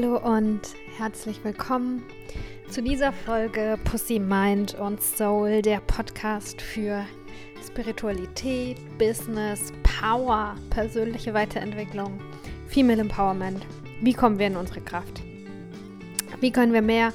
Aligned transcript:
Hallo 0.00 0.16
und 0.16 0.62
herzlich 0.96 1.44
willkommen 1.44 2.02
zu 2.70 2.82
dieser 2.82 3.12
Folge 3.12 3.78
Pussy 3.84 4.18
Mind 4.18 4.74
und 4.76 5.02
Soul, 5.02 5.60
der 5.60 5.80
Podcast 5.80 6.62
für 6.62 7.04
Spiritualität, 7.66 8.78
Business, 8.96 9.74
Power, 9.82 10.56
persönliche 10.70 11.34
Weiterentwicklung, 11.34 12.18
Female 12.68 13.02
Empowerment. 13.02 13.66
Wie 14.00 14.14
kommen 14.14 14.38
wir 14.38 14.46
in 14.46 14.56
unsere 14.56 14.80
Kraft? 14.80 15.20
Wie 16.40 16.50
können 16.50 16.72
wir 16.72 16.82
mehr 16.82 17.12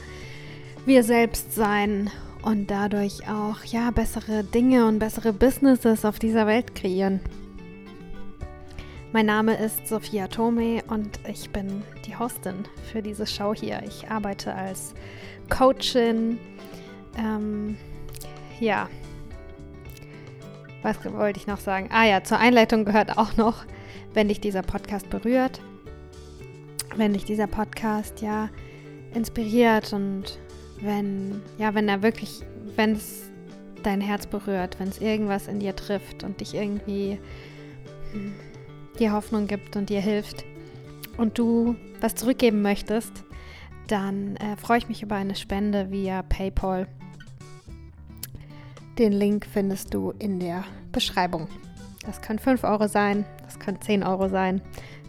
wir 0.86 1.02
selbst 1.04 1.56
sein 1.56 2.12
und 2.44 2.70
dadurch 2.70 3.28
auch 3.28 3.64
ja 3.64 3.90
bessere 3.90 4.44
Dinge 4.44 4.86
und 4.86 5.00
bessere 5.00 5.34
Businesses 5.34 6.06
auf 6.06 6.20
dieser 6.20 6.46
Welt 6.46 6.76
kreieren? 6.76 7.20
Mein 9.16 9.28
Name 9.28 9.56
ist 9.56 9.88
Sophia 9.88 10.28
Tome 10.28 10.84
und 10.90 11.22
ich 11.26 11.50
bin 11.50 11.84
die 12.06 12.18
Hostin 12.18 12.66
für 12.92 13.02
diese 13.02 13.26
Show 13.26 13.54
hier. 13.56 13.82
Ich 13.88 14.10
arbeite 14.10 14.54
als 14.54 14.94
Coachin. 15.50 16.38
Ähm, 17.18 17.78
ja, 18.60 18.90
was 20.82 20.98
wollte 21.06 21.40
ich 21.40 21.48
noch 21.48 21.62
sagen? 21.62 21.88
Ah 21.94 22.04
ja, 22.04 22.26
zur 22.26 22.40
Einleitung 22.40 22.84
gehört 22.84 23.18
auch 23.18 23.38
noch, 23.38 23.64
wenn 24.14 24.28
dich 24.28 24.42
dieser 24.42 24.64
Podcast 24.64 25.10
berührt, 25.10 25.62
wenn 26.98 27.14
dich 27.14 27.24
dieser 27.24 27.48
Podcast 27.48 28.20
ja 28.22 28.50
inspiriert 29.14 29.94
und 29.94 30.40
wenn, 30.82 31.42
ja, 31.58 31.74
wenn 31.74 31.88
er 31.88 32.04
wirklich, 32.04 32.42
wenn 32.76 32.92
es 32.92 33.32
dein 33.82 34.02
Herz 34.02 34.28
berührt, 34.28 34.78
wenn 34.78 34.90
es 34.90 35.00
irgendwas 35.00 35.48
in 35.48 35.62
dir 35.62 35.74
trifft 35.74 36.26
und 36.26 36.42
dich 36.42 36.54
irgendwie 36.54 37.18
hm, 38.12 38.34
dir 38.96 39.14
Hoffnung 39.14 39.48
gibt 39.48 39.76
und 39.76 39.90
dir 39.90 40.02
hilft 40.02 40.46
und 41.18 41.38
du 41.38 41.76
was 42.02 42.16
zurückgeben 42.16 42.62
möchtest, 42.62 43.24
dann 43.88 44.36
äh, 44.38 44.58
freue 44.58 44.80
ich 44.80 44.90
mich 44.90 45.04
über 45.04 45.16
eine 45.16 45.36
Spende 45.36 45.92
via 45.92 46.24
PayPal. 46.24 46.88
Den 48.98 49.12
Link 49.12 49.46
findest 49.52 49.94
du 49.94 50.12
in 50.20 50.40
der 50.40 50.64
Beschreibung. 50.92 51.48
Das 52.06 52.22
können 52.22 52.40
5 52.40 52.64
Euro 52.64 52.88
sein, 52.88 53.26
das 53.44 53.60
können 53.60 53.82
10 53.82 54.04
Euro 54.04 54.30
sein, 54.30 54.62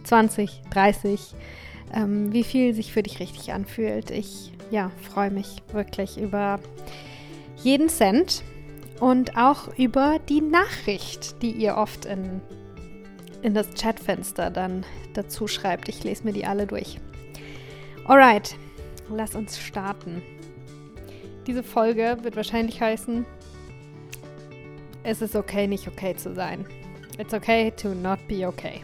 20, 0.03 0.61
30, 0.71 1.35
ähm, 1.93 2.33
wie 2.33 2.43
viel 2.43 2.73
sich 2.73 2.91
für 2.91 3.03
dich 3.03 3.19
richtig 3.19 3.53
anfühlt. 3.53 4.11
Ich 4.11 4.51
ja, 4.71 4.91
freue 5.01 5.31
mich 5.31 5.63
wirklich 5.71 6.19
über 6.19 6.59
jeden 7.63 7.89
Cent 7.89 8.43
und 8.99 9.37
auch 9.37 9.77
über 9.77 10.19
die 10.27 10.41
Nachricht, 10.41 11.41
die 11.41 11.51
ihr 11.51 11.77
oft 11.77 12.05
in 12.05 12.41
in 13.41 13.53
das 13.53 13.73
Chatfenster 13.73 14.49
dann 14.49 14.85
dazu 15.13 15.47
schreibt. 15.47 15.89
Ich 15.89 16.03
lese 16.03 16.23
mir 16.23 16.33
die 16.33 16.45
alle 16.45 16.67
durch. 16.67 16.99
Alright, 18.05 18.55
lass 19.09 19.35
uns 19.35 19.59
starten. 19.59 20.21
Diese 21.45 21.63
Folge 21.63 22.17
wird 22.21 22.35
wahrscheinlich 22.35 22.81
heißen, 22.81 23.25
es 25.03 25.21
ist 25.21 25.35
okay, 25.35 25.67
nicht 25.67 25.87
okay 25.87 26.15
zu 26.15 26.33
sein. 26.33 26.65
It's 27.17 27.33
okay 27.33 27.71
to 27.71 27.93
not 27.95 28.19
be 28.27 28.45
okay. 28.45 28.81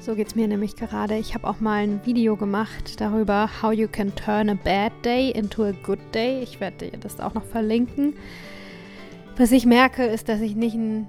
So 0.00 0.14
geht 0.14 0.28
es 0.28 0.34
mir 0.34 0.48
nämlich 0.48 0.76
gerade. 0.76 1.18
Ich 1.18 1.34
habe 1.34 1.46
auch 1.46 1.60
mal 1.60 1.82
ein 1.82 2.00
Video 2.06 2.34
gemacht 2.34 3.00
darüber, 3.02 3.50
how 3.60 3.72
you 3.72 3.86
can 3.86 4.14
turn 4.14 4.48
a 4.48 4.54
bad 4.54 4.92
day 5.04 5.30
into 5.30 5.62
a 5.64 5.72
good 5.82 5.98
day. 6.14 6.42
Ich 6.42 6.58
werde 6.58 6.90
dir 6.90 6.98
das 6.98 7.20
auch 7.20 7.34
noch 7.34 7.44
verlinken. 7.44 8.14
Was 9.36 9.52
ich 9.52 9.66
merke, 9.66 10.06
ist, 10.06 10.30
dass 10.30 10.40
ich 10.40 10.56
nicht 10.56 10.74
ein 10.74 11.06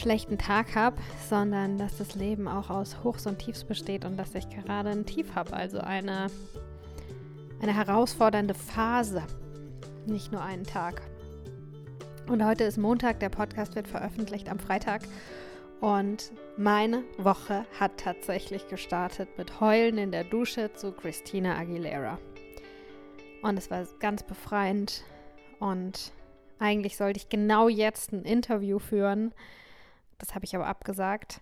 schlechten 0.00 0.38
Tag 0.38 0.74
habe, 0.74 0.96
sondern 1.28 1.76
dass 1.78 1.98
das 1.98 2.14
Leben 2.14 2.48
auch 2.48 2.70
aus 2.70 3.04
Hochs 3.04 3.26
und 3.26 3.38
Tiefs 3.38 3.64
besteht 3.64 4.04
und 4.04 4.16
dass 4.16 4.34
ich 4.34 4.48
gerade 4.48 4.90
ein 4.90 5.06
Tief 5.06 5.34
habe, 5.34 5.52
also 5.52 5.78
eine, 5.78 6.28
eine 7.60 7.74
herausfordernde 7.74 8.54
Phase, 8.54 9.22
nicht 10.06 10.32
nur 10.32 10.42
einen 10.42 10.64
Tag. 10.64 11.02
Und 12.28 12.44
heute 12.44 12.64
ist 12.64 12.78
Montag, 12.78 13.20
der 13.20 13.28
Podcast 13.28 13.74
wird 13.74 13.88
veröffentlicht 13.88 14.48
am 14.48 14.58
Freitag 14.58 15.02
und 15.80 16.32
meine 16.56 17.04
Woche 17.18 17.66
hat 17.78 17.98
tatsächlich 17.98 18.68
gestartet 18.68 19.28
mit 19.36 19.60
Heulen 19.60 19.98
in 19.98 20.12
der 20.12 20.24
Dusche 20.24 20.72
zu 20.72 20.92
Christina 20.92 21.58
Aguilera. 21.58 22.18
Und 23.42 23.58
es 23.58 23.70
war 23.70 23.86
ganz 23.98 24.22
befreiend 24.22 25.04
und 25.58 26.12
eigentlich 26.58 26.96
sollte 26.96 27.18
ich 27.18 27.28
genau 27.28 27.68
jetzt 27.68 28.12
ein 28.12 28.24
Interview 28.24 28.78
führen 28.78 29.32
das 30.20 30.34
habe 30.34 30.44
ich 30.44 30.54
aber 30.54 30.66
abgesagt, 30.66 31.40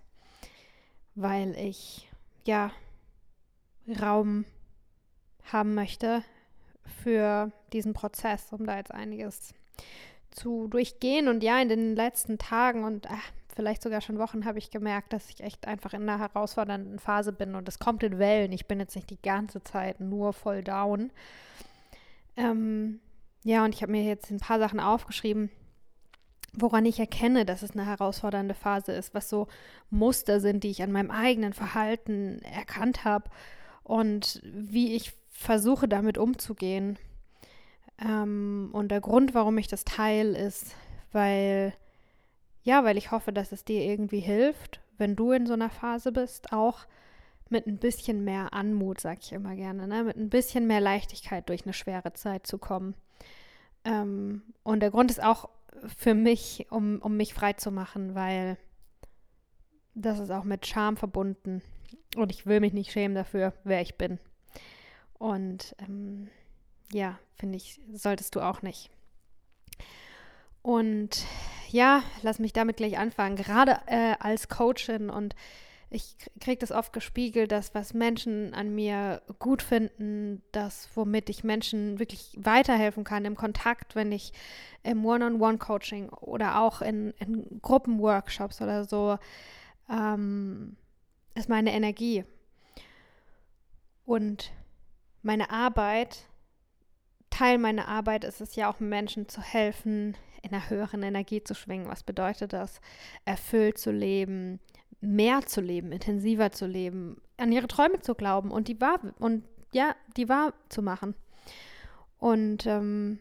weil 1.14 1.56
ich 1.56 2.08
ja 2.44 2.70
Raum 4.00 4.44
haben 5.52 5.74
möchte 5.74 6.22
für 7.02 7.52
diesen 7.72 7.92
Prozess, 7.92 8.52
um 8.52 8.66
da 8.66 8.76
jetzt 8.76 8.92
einiges 8.92 9.54
zu 10.30 10.68
durchgehen. 10.68 11.28
Und 11.28 11.42
ja, 11.42 11.60
in 11.60 11.68
den 11.68 11.96
letzten 11.96 12.38
Tagen 12.38 12.84
und 12.84 13.10
ach, 13.10 13.32
vielleicht 13.54 13.82
sogar 13.82 14.00
schon 14.00 14.18
Wochen 14.18 14.44
habe 14.44 14.58
ich 14.58 14.70
gemerkt, 14.70 15.12
dass 15.12 15.30
ich 15.30 15.42
echt 15.42 15.66
einfach 15.66 15.92
in 15.92 16.02
einer 16.02 16.18
herausfordernden 16.18 16.98
Phase 16.98 17.32
bin. 17.32 17.54
Und 17.54 17.68
es 17.68 17.78
kommt 17.78 18.02
in 18.02 18.18
Wellen. 18.18 18.52
Ich 18.52 18.66
bin 18.66 18.78
jetzt 18.78 18.94
nicht 18.94 19.10
die 19.10 19.20
ganze 19.20 19.62
Zeit 19.62 20.00
nur 20.00 20.32
voll 20.32 20.62
down. 20.62 21.10
Ähm, 22.36 23.00
ja, 23.44 23.64
und 23.64 23.74
ich 23.74 23.82
habe 23.82 23.92
mir 23.92 24.04
jetzt 24.04 24.30
ein 24.30 24.38
paar 24.38 24.58
Sachen 24.58 24.80
aufgeschrieben, 24.80 25.50
woran 26.60 26.84
ich 26.84 26.98
erkenne, 26.98 27.44
dass 27.44 27.62
es 27.62 27.72
eine 27.72 27.86
herausfordernde 27.86 28.54
Phase 28.54 28.92
ist, 28.92 29.14
was 29.14 29.28
so 29.28 29.48
Muster 29.91 30.41
sind, 30.41 30.64
die 30.64 30.70
ich 30.70 30.82
an 30.82 30.92
meinem 30.92 31.10
eigenen 31.10 31.52
Verhalten 31.52 32.41
erkannt 32.42 33.04
habe 33.04 33.30
und 33.82 34.41
wie 34.44 34.94
ich 34.94 35.12
versuche 35.30 35.88
damit 35.88 36.19
umzugehen. 36.19 36.98
Ähm, 38.00 38.70
und 38.72 38.91
der 38.91 39.00
Grund, 39.00 39.34
warum 39.34 39.58
ich 39.58 39.69
das 39.69 39.84
teile, 39.84 40.36
ist, 40.38 40.74
weil, 41.12 41.72
ja, 42.62 42.84
weil 42.84 42.96
ich 42.96 43.10
hoffe, 43.10 43.32
dass 43.32 43.52
es 43.52 43.64
dir 43.64 43.82
irgendwie 43.82 44.20
hilft, 44.20 44.80
wenn 44.98 45.16
du 45.16 45.32
in 45.32 45.46
so 45.46 45.54
einer 45.54 45.70
Phase 45.70 46.12
bist, 46.12 46.52
auch 46.52 46.86
mit 47.50 47.66
ein 47.66 47.78
bisschen 47.78 48.25
mehr 48.25 48.52
Anmut, 48.52 49.00
sag 49.00 49.20
ich 49.22 49.32
immer 49.32 49.54
gerne, 49.54 49.88
ne? 49.88 50.04
mit 50.04 50.16
ein 50.16 50.28
bisschen 50.28 50.66
mehr 50.66 50.80
Leichtigkeit 50.80 51.48
durch 51.48 51.64
eine 51.64 51.72
schwere 51.72 52.12
Zeit 52.12 52.46
zu 52.46 52.58
kommen. 52.58 52.94
Ähm, 53.84 54.42
und 54.64 54.80
der 54.80 54.90
Grund 54.90 55.10
ist 55.10 55.22
auch, 55.22 55.48
für 55.96 56.14
mich, 56.14 56.66
um, 56.70 56.98
um 57.00 57.16
mich 57.16 57.34
frei 57.34 57.52
zu 57.54 57.70
machen, 57.70 58.14
weil 58.14 58.56
das 59.94 60.18
ist 60.18 60.30
auch 60.30 60.44
mit 60.44 60.66
Scham 60.66 60.96
verbunden. 60.96 61.62
Und 62.16 62.32
ich 62.32 62.46
will 62.46 62.60
mich 62.60 62.72
nicht 62.72 62.92
schämen 62.92 63.14
dafür, 63.14 63.52
wer 63.64 63.80
ich 63.82 63.96
bin. 63.96 64.18
Und 65.14 65.74
ähm, 65.78 66.28
ja, 66.92 67.18
finde 67.34 67.56
ich, 67.56 67.80
solltest 67.92 68.34
du 68.34 68.40
auch 68.40 68.62
nicht. 68.62 68.90
Und 70.62 71.24
ja, 71.70 72.02
lass 72.22 72.38
mich 72.38 72.52
damit 72.52 72.76
gleich 72.76 72.98
anfangen. 72.98 73.36
Gerade 73.36 73.80
äh, 73.86 74.14
als 74.20 74.48
Coachin 74.48 75.10
und 75.10 75.34
ich 75.91 76.16
kriege 76.41 76.59
das 76.59 76.71
oft 76.71 76.93
gespiegelt, 76.93 77.50
dass 77.50 77.75
was 77.75 77.94
Menschen 77.94 78.53
an 78.53 78.75
mir 78.75 79.22
gut 79.38 79.62
finden, 79.62 80.43
das, 80.53 80.88
womit 80.94 81.31
ich 81.31 81.44
Menschen 81.44 81.99
wirklich 81.99 82.32
weiterhelfen 82.37 83.04
kann 83.04 83.25
im 83.25 83.37
Kontakt, 83.37 83.94
wenn 83.94 84.12
ich 84.12 84.32
im 84.82 85.04
One-on-One-Coaching 85.04 86.10
oder 86.10 86.60
auch 86.60 86.82
in, 86.82 87.15
in 87.19 87.60
Gruppenworkshops 87.62 88.60
oder 88.60 88.84
so, 88.84 89.19
ähm, 89.88 90.76
ist 91.34 91.49
meine 91.49 91.72
Energie. 91.72 92.25
Und 94.05 94.53
meine 95.22 95.50
Arbeit, 95.50 96.25
Teil 97.31 97.59
meiner 97.59 97.88
Arbeit 97.88 98.25
ist 98.25 98.41
es 98.43 98.56
ja 98.56 98.70
auch, 98.70 98.81
Menschen 98.81 99.28
zu 99.28 99.41
helfen, 99.41 100.17
in 100.43 100.52
einer 100.52 100.69
höheren 100.69 101.02
Energie 101.02 101.43
zu 101.43 101.55
schwingen. 101.55 101.88
Was 101.88 102.02
bedeutet 102.02 102.52
das? 102.52 102.81
Erfüllt 103.25 103.79
zu 103.79 103.91
leben, 103.91 104.61
mehr 105.00 105.42
zu 105.46 105.60
leben, 105.60 105.92
intensiver 105.92 106.50
zu 106.50 106.66
leben, 106.66 107.20
an 107.36 107.52
ihre 107.52 107.68
Träume 107.68 108.00
zu 108.00 108.14
glauben 108.14 108.50
und 108.50 108.68
die 108.68 108.80
wahr 108.80 109.00
und 109.18 109.44
ja, 109.72 109.94
die 110.16 110.28
wahr 110.28 110.54
zu 110.68 110.82
machen. 110.82 111.14
Und 112.18 112.66
ähm, 112.66 113.20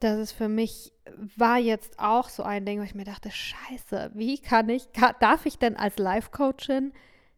das 0.00 0.18
ist 0.18 0.32
für 0.32 0.48
mich, 0.48 0.92
war 1.36 1.58
jetzt 1.58 1.98
auch 1.98 2.28
so 2.28 2.42
ein 2.42 2.64
Ding, 2.64 2.80
wo 2.80 2.84
ich 2.84 2.94
mir 2.94 3.04
dachte, 3.04 3.30
scheiße, 3.30 4.12
wie 4.14 4.38
kann 4.38 4.68
ich, 4.68 4.92
kann, 4.92 5.14
darf 5.20 5.46
ich 5.46 5.58
denn 5.58 5.76
als 5.76 5.98
Life-Coachin 5.98 6.92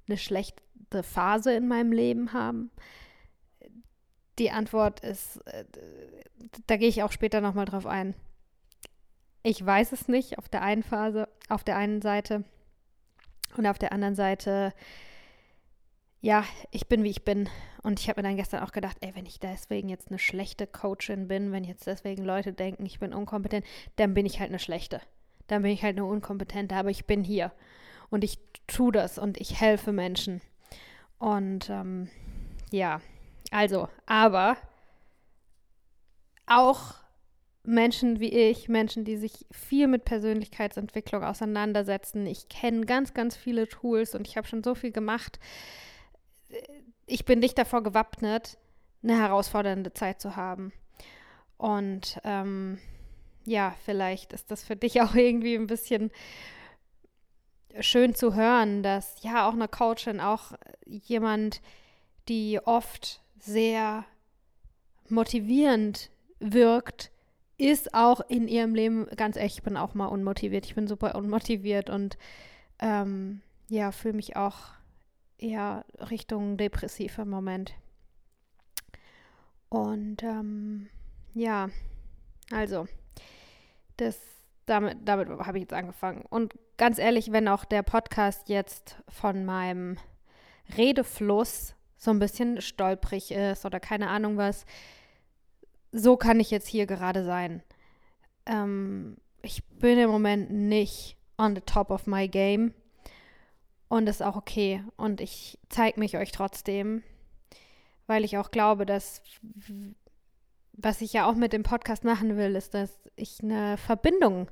eine 0.08 0.16
schlechte 0.16 1.02
Phase 1.02 1.52
in 1.52 1.68
meinem 1.68 1.92
Leben 1.92 2.32
haben? 2.32 2.70
Die 4.38 4.50
Antwort 4.50 5.00
ist, 5.00 5.38
äh, 5.46 5.64
da 6.66 6.76
gehe 6.76 6.88
ich 6.88 7.02
auch 7.02 7.12
später 7.12 7.40
nochmal 7.40 7.64
drauf 7.64 7.86
ein. 7.86 8.14
Ich 9.42 9.64
weiß 9.64 9.92
es 9.92 10.08
nicht 10.08 10.38
auf 10.38 10.48
der 10.48 10.62
einen 10.62 10.82
Phase, 10.82 11.28
auf 11.48 11.64
der 11.64 11.76
einen 11.76 12.02
Seite. 12.02 12.44
Und 13.56 13.66
auf 13.66 13.78
der 13.78 13.92
anderen 13.92 14.14
Seite, 14.14 14.72
ja, 16.20 16.44
ich 16.70 16.88
bin 16.88 17.02
wie 17.04 17.10
ich 17.10 17.24
bin. 17.24 17.48
Und 17.82 18.00
ich 18.00 18.08
habe 18.08 18.20
mir 18.20 18.28
dann 18.28 18.36
gestern 18.36 18.62
auch 18.62 18.72
gedacht, 18.72 18.96
ey, 19.00 19.14
wenn 19.14 19.26
ich 19.26 19.40
deswegen 19.40 19.88
jetzt 19.88 20.08
eine 20.08 20.18
schlechte 20.18 20.66
Coachin 20.66 21.28
bin, 21.28 21.52
wenn 21.52 21.64
jetzt 21.64 21.86
deswegen 21.86 22.24
Leute 22.24 22.52
denken, 22.52 22.86
ich 22.86 22.98
bin 22.98 23.14
unkompetent, 23.14 23.64
dann 23.96 24.14
bin 24.14 24.26
ich 24.26 24.40
halt 24.40 24.50
eine 24.50 24.58
schlechte. 24.58 25.00
Dann 25.46 25.62
bin 25.62 25.70
ich 25.70 25.82
halt 25.82 25.96
eine 25.96 26.04
unkompetente, 26.04 26.74
aber 26.74 26.90
ich 26.90 27.06
bin 27.06 27.24
hier. 27.24 27.52
Und 28.10 28.24
ich 28.24 28.38
tue 28.66 28.92
das 28.92 29.18
und 29.18 29.38
ich 29.38 29.60
helfe 29.60 29.92
Menschen. 29.92 30.40
Und 31.18 31.70
ähm, 31.70 32.10
ja, 32.70 33.00
also, 33.50 33.88
aber 34.06 34.56
auch 36.46 36.94
Menschen 37.68 38.18
wie 38.18 38.32
ich, 38.32 38.70
Menschen, 38.70 39.04
die 39.04 39.18
sich 39.18 39.46
viel 39.50 39.88
mit 39.88 40.06
Persönlichkeitsentwicklung 40.06 41.22
auseinandersetzen. 41.22 42.26
Ich 42.26 42.48
kenne 42.48 42.86
ganz, 42.86 43.12
ganz 43.12 43.36
viele 43.36 43.68
Tools 43.68 44.14
und 44.14 44.26
ich 44.26 44.38
habe 44.38 44.48
schon 44.48 44.64
so 44.64 44.74
viel 44.74 44.90
gemacht. 44.90 45.38
Ich 47.06 47.26
bin 47.26 47.40
nicht 47.40 47.58
davor 47.58 47.82
gewappnet, 47.82 48.56
eine 49.02 49.18
herausfordernde 49.18 49.92
Zeit 49.92 50.18
zu 50.18 50.34
haben. 50.34 50.72
Und 51.58 52.18
ähm, 52.24 52.78
ja, 53.44 53.74
vielleicht 53.84 54.32
ist 54.32 54.50
das 54.50 54.64
für 54.64 54.76
dich 54.76 55.02
auch 55.02 55.14
irgendwie 55.14 55.54
ein 55.54 55.66
bisschen 55.66 56.10
schön 57.80 58.14
zu 58.14 58.34
hören, 58.34 58.82
dass 58.82 59.22
ja 59.22 59.46
auch 59.46 59.52
eine 59.52 59.68
Coachin, 59.68 60.20
auch 60.20 60.52
jemand, 60.86 61.60
die 62.30 62.60
oft 62.64 63.20
sehr 63.38 64.06
motivierend 65.10 66.10
wirkt, 66.40 67.10
ist 67.58 67.92
auch 67.92 68.20
in 68.28 68.46
ihrem 68.48 68.74
Leben 68.74 69.06
ganz 69.16 69.36
echt, 69.36 69.58
ich 69.58 69.62
bin 69.62 69.76
auch 69.76 69.94
mal 69.94 70.06
unmotiviert. 70.06 70.64
Ich 70.64 70.76
bin 70.76 70.86
super 70.86 71.16
unmotiviert 71.16 71.90
und 71.90 72.16
ähm, 72.78 73.42
ja, 73.68 73.90
fühle 73.92 74.14
mich 74.14 74.36
auch 74.36 74.56
eher 75.38 75.84
Richtung 76.10 76.56
depressiv 76.56 77.18
im 77.18 77.28
Moment. 77.28 77.74
Und 79.68 80.22
ähm, 80.22 80.88
ja, 81.34 81.68
also, 82.50 82.86
das, 83.96 84.18
damit, 84.66 84.98
damit 85.04 85.28
habe 85.28 85.58
ich 85.58 85.62
jetzt 85.62 85.74
angefangen. 85.74 86.24
Und 86.30 86.54
ganz 86.76 86.98
ehrlich, 86.98 87.32
wenn 87.32 87.48
auch 87.48 87.64
der 87.64 87.82
Podcast 87.82 88.48
jetzt 88.48 88.96
von 89.08 89.44
meinem 89.44 89.98
Redefluss 90.76 91.74
so 91.96 92.12
ein 92.12 92.20
bisschen 92.20 92.60
stolprig 92.60 93.32
ist 93.32 93.66
oder 93.66 93.80
keine 93.80 94.08
Ahnung 94.08 94.36
was, 94.36 94.64
so 95.92 96.16
kann 96.16 96.40
ich 96.40 96.50
jetzt 96.50 96.68
hier 96.68 96.86
gerade 96.86 97.24
sein. 97.24 97.62
Ähm, 98.46 99.16
ich 99.42 99.64
bin 99.64 99.98
im 99.98 100.10
Moment 100.10 100.50
nicht 100.50 101.16
on 101.36 101.54
the 101.54 101.62
top 101.62 101.90
of 101.90 102.06
my 102.06 102.28
game. 102.28 102.74
Und 103.88 104.06
das 104.06 104.16
ist 104.16 104.22
auch 104.22 104.36
okay. 104.36 104.82
Und 104.96 105.20
ich 105.20 105.58
zeige 105.68 105.98
mich 105.98 106.16
euch 106.16 106.32
trotzdem, 106.32 107.02
weil 108.06 108.24
ich 108.24 108.36
auch 108.36 108.50
glaube, 108.50 108.84
dass, 108.84 109.22
was 110.72 111.00
ich 111.00 111.14
ja 111.14 111.28
auch 111.28 111.34
mit 111.34 111.52
dem 111.52 111.62
Podcast 111.62 112.04
machen 112.04 112.36
will, 112.36 112.54
ist, 112.54 112.74
dass 112.74 112.98
ich 113.16 113.42
eine 113.42 113.78
Verbindung, 113.78 114.50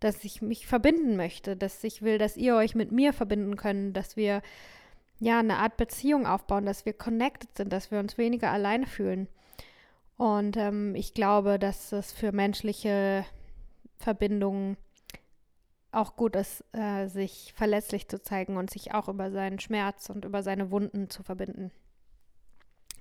dass 0.00 0.24
ich 0.24 0.42
mich 0.42 0.66
verbinden 0.66 1.16
möchte, 1.16 1.56
dass 1.56 1.84
ich 1.84 2.02
will, 2.02 2.18
dass 2.18 2.36
ihr 2.36 2.56
euch 2.56 2.74
mit 2.74 2.90
mir 2.90 3.12
verbinden 3.12 3.56
könnt, 3.56 3.96
dass 3.96 4.16
wir 4.16 4.42
ja 5.20 5.38
eine 5.38 5.58
Art 5.58 5.76
Beziehung 5.76 6.26
aufbauen, 6.26 6.66
dass 6.66 6.84
wir 6.84 6.92
connected 6.92 7.56
sind, 7.56 7.72
dass 7.72 7.92
wir 7.92 8.00
uns 8.00 8.18
weniger 8.18 8.50
alleine 8.50 8.86
fühlen. 8.86 9.28
Und 10.16 10.56
ähm, 10.56 10.94
ich 10.94 11.14
glaube, 11.14 11.58
dass 11.58 11.92
es 11.92 12.12
für 12.12 12.32
menschliche 12.32 13.24
Verbindungen 13.98 14.76
auch 15.90 16.16
gut 16.16 16.36
ist, 16.36 16.64
äh, 16.72 17.06
sich 17.06 17.52
verletzlich 17.54 18.08
zu 18.08 18.22
zeigen 18.22 18.56
und 18.56 18.70
sich 18.70 18.94
auch 18.94 19.08
über 19.08 19.30
seinen 19.30 19.60
Schmerz 19.60 20.08
und 20.08 20.24
über 20.24 20.42
seine 20.42 20.70
Wunden 20.70 21.10
zu 21.10 21.22
verbinden. 21.22 21.70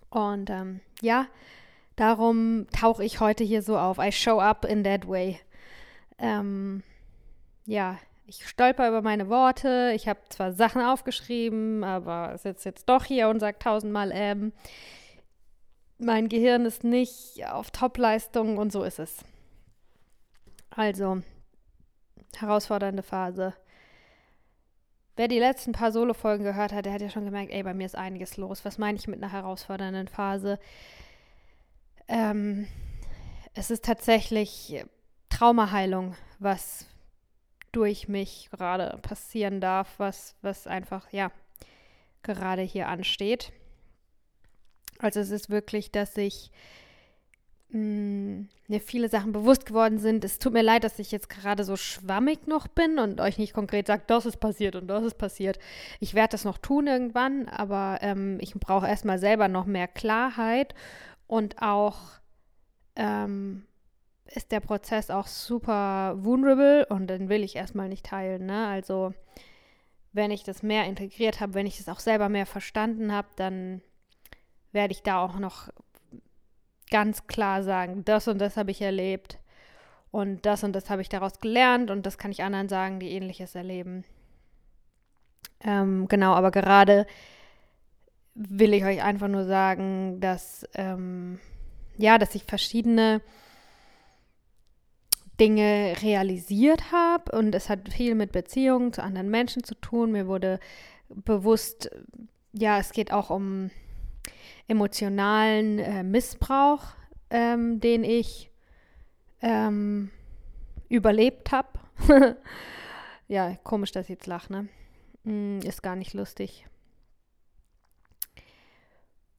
Und 0.09 0.49
ähm, 0.49 0.81
ja, 1.01 1.27
darum 1.95 2.67
tauche 2.71 3.03
ich 3.03 3.21
heute 3.21 3.45
hier 3.45 3.61
so 3.61 3.77
auf. 3.77 3.97
I 3.97 4.11
show 4.11 4.39
up 4.39 4.65
in 4.65 4.83
that 4.83 5.07
way. 5.07 5.39
Ähm, 6.17 6.83
ja, 7.65 7.97
ich 8.25 8.45
stolper 8.47 8.89
über 8.89 9.01
meine 9.01 9.29
Worte. 9.29 9.93
Ich 9.95 10.07
habe 10.09 10.19
zwar 10.29 10.51
Sachen 10.51 10.81
aufgeschrieben, 10.81 11.83
aber 11.85 12.37
sitze 12.37 12.69
jetzt 12.69 12.89
doch 12.89 13.05
hier 13.05 13.29
und 13.29 13.39
sage 13.39 13.57
tausendmal 13.57 14.11
ähm 14.13 14.51
mein 16.01 16.30
Gehirn 16.30 16.65
ist 16.65 16.83
nicht 16.83 17.45
auf 17.48 17.71
Topleistung 17.71 18.57
und 18.57 18.71
so 18.71 18.83
ist 18.83 19.00
es. 19.00 19.24
Also, 20.71 21.21
herausfordernde 22.36 23.03
Phase. 23.03 23.53
Wer 25.15 25.27
die 25.27 25.39
letzten 25.39 25.74
paar 25.74 25.92
Solo-Folgen 25.92 26.44
gehört 26.44 26.74
hat, 26.74 26.86
der 26.86 26.94
hat 26.94 27.01
ja 27.01 27.09
schon 27.09 27.25
gemerkt, 27.25 27.51
ey, 27.51 27.63
bei 27.63 27.74
mir 27.74 27.86
ist 27.86 27.95
einiges 27.95 28.38
los. 28.38 28.65
Was 28.65 28.77
meine 28.77 28.98
ich 28.98 29.07
mit 29.07 29.21
einer 29.21 29.31
herausfordernden 29.31 30.07
Phase? 30.07 30.59
Ähm, 32.07 32.68
es 33.54 33.69
ist 33.69 33.86
tatsächlich 33.86 34.83
Traumaheilung, 35.30 36.15
was 36.39 36.88
durch 37.71 38.07
mich 38.07 38.50
gerade 38.51 38.97
passieren 39.01 39.62
darf, 39.62 39.94
was, 39.97 40.36
was 40.42 40.68
einfach, 40.68 41.12
ja, 41.12 41.31
gerade 42.24 42.62
hier 42.62 42.88
ansteht. 42.88 43.51
Also 45.01 45.19
es 45.19 45.31
ist 45.31 45.50
wirklich, 45.50 45.92
dass 45.92 46.15
ich 46.18 46.51
mh, 47.69 47.80
mm, 47.80 48.50
mir 48.68 48.80
viele 48.80 49.09
Sachen 49.09 49.31
bewusst 49.33 49.65
geworden 49.65 49.98
sind. 49.98 50.24
Es 50.24 50.39
tut 50.39 50.53
mir 50.53 50.62
leid, 50.62 50.83
dass 50.83 51.00
ich 51.00 51.12
jetzt 51.12 51.30
gerade 51.30 51.63
so 51.63 51.75
schwammig 51.75 52.48
noch 52.48 52.68
bin 52.68 53.00
und 53.00 53.19
euch 53.19 53.38
nicht 53.38 53.53
konkret 53.53 53.88
sagt, 53.88 54.09
das 54.09 54.25
ist 54.25 54.38
passiert 54.38 54.75
und 54.75 54.88
das 54.88 55.03
ist 55.03 55.18
passiert. 55.18 55.59
Ich 56.00 56.13
werde 56.13 56.31
das 56.31 56.45
noch 56.45 56.57
tun 56.57 56.88
irgendwann, 56.88 57.48
aber 57.50 58.00
ähm, 58.01 58.38
ich 58.39 58.53
brauche 58.53 58.88
erstmal 58.88 59.19
selber 59.19 59.48
noch 59.48 59.65
mehr 59.65 59.88
Klarheit 59.88 60.74
und 61.27 61.62
auch 61.62 61.97
ähm, 62.95 63.65
ist 64.25 64.51
der 64.51 64.62
Prozess 64.62 65.09
auch 65.09 65.27
super 65.27 66.15
vulnerable 66.18 66.86
und 66.86 67.07
den 67.07 67.27
will 67.30 67.44
ich 67.44 67.56
erstmal 67.56 67.89
nicht 67.89 68.06
teilen. 68.06 68.45
Ne? 68.45 68.68
Also 68.68 69.13
wenn 70.13 70.31
ich 70.31 70.44
das 70.44 70.63
mehr 70.63 70.86
integriert 70.86 71.39
habe, 71.39 71.54
wenn 71.54 71.65
ich 71.65 71.77
das 71.77 71.89
auch 71.89 72.00
selber 72.00 72.30
mehr 72.30 72.45
verstanden 72.45 73.12
habe, 73.12 73.27
dann 73.36 73.81
werde 74.71 74.94
ich 74.94 75.03
da 75.03 75.23
auch 75.23 75.38
noch 75.38 75.69
ganz 76.89 77.27
klar 77.27 77.63
sagen, 77.63 78.03
das 78.06 78.27
und 78.27 78.39
das 78.39 78.57
habe 78.57 78.71
ich 78.71 78.81
erlebt 78.81 79.39
und 80.12 80.45
das 80.45 80.63
und 80.63 80.73
das 80.73 80.89
habe 80.89 81.01
ich 81.01 81.09
daraus 81.09 81.39
gelernt 81.39 81.89
und 81.89 82.06
das 82.06 82.18
kann 82.18 82.31
ich 82.31 82.44
anderen 82.44 82.69
sagen, 82.69 83.00
die 83.00 83.12
ähnliches 83.12 83.56
erleben. 83.56 84.03
Ähm, 85.62 86.07
genau, 86.07 86.33
aber 86.33 86.51
gerade 86.51 87.07
will 88.33 88.73
ich 88.73 88.83
euch 88.83 89.01
einfach 89.03 89.27
nur 89.27 89.45
sagen, 89.45 90.19
dass 90.19 90.68
ähm, 90.73 91.39
ja, 91.97 92.18
dass 92.18 92.35
ich 92.35 92.44
verschiedene 92.44 93.21
Dinge 95.39 95.95
realisiert 96.01 96.92
habe 96.92 97.35
und 97.37 97.56
es 97.56 97.69
hat 97.69 97.90
viel 97.90 98.16
mit 98.16 98.31
Beziehungen 98.31 98.94
zu 98.94 99.04
anderen 99.04 99.30
Menschen 99.30 99.63
zu 99.63 99.75
tun. 99.75 100.11
Mir 100.11 100.28
wurde 100.28 100.59
bewusst, 101.09 101.90
ja, 102.54 102.78
es 102.80 102.92
geht 102.92 103.11
auch 103.11 103.30
um 103.30 103.71
emotionalen 104.71 105.80
äh, 105.80 106.01
Missbrauch, 106.01 106.81
ähm, 107.30 107.80
den 107.81 108.04
ich 108.04 108.49
ähm, 109.42 110.09
überlebt 110.87 111.51
habe. 111.51 111.68
ja, 113.28 113.56
komisch, 113.63 113.92
dass 113.92 114.06
ich 114.06 114.11
jetzt 114.11 114.28
lache, 114.28 114.51
ne? 114.51 114.68
Mm, 115.23 115.59
ist 115.59 115.83
gar 115.83 115.95
nicht 115.95 116.13
lustig. 116.13 116.66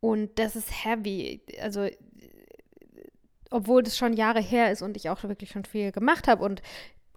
Und 0.01 0.39
das 0.39 0.55
ist 0.55 0.85
heavy. 0.85 1.41
Also, 1.61 1.89
obwohl 3.51 3.83
das 3.83 3.97
schon 3.97 4.13
Jahre 4.13 4.41
her 4.41 4.71
ist 4.71 4.83
und 4.83 4.97
ich 4.97 5.09
auch 5.09 5.23
wirklich 5.23 5.51
schon 5.51 5.65
viel 5.65 5.93
gemacht 5.93 6.29
habe 6.29 6.45
und 6.45 6.63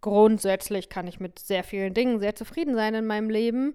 grundsätzlich 0.01 0.87
kann 0.89 1.07
ich 1.07 1.19
mit 1.19 1.39
sehr 1.39 1.63
vielen 1.63 1.93
Dingen 1.93 2.19
sehr 2.19 2.35
zufrieden 2.35 2.75
sein 2.75 2.93
in 2.93 3.07
meinem 3.07 3.29
Leben, 3.29 3.73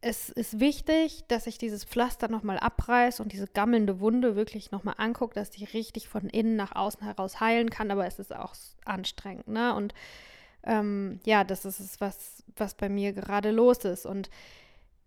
es 0.00 0.28
ist 0.28 0.60
wichtig, 0.60 1.24
dass 1.28 1.46
ich 1.46 1.58
dieses 1.58 1.84
Pflaster 1.84 2.28
nochmal 2.28 2.58
abreiße 2.58 3.22
und 3.22 3.32
diese 3.32 3.48
gammelnde 3.48 3.98
Wunde 3.98 4.36
wirklich 4.36 4.70
nochmal 4.70 4.94
angucke, 4.98 5.34
dass 5.34 5.50
die 5.50 5.64
richtig 5.64 6.08
von 6.08 6.28
innen 6.28 6.56
nach 6.56 6.76
außen 6.76 7.02
heraus 7.02 7.40
heilen 7.40 7.70
kann, 7.70 7.90
aber 7.90 8.06
es 8.06 8.18
ist 8.18 8.34
auch 8.34 8.54
anstrengend, 8.84 9.48
ne? 9.48 9.74
Und 9.74 9.94
ähm, 10.62 11.20
ja, 11.24 11.42
das 11.42 11.64
ist 11.64 11.80
es, 11.80 12.00
was, 12.00 12.44
was 12.56 12.74
bei 12.74 12.88
mir 12.88 13.12
gerade 13.12 13.50
los 13.50 13.78
ist. 13.78 14.06
Und 14.06 14.30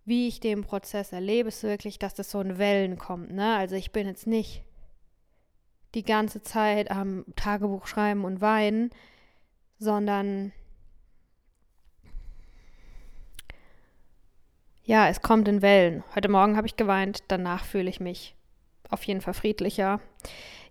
wie 0.04 0.28
ich 0.28 0.40
den 0.40 0.62
Prozess 0.62 1.12
erlebe, 1.12 1.48
ist 1.48 1.62
wirklich, 1.62 1.98
dass 1.98 2.14
das 2.14 2.30
so 2.30 2.40
in 2.40 2.58
Wellen 2.58 2.98
kommt, 2.98 3.32
ne? 3.32 3.56
Also 3.56 3.76
ich 3.76 3.92
bin 3.92 4.06
jetzt 4.06 4.26
nicht 4.26 4.62
die 5.94 6.02
ganze 6.02 6.42
Zeit 6.42 6.90
am 6.90 7.24
Tagebuch 7.36 7.86
schreiben 7.86 8.24
und 8.24 8.40
weinen, 8.40 8.90
sondern 9.78 10.52
ja, 14.84 15.08
es 15.08 15.20
kommt 15.20 15.48
in 15.48 15.62
Wellen. 15.62 16.02
Heute 16.14 16.28
Morgen 16.28 16.56
habe 16.56 16.66
ich 16.66 16.76
geweint, 16.76 17.24
danach 17.28 17.64
fühle 17.64 17.88
ich 17.88 18.00
mich 18.00 18.34
auf 18.88 19.04
jeden 19.04 19.20
Fall 19.20 19.34
friedlicher. 19.34 20.00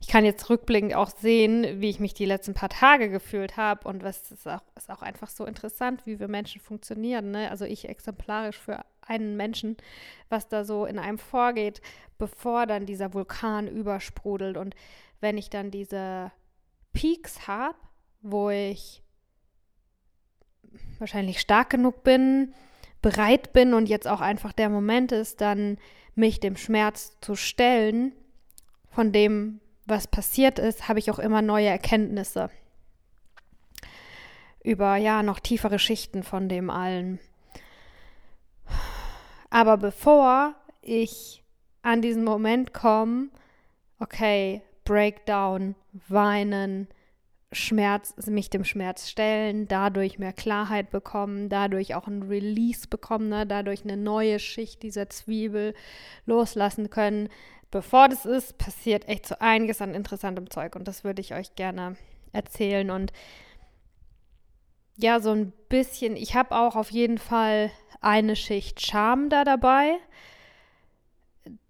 Ich 0.02 0.08
kann 0.08 0.26
jetzt 0.26 0.50
rückblickend 0.50 0.96
auch 0.96 1.10
sehen, 1.10 1.80
wie 1.80 1.90
ich 1.90 2.00
mich 2.00 2.14
die 2.14 2.26
letzten 2.26 2.54
paar 2.54 2.70
Tage 2.70 3.10
gefühlt 3.10 3.56
habe 3.56 3.88
und 3.88 4.04
was 4.04 4.32
ist 4.32 4.48
auch, 4.48 4.62
ist 4.76 4.90
auch 4.90 5.02
einfach 5.02 5.30
so 5.30 5.46
interessant, 5.46 6.06
wie 6.06 6.20
wir 6.20 6.28
Menschen 6.28 6.60
funktionieren. 6.60 7.32
Ne? 7.32 7.50
Also 7.50 7.66
ich 7.66 7.88
exemplarisch 7.88 8.58
für 8.58 8.84
einen 9.02 9.38
Menschen, 9.38 9.78
was 10.30 10.48
da 10.48 10.66
so 10.66 10.86
in 10.86 11.00
einem 11.00 11.18
vorgeht, 11.18 11.82
bevor 12.18 12.66
dann 12.66 12.86
dieser 12.86 13.14
Vulkan 13.14 13.68
übersprudelt 13.68 14.58
und 14.58 14.76
wenn 15.20 15.38
ich 15.38 15.50
dann 15.50 15.72
diese 15.72 16.32
Peaks 16.94 17.48
habe, 17.48 17.76
wo 18.22 18.50
ich 18.50 19.02
wahrscheinlich 21.00 21.40
stark 21.40 21.70
genug 21.70 22.04
bin, 22.04 22.54
bereit 23.02 23.54
bin 23.54 23.74
und 23.74 23.90
jetzt 23.90 24.08
auch 24.08 24.22
einfach 24.22 24.54
der 24.54 24.70
Moment 24.70 25.12
ist, 25.12 25.42
dann 25.42 25.78
mich 26.16 26.40
dem 26.40 26.56
Schmerz 26.58 27.18
zu 27.22 27.36
stellen, 27.36 28.14
von 28.90 29.12
dem, 29.12 29.62
was 29.86 30.08
passiert 30.08 30.60
ist, 30.60 30.88
habe 30.88 31.00
ich 31.00 31.10
auch 31.10 31.20
immer 31.20 31.42
neue 31.42 31.68
Erkenntnisse 31.68 32.50
über 34.64 34.96
ja 34.96 35.24
noch 35.24 35.40
tiefere 35.40 35.80
Schichten 35.80 36.24
von 36.24 36.50
dem 36.50 36.70
allen. 36.70 37.20
Aber 39.50 39.78
bevor 39.78 40.56
ich 40.82 41.44
an 41.82 42.02
diesen 42.02 42.24
Moment 42.24 42.74
komme, 42.74 43.30
okay, 44.00 44.62
Breakdown, 44.84 45.76
weinen, 46.08 46.88
Schmerz, 47.54 48.16
mich 48.28 48.50
dem 48.50 48.64
Schmerz 48.64 49.10
stellen, 49.10 49.68
dadurch 49.68 50.20
mehr 50.20 50.32
Klarheit 50.32 50.90
bekommen, 50.90 51.50
dadurch 51.50 51.96
auch 51.96 52.08
ein 52.08 52.24
Release 52.24 52.88
bekommen, 52.88 53.28
ne? 53.28 53.46
dadurch 53.46 53.84
eine 53.84 53.98
neue 53.98 54.40
Schicht 54.40 54.84
dieser 54.84 55.10
Zwiebel 55.10 55.74
loslassen 56.26 56.90
können. 56.90 57.28
Bevor 57.70 58.08
das 58.08 58.26
ist, 58.26 58.58
passiert 58.58 59.08
echt 59.08 59.26
so 59.26 59.36
einiges 59.40 59.82
an 59.82 59.94
interessantem 59.94 60.50
Zeug 60.50 60.76
und 60.76 60.88
das 60.88 61.04
würde 61.04 61.22
ich 61.22 61.34
euch 61.34 61.56
gerne 61.56 61.98
erzählen 62.32 62.90
und 62.90 63.12
ja, 64.98 65.20
so 65.20 65.32
ein 65.32 65.52
bisschen, 65.68 66.16
ich 66.16 66.36
habe 66.36 66.56
auch 66.56 66.76
auf 66.76 66.92
jeden 66.92 67.18
Fall 67.18 67.72
eine 68.02 68.36
Schicht 68.36 68.82
Scham 68.86 69.30
da 69.30 69.44
dabei, 69.44 69.98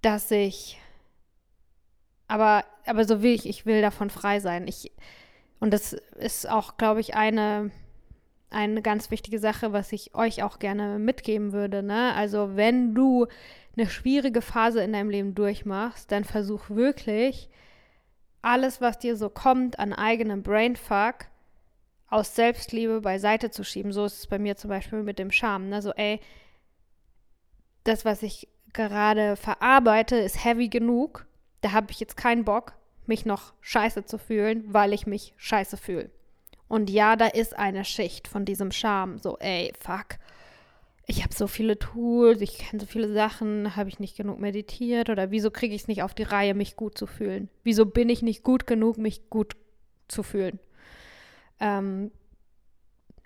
dass 0.01 0.29
ich, 0.31 0.79
aber, 2.27 2.65
aber 2.85 3.05
so 3.05 3.21
will 3.21 3.33
ich, 3.33 3.47
ich 3.47 3.65
will 3.65 3.81
davon 3.81 4.09
frei 4.09 4.39
sein. 4.39 4.67
Ich, 4.67 4.91
und 5.61 5.71
das 5.71 5.93
ist 5.93 6.49
auch, 6.49 6.75
glaube 6.75 6.99
ich, 6.99 7.15
eine, 7.15 7.69
eine 8.49 8.81
ganz 8.81 9.11
wichtige 9.11 9.37
Sache, 9.37 9.71
was 9.71 9.93
ich 9.93 10.15
euch 10.15 10.41
auch 10.41 10.57
gerne 10.57 10.97
mitgeben 10.97 11.53
würde. 11.53 11.83
Ne? 11.83 12.13
Also 12.15 12.55
wenn 12.55 12.95
du 12.95 13.27
eine 13.77 13.87
schwierige 13.87 14.41
Phase 14.41 14.81
in 14.81 14.91
deinem 14.91 15.11
Leben 15.11 15.35
durchmachst, 15.35 16.11
dann 16.11 16.25
versuch 16.25 16.71
wirklich 16.71 17.47
alles, 18.41 18.81
was 18.81 18.97
dir 18.97 19.15
so 19.15 19.29
kommt 19.29 19.77
an 19.77 19.93
eigenem 19.93 20.41
Brainfuck, 20.41 21.27
aus 22.07 22.35
Selbstliebe 22.35 22.99
beiseite 22.99 23.51
zu 23.51 23.63
schieben. 23.63 23.93
So 23.93 24.03
ist 24.05 24.17
es 24.17 24.27
bei 24.27 24.39
mir 24.39 24.57
zum 24.57 24.69
Beispiel 24.69 25.03
mit 25.03 25.19
dem 25.19 25.31
Scham. 25.31 25.69
Ne? 25.69 25.83
So, 25.83 25.91
ey, 25.91 26.19
das, 27.83 28.03
was 28.03 28.23
ich 28.23 28.49
gerade 28.73 29.35
verarbeite, 29.35 30.15
ist 30.15 30.43
heavy 30.43 30.69
genug. 30.69 31.27
Da 31.61 31.71
habe 31.71 31.91
ich 31.91 31.99
jetzt 31.99 32.17
keinen 32.17 32.45
Bock 32.45 32.73
mich 33.05 33.25
noch 33.25 33.53
scheiße 33.61 34.05
zu 34.05 34.17
fühlen, 34.17 34.63
weil 34.67 34.93
ich 34.93 35.07
mich 35.07 35.33
scheiße 35.37 35.77
fühle. 35.77 36.09
Und 36.67 36.89
ja, 36.89 37.15
da 37.15 37.27
ist 37.27 37.57
eine 37.57 37.83
Schicht 37.83 38.27
von 38.27 38.45
diesem 38.45 38.71
Charme. 38.71 39.17
So, 39.17 39.37
ey, 39.39 39.73
fuck. 39.79 40.17
Ich 41.05 41.23
habe 41.23 41.33
so 41.33 41.47
viele 41.47 41.77
Tools, 41.77 42.39
ich 42.39 42.59
kenne 42.59 42.79
so 42.79 42.85
viele 42.85 43.11
Sachen, 43.11 43.75
habe 43.75 43.89
ich 43.89 43.99
nicht 43.99 44.15
genug 44.15 44.39
meditiert 44.39 45.09
oder 45.09 45.31
wieso 45.31 45.51
kriege 45.51 45.75
ich 45.75 45.81
es 45.81 45.87
nicht 45.89 46.03
auf 46.03 46.13
die 46.13 46.23
Reihe, 46.23 46.53
mich 46.53 46.77
gut 46.77 46.97
zu 46.97 47.07
fühlen? 47.07 47.49
Wieso 47.63 47.85
bin 47.85 48.07
ich 48.07 48.21
nicht 48.21 48.43
gut 48.43 48.67
genug, 48.67 48.97
mich 48.97 49.29
gut 49.29 49.57
zu 50.07 50.23
fühlen? 50.23 50.59
Ähm, 51.59 52.11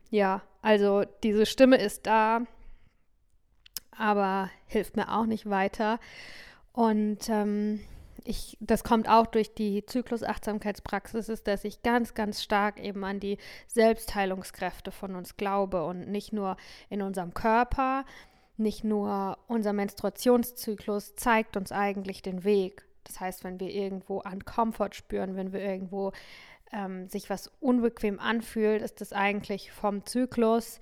ja, 0.10 0.42
also 0.64 1.04
diese 1.22 1.46
Stimme 1.46 1.78
ist 1.78 2.08
da, 2.08 2.42
aber 3.96 4.50
hilft 4.66 4.96
mir 4.96 5.14
auch 5.14 5.26
nicht 5.26 5.48
weiter. 5.50 6.00
Und 6.74 7.30
ähm, 7.30 7.82
ich, 8.26 8.58
das 8.60 8.84
kommt 8.84 9.08
auch 9.08 9.28
durch 9.28 9.54
die 9.54 9.86
Zyklus-Achtsamkeitspraxis, 9.86 11.30
ist, 11.30 11.48
dass 11.48 11.64
ich 11.64 11.84
ganz, 11.84 12.14
ganz 12.14 12.42
stark 12.42 12.80
eben 12.80 13.04
an 13.06 13.20
die 13.20 13.38
Selbstheilungskräfte 13.68 14.92
von 14.92 15.16
uns 15.16 15.38
glaube 15.38 15.86
und 15.86 16.10
nicht 16.10 16.34
nur 16.34 16.58
in 16.90 17.02
unserem 17.02 17.34
Körper, 17.34 18.04
nicht 18.58 18.84
nur 18.84 19.38
unser 19.48 19.74
Menstruationszyklus 19.74 21.16
zeigt 21.16 21.56
uns 21.56 21.72
eigentlich 21.72 22.22
den 22.22 22.44
Weg. 22.44 22.86
Das 23.04 23.20
heißt, 23.20 23.44
wenn 23.44 23.60
wir 23.60 23.70
irgendwo 23.70 24.20
an 24.20 24.44
Komfort 24.44 24.94
spüren, 24.94 25.36
wenn 25.36 25.54
wir 25.54 25.62
irgendwo 25.62 26.12
ähm, 26.72 27.08
sich 27.08 27.30
was 27.30 27.52
unbequem 27.60 28.20
anfühlt, 28.20 28.82
ist 28.82 29.02
das 29.02 29.14
eigentlich 29.14 29.72
vom 29.72 30.06
Zyklus 30.06 30.80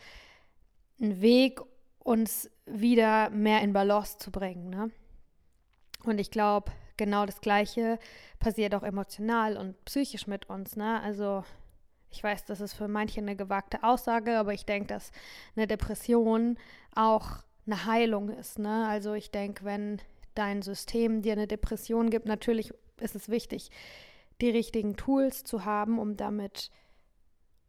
ein 1.02 1.22
Weg, 1.22 1.60
uns 2.00 2.50
wieder 2.66 3.30
mehr 3.30 3.62
in 3.62 3.74
Balance 3.74 4.18
zu 4.18 4.32
bringen. 4.32 4.70
Ne? 4.70 4.92
Und 6.06 6.20
ich 6.20 6.32
glaube, 6.32 6.72
genau 6.98 7.26
das 7.26 7.42
Gleiche 7.42 8.00
passiert 8.40 8.76
auch 8.76 8.84
emotional 8.84 9.58
und 9.58 9.84
psychisch 9.86 10.28
mit 10.28 10.50
uns. 10.50 10.76
Ne? 10.76 11.02
Also 11.02 11.44
ich 12.12 12.24
weiß, 12.24 12.46
das 12.46 12.62
ist 12.62 12.74
für 12.74 12.88
manche 12.88 13.22
eine 13.22 13.36
gewagte 13.36 13.84
Aussage, 13.84 14.38
aber 14.38 14.54
ich 14.54 14.66
denke, 14.66 14.88
dass 14.88 15.12
eine 15.56 15.68
Depression 15.68 16.58
auch 16.96 17.44
eine 17.66 17.86
Heilung 17.86 18.30
ist. 18.30 18.60
Ne? 18.60 18.88
Also 18.88 19.14
ich 19.14 19.32
denke, 19.32 19.66
wenn 19.66 20.00
dein 20.36 20.62
System 20.62 21.22
dir 21.22 21.34
eine 21.34 21.48
Depression 21.48 22.10
gibt, 22.10 22.26
natürlich 22.26 22.74
ist 23.00 23.16
es 23.16 23.30
wichtig, 23.30 23.72
die 24.42 24.50
richtigen 24.50 24.96
Tools 24.96 25.44
zu 25.44 25.66
haben, 25.66 26.00
um 26.00 26.18
damit 26.18 26.70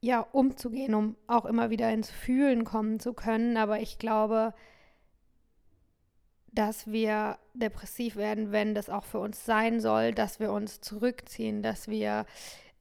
ja 0.00 0.20
umzugehen, 0.20 0.94
um 0.94 1.16
auch 1.26 1.46
immer 1.46 1.70
wieder 1.70 1.90
ins 1.90 2.10
Fühlen 2.10 2.64
kommen 2.64 3.00
zu 3.00 3.14
können. 3.14 3.56
Aber 3.56 3.80
ich 3.80 3.98
glaube, 3.98 4.54
dass 6.54 6.86
wir 6.86 7.38
depressiv 7.54 8.16
werden, 8.16 8.52
wenn 8.52 8.74
das 8.74 8.88
auch 8.88 9.04
für 9.04 9.18
uns 9.18 9.44
sein 9.44 9.80
soll, 9.80 10.12
dass 10.12 10.40
wir 10.40 10.52
uns 10.52 10.80
zurückziehen, 10.80 11.62
dass 11.62 11.88
wir 11.88 12.26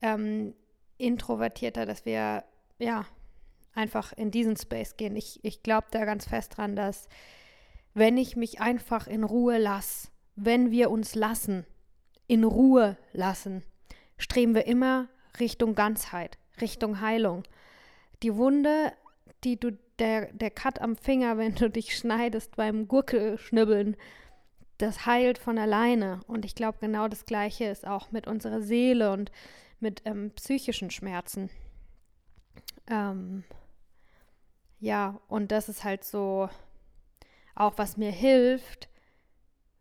ähm, 0.00 0.54
introvertierter, 0.98 1.86
dass 1.86 2.04
wir 2.04 2.44
ja 2.78 3.04
einfach 3.74 4.12
in 4.12 4.30
diesen 4.30 4.56
Space 4.56 4.96
gehen. 4.96 5.16
Ich, 5.16 5.44
ich 5.44 5.62
glaube 5.62 5.88
da 5.90 6.04
ganz 6.04 6.26
fest 6.26 6.56
dran, 6.56 6.76
dass 6.76 7.08
wenn 7.94 8.16
ich 8.16 8.36
mich 8.36 8.60
einfach 8.60 9.06
in 9.06 9.24
Ruhe 9.24 9.58
lasse, 9.58 10.08
wenn 10.36 10.70
wir 10.70 10.90
uns 10.90 11.14
lassen, 11.14 11.66
in 12.26 12.44
Ruhe 12.44 12.96
lassen, 13.12 13.62
streben 14.18 14.54
wir 14.54 14.66
immer 14.66 15.08
Richtung 15.38 15.74
Ganzheit, 15.74 16.38
Richtung 16.60 17.00
Heilung. 17.00 17.42
Die 18.22 18.34
Wunde, 18.36 18.92
die 19.42 19.58
du 19.58 19.76
der, 19.98 20.32
der 20.32 20.50
Cut 20.50 20.80
am 20.80 20.96
Finger, 20.96 21.38
wenn 21.38 21.54
du 21.54 21.70
dich 21.70 21.96
schneidest 21.96 22.56
beim 22.56 22.88
Gurkelschnibbeln, 22.88 23.96
das 24.78 25.06
heilt 25.06 25.38
von 25.38 25.58
alleine. 25.58 26.20
Und 26.26 26.44
ich 26.44 26.54
glaube, 26.54 26.78
genau 26.80 27.08
das 27.08 27.26
Gleiche 27.26 27.64
ist 27.66 27.86
auch 27.86 28.10
mit 28.10 28.26
unserer 28.26 28.60
Seele 28.60 29.12
und 29.12 29.30
mit 29.80 30.02
ähm, 30.04 30.30
psychischen 30.32 30.90
Schmerzen. 30.90 31.50
Ähm, 32.88 33.44
ja, 34.80 35.20
und 35.28 35.52
das 35.52 35.68
ist 35.68 35.84
halt 35.84 36.04
so 36.04 36.48
auch, 37.54 37.78
was 37.78 37.96
mir 37.96 38.10
hilft, 38.10 38.88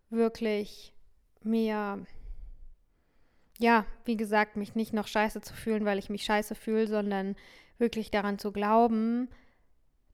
wirklich 0.09 0.93
mir, 1.41 2.05
ja, 3.57 3.85
wie 4.05 4.15
gesagt, 4.15 4.55
mich 4.55 4.75
nicht 4.75 4.93
noch 4.93 5.07
scheiße 5.07 5.41
zu 5.41 5.53
fühlen, 5.53 5.85
weil 5.85 5.97
ich 5.97 6.09
mich 6.09 6.23
scheiße 6.23 6.55
fühle, 6.55 6.87
sondern 6.87 7.35
wirklich 7.77 8.11
daran 8.11 8.39
zu 8.39 8.51
glauben, 8.51 9.27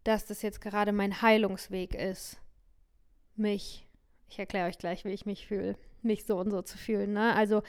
dass 0.09 0.25
das 0.25 0.41
jetzt 0.41 0.59
gerade 0.59 0.91
mein 0.91 1.21
Heilungsweg 1.21 1.93
ist, 1.93 2.39
mich, 3.35 3.87
ich 4.27 4.39
erkläre 4.39 4.67
euch 4.67 4.79
gleich, 4.79 5.05
wie 5.05 5.11
ich 5.11 5.27
mich 5.27 5.45
fühle, 5.45 5.77
mich 6.01 6.25
so 6.25 6.39
und 6.39 6.49
so 6.49 6.63
zu 6.63 6.79
fühlen. 6.79 7.13
Ne? 7.13 7.35
Also 7.35 7.61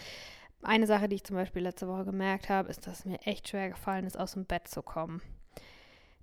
eine 0.63 0.87
Sache, 0.87 1.07
die 1.07 1.17
ich 1.17 1.25
zum 1.25 1.37
Beispiel 1.37 1.61
letzte 1.61 1.87
Woche 1.87 2.07
gemerkt 2.07 2.49
habe, 2.49 2.71
ist, 2.71 2.87
dass 2.87 3.01
es 3.01 3.05
mir 3.05 3.21
echt 3.27 3.49
schwer 3.49 3.69
gefallen 3.69 4.07
ist, 4.07 4.19
aus 4.19 4.33
dem 4.33 4.47
Bett 4.47 4.69
zu 4.69 4.81
kommen. 4.81 5.21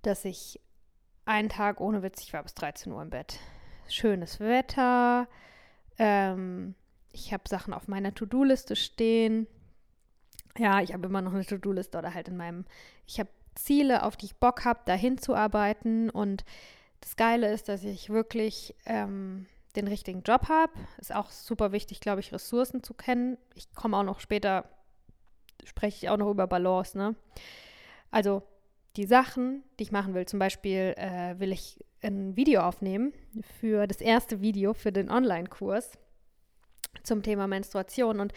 Dass 0.01 0.25
ich 0.25 0.59
einen 1.25 1.49
Tag 1.49 1.79
ohne 1.79 2.01
Witz, 2.01 2.23
ich 2.23 2.33
war 2.33 2.41
bis 2.41 2.55
13 2.55 2.91
Uhr 2.91 3.01
im 3.03 3.11
Bett. 3.11 3.39
Schönes 3.87 4.39
Wetter. 4.39 5.27
Ähm, 5.99 6.73
ich 7.11 7.31
habe 7.31 7.47
Sachen 7.47 7.75
auf 7.75 7.87
meiner 7.87 8.15
To-Do-Liste 8.15 8.75
stehen. 8.75 9.45
Ja, 10.57 10.81
ich 10.81 10.93
habe 10.93 11.07
immer 11.07 11.21
noch 11.21 11.33
eine 11.33 11.45
To-Do-Liste 11.45 11.95
oder 11.99 12.15
halt 12.15 12.27
in 12.27 12.37
meinem, 12.37 12.65
ich 13.05 13.19
habe 13.19 13.29
Ziele, 13.57 14.03
auf 14.03 14.17
die 14.17 14.27
ich 14.27 14.35
Bock 14.35 14.65
habe, 14.65 14.79
dahin 14.85 15.17
zu 15.17 15.35
arbeiten. 15.35 16.09
Und 16.09 16.45
das 17.01 17.15
Geile 17.15 17.51
ist, 17.51 17.69
dass 17.69 17.83
ich 17.83 18.09
wirklich 18.09 18.75
ähm, 18.85 19.45
den 19.75 19.87
richtigen 19.87 20.23
Job 20.23 20.49
habe. 20.49 20.73
Ist 20.97 21.13
auch 21.13 21.29
super 21.29 21.71
wichtig, 21.71 21.99
glaube 21.99 22.19
ich, 22.19 22.33
Ressourcen 22.33 22.83
zu 22.83 22.93
kennen. 22.93 23.37
Ich 23.55 23.73
komme 23.73 23.97
auch 23.97 24.03
noch 24.03 24.19
später, 24.19 24.65
spreche 25.63 26.05
ich 26.05 26.09
auch 26.09 26.17
noch 26.17 26.29
über 26.29 26.47
Balance. 26.47 26.97
Ne? 26.97 27.15
Also 28.11 28.43
die 28.95 29.05
Sachen, 29.05 29.63
die 29.77 29.83
ich 29.83 29.91
machen 29.91 30.13
will, 30.13 30.25
zum 30.25 30.39
Beispiel 30.39 30.95
äh, 30.97 31.39
will 31.39 31.51
ich 31.51 31.83
ein 32.01 32.35
Video 32.35 32.61
aufnehmen 32.61 33.13
für 33.59 33.87
das 33.87 34.01
erste 34.01 34.41
Video 34.41 34.73
für 34.73 34.91
den 34.91 35.09
Online-Kurs 35.09 35.97
zum 37.03 37.23
Thema 37.23 37.47
Menstruation 37.47 38.19
und 38.19 38.33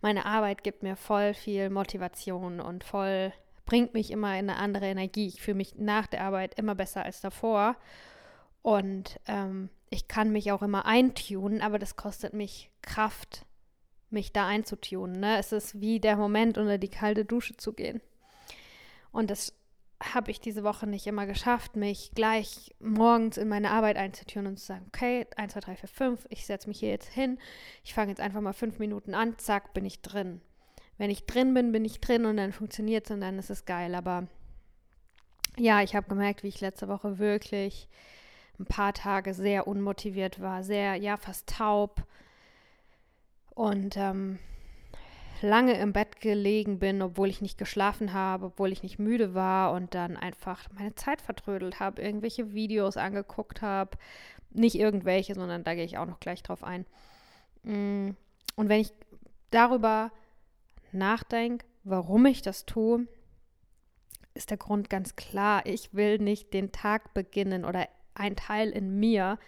meine 0.00 0.24
Arbeit 0.24 0.62
gibt 0.62 0.82
mir 0.82 0.96
voll 0.96 1.34
viel 1.34 1.68
Motivation 1.68 2.60
und 2.60 2.84
voll 2.84 3.32
bringt 3.66 3.94
mich 3.94 4.10
immer 4.10 4.38
in 4.38 4.50
eine 4.50 4.56
andere 4.56 4.86
Energie. 4.86 5.26
Ich 5.26 5.40
fühle 5.40 5.56
mich 5.56 5.76
nach 5.76 6.06
der 6.06 6.22
Arbeit 6.22 6.58
immer 6.58 6.74
besser 6.74 7.04
als 7.04 7.20
davor. 7.20 7.76
Und 8.62 9.20
ähm, 9.26 9.70
ich 9.90 10.08
kann 10.08 10.32
mich 10.32 10.52
auch 10.52 10.62
immer 10.62 10.86
eintunen, 10.86 11.60
aber 11.60 11.78
das 11.78 11.96
kostet 11.96 12.32
mich 12.32 12.70
Kraft, 12.82 13.44
mich 14.10 14.32
da 14.32 14.46
einzutunen. 14.46 15.20
Ne? 15.20 15.38
Es 15.38 15.52
ist 15.52 15.80
wie 15.80 16.00
der 16.00 16.16
Moment, 16.16 16.58
unter 16.58 16.78
die 16.78 16.88
kalte 16.88 17.24
Dusche 17.24 17.56
zu 17.56 17.72
gehen. 17.72 18.00
Und 19.12 19.30
das 19.30 19.52
habe 20.02 20.30
ich 20.30 20.40
diese 20.40 20.64
Woche 20.64 20.86
nicht 20.86 21.06
immer 21.06 21.26
geschafft, 21.26 21.76
mich 21.76 22.10
gleich 22.14 22.74
morgens 22.80 23.36
in 23.36 23.48
meine 23.48 23.70
Arbeit 23.70 23.96
einzutüren 23.96 24.46
und 24.46 24.58
zu 24.58 24.66
sagen, 24.66 24.86
okay, 24.88 25.26
1, 25.36 25.52
2, 25.52 25.60
3, 25.60 25.76
4, 25.76 25.88
5, 25.88 26.26
ich 26.30 26.46
setze 26.46 26.68
mich 26.68 26.80
hier 26.80 26.90
jetzt 26.90 27.12
hin, 27.12 27.38
ich 27.84 27.94
fange 27.94 28.10
jetzt 28.10 28.20
einfach 28.20 28.40
mal 28.40 28.52
fünf 28.52 28.78
Minuten 28.78 29.14
an, 29.14 29.38
zack, 29.38 29.72
bin 29.72 29.84
ich 29.84 30.02
drin. 30.02 30.40
Wenn 30.98 31.10
ich 31.10 31.26
drin 31.26 31.54
bin, 31.54 31.72
bin 31.72 31.84
ich 31.84 32.00
drin 32.00 32.24
und 32.24 32.36
dann 32.36 32.52
funktioniert 32.52 33.06
es 33.06 33.10
und 33.10 33.20
dann 33.20 33.38
ist 33.38 33.50
es 33.50 33.64
geil. 33.64 33.94
Aber 33.94 34.28
ja, 35.56 35.82
ich 35.82 35.94
habe 35.94 36.08
gemerkt, 36.08 36.42
wie 36.42 36.48
ich 36.48 36.60
letzte 36.60 36.88
Woche 36.88 37.18
wirklich 37.18 37.88
ein 38.58 38.66
paar 38.66 38.92
Tage 38.92 39.34
sehr 39.34 39.66
unmotiviert 39.66 40.40
war, 40.40 40.62
sehr, 40.62 40.94
ja, 40.96 41.16
fast 41.16 41.48
taub 41.48 42.04
und 43.50 43.96
ähm, 43.96 44.38
lange 45.42 45.74
im 45.78 45.92
Bett 45.92 46.20
gelegen 46.20 46.78
bin, 46.78 47.02
obwohl 47.02 47.28
ich 47.28 47.40
nicht 47.40 47.58
geschlafen 47.58 48.12
habe, 48.12 48.46
obwohl 48.46 48.72
ich 48.72 48.82
nicht 48.82 48.98
müde 48.98 49.34
war 49.34 49.72
und 49.72 49.94
dann 49.94 50.16
einfach 50.16 50.68
meine 50.72 50.94
Zeit 50.94 51.20
vertrödelt 51.20 51.80
habe, 51.80 52.02
irgendwelche 52.02 52.52
Videos 52.54 52.96
angeguckt 52.96 53.62
habe. 53.62 53.96
Nicht 54.50 54.76
irgendwelche, 54.76 55.34
sondern 55.34 55.64
da 55.64 55.74
gehe 55.74 55.84
ich 55.84 55.98
auch 55.98 56.06
noch 56.06 56.20
gleich 56.20 56.42
drauf 56.42 56.62
ein. 56.62 56.86
Mm, 57.64 58.10
und 58.56 58.68
wenn 58.68 58.80
ich 58.80 58.92
darüber 59.50 60.12
nachdenke, 60.94 61.66
warum 61.84 62.26
ich 62.26 62.42
das 62.42 62.66
tue, 62.66 63.06
ist 64.34 64.50
der 64.50 64.56
Grund 64.56 64.90
ganz 64.90 65.16
klar. 65.16 65.64
Ich 65.66 65.94
will 65.94 66.18
nicht 66.18 66.52
den 66.52 66.72
Tag 66.72 67.14
beginnen 67.14 67.64
oder 67.64 67.88
ein 68.14 68.36
Teil 68.36 68.70
in 68.70 68.98
mir, 68.98 69.38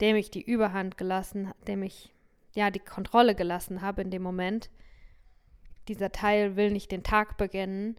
dem 0.00 0.16
ich 0.16 0.30
die 0.30 0.42
Überhand 0.42 0.96
gelassen, 0.96 1.52
dem 1.66 1.82
ich 1.82 2.12
ja 2.54 2.70
die 2.70 2.80
Kontrolle 2.80 3.34
gelassen 3.34 3.82
habe 3.82 4.02
in 4.02 4.10
dem 4.10 4.22
Moment, 4.22 4.70
dieser 5.88 6.12
Teil 6.12 6.56
will 6.56 6.70
nicht 6.70 6.92
den 6.92 7.02
Tag 7.02 7.36
beginnen, 7.36 7.96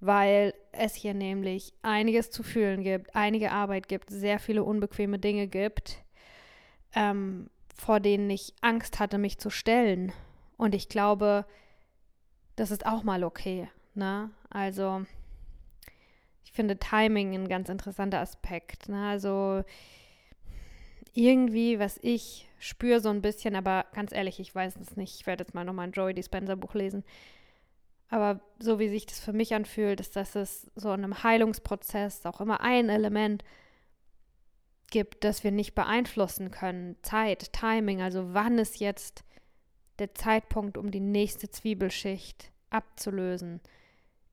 weil 0.00 0.54
es 0.72 0.94
hier 0.94 1.14
nämlich 1.14 1.74
einiges 1.82 2.30
zu 2.30 2.42
fühlen 2.42 2.82
gibt, 2.82 3.14
einige 3.14 3.52
Arbeit 3.52 3.88
gibt, 3.88 4.10
sehr 4.10 4.38
viele 4.38 4.64
unbequeme 4.64 5.18
Dinge 5.18 5.46
gibt, 5.46 6.02
ähm, 6.94 7.50
vor 7.74 8.00
denen 8.00 8.30
ich 8.30 8.54
Angst 8.62 8.98
hatte, 8.98 9.18
mich 9.18 9.38
zu 9.38 9.50
stellen. 9.50 10.12
Und 10.56 10.74
ich 10.74 10.88
glaube, 10.88 11.44
das 12.60 12.70
ist 12.70 12.84
auch 12.84 13.02
mal 13.04 13.24
okay. 13.24 13.70
Ne? 13.94 14.30
Also, 14.50 15.06
ich 16.44 16.52
finde 16.52 16.76
Timing 16.76 17.32
ein 17.32 17.48
ganz 17.48 17.70
interessanter 17.70 18.20
Aspekt. 18.20 18.90
Ne? 18.90 19.08
Also, 19.08 19.64
irgendwie, 21.14 21.78
was 21.78 21.98
ich 22.02 22.46
spüre 22.58 23.00
so 23.00 23.08
ein 23.08 23.22
bisschen, 23.22 23.56
aber 23.56 23.86
ganz 23.94 24.12
ehrlich, 24.12 24.40
ich 24.40 24.54
weiß 24.54 24.76
es 24.76 24.94
nicht. 24.94 25.18
Ich 25.18 25.26
werde 25.26 25.42
jetzt 25.42 25.54
mal 25.54 25.64
nochmal 25.64 25.86
ein 25.86 25.92
Joey 25.92 26.12
Dispenser 26.12 26.54
Buch 26.54 26.74
lesen. 26.74 27.02
Aber 28.10 28.40
so 28.58 28.78
wie 28.78 28.90
sich 28.90 29.06
das 29.06 29.20
für 29.20 29.32
mich 29.32 29.54
anfühlt, 29.54 29.98
ist, 29.98 30.14
dass 30.14 30.34
es 30.34 30.70
so 30.74 30.92
in 30.92 31.02
einem 31.02 31.22
Heilungsprozess 31.22 32.26
auch 32.26 32.42
immer 32.42 32.60
ein 32.60 32.90
Element 32.90 33.42
gibt, 34.90 35.24
das 35.24 35.44
wir 35.44 35.50
nicht 35.50 35.74
beeinflussen 35.74 36.50
können. 36.50 36.96
Zeit, 37.00 37.54
Timing, 37.54 38.02
also 38.02 38.34
wann 38.34 38.58
ist 38.58 38.80
jetzt 38.80 39.24
der 40.00 40.14
Zeitpunkt, 40.14 40.76
um 40.76 40.90
die 40.90 41.00
nächste 41.00 41.50
Zwiebelschicht 41.50 42.50
abzulösen. 42.70 43.60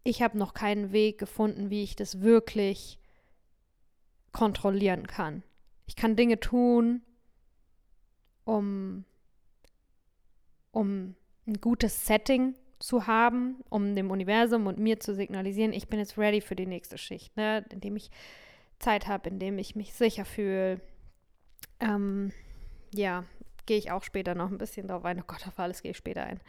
Ich 0.04 0.22
habe 0.22 0.38
noch 0.38 0.54
keinen 0.54 0.92
Weg 0.92 1.18
gefunden, 1.18 1.70
wie 1.70 1.84
ich 1.84 1.96
das 1.96 2.22
wirklich 2.22 2.98
kontrollieren 4.32 5.08
kann. 5.08 5.44
Ich 5.86 5.96
kann 5.96 6.16
Dinge 6.16 6.40
tun, 6.40 7.02
um, 8.46 9.04
um 10.72 11.16
ein 11.46 11.60
gutes 11.60 12.06
Setting 12.06 12.56
zu 12.80 13.08
haben, 13.08 13.64
um 13.70 13.96
dem 13.96 14.12
Universum 14.12 14.68
und 14.68 14.80
mir 14.80 15.00
zu 15.00 15.16
signalisieren, 15.16 15.74
ich 15.74 15.88
bin 15.88 16.00
jetzt 16.00 16.18
ready 16.18 16.42
für 16.42 16.56
die 16.56 16.68
nächste 16.68 16.98
Schicht, 16.98 17.36
ne? 17.36 17.66
indem 17.72 17.96
ich 17.96 18.12
Zeit 18.80 19.08
habe, 19.08 19.30
indem 19.30 19.58
ich 19.58 19.76
mich 19.76 19.94
sicher 19.94 20.26
fühle. 20.26 20.80
Ähm, 21.80 22.32
ja, 22.94 23.26
gehe 23.68 23.78
ich 23.78 23.92
auch 23.92 24.04
später 24.04 24.34
noch 24.34 24.50
ein 24.50 24.58
bisschen 24.58 24.88
drauf 24.88 25.06
ein. 25.06 25.20
Oh 25.22 25.26
Gott, 25.28 25.48
auf 25.48 25.60
alles 25.60 25.84
gehe 25.84 25.92
ich 25.92 25.98
später 25.98 26.24
ein. 26.24 26.40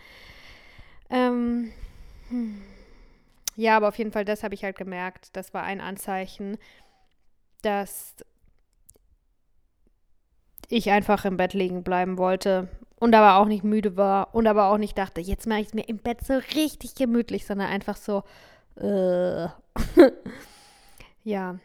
Ähm, 1.11 1.73
hm. 2.31 2.63
Ja, 3.57 3.77
aber 3.77 3.89
auf 3.89 3.99
jeden 3.99 4.13
Fall, 4.13 4.25
das 4.25 4.43
habe 4.43 4.55
ich 4.55 4.65
halt 4.65 4.77
gemerkt. 4.77 5.37
Das 5.37 5.53
war 5.53 5.65
ein 5.65 5.81
Anzeichen, 5.81 6.59
dass 7.63 8.15
ich 10.69 10.91
einfach 10.91 11.25
im 11.25 11.37
Bett 11.37 11.55
liegen 11.55 11.83
bleiben 11.83 12.19
wollte 12.19 12.69
und 12.97 13.15
aber 13.15 13.37
auch 13.37 13.47
nicht 13.47 13.65
müde 13.65 13.97
war 13.97 14.35
und 14.35 14.47
aber 14.47 14.71
auch 14.71 14.79
nicht 14.79 14.99
dachte, 14.99 15.21
jetzt 15.21 15.47
mache 15.47 15.61
ich 15.61 15.69
es 15.69 15.75
mir 15.75 15.89
im 15.89 15.99
Bett 15.99 16.25
so 16.25 16.35
richtig 16.55 16.95
gemütlich, 16.95 17.47
sondern 17.47 17.69
einfach 17.69 17.97
so, 17.97 18.23
äh. 18.77 19.49
ja. 21.25 21.59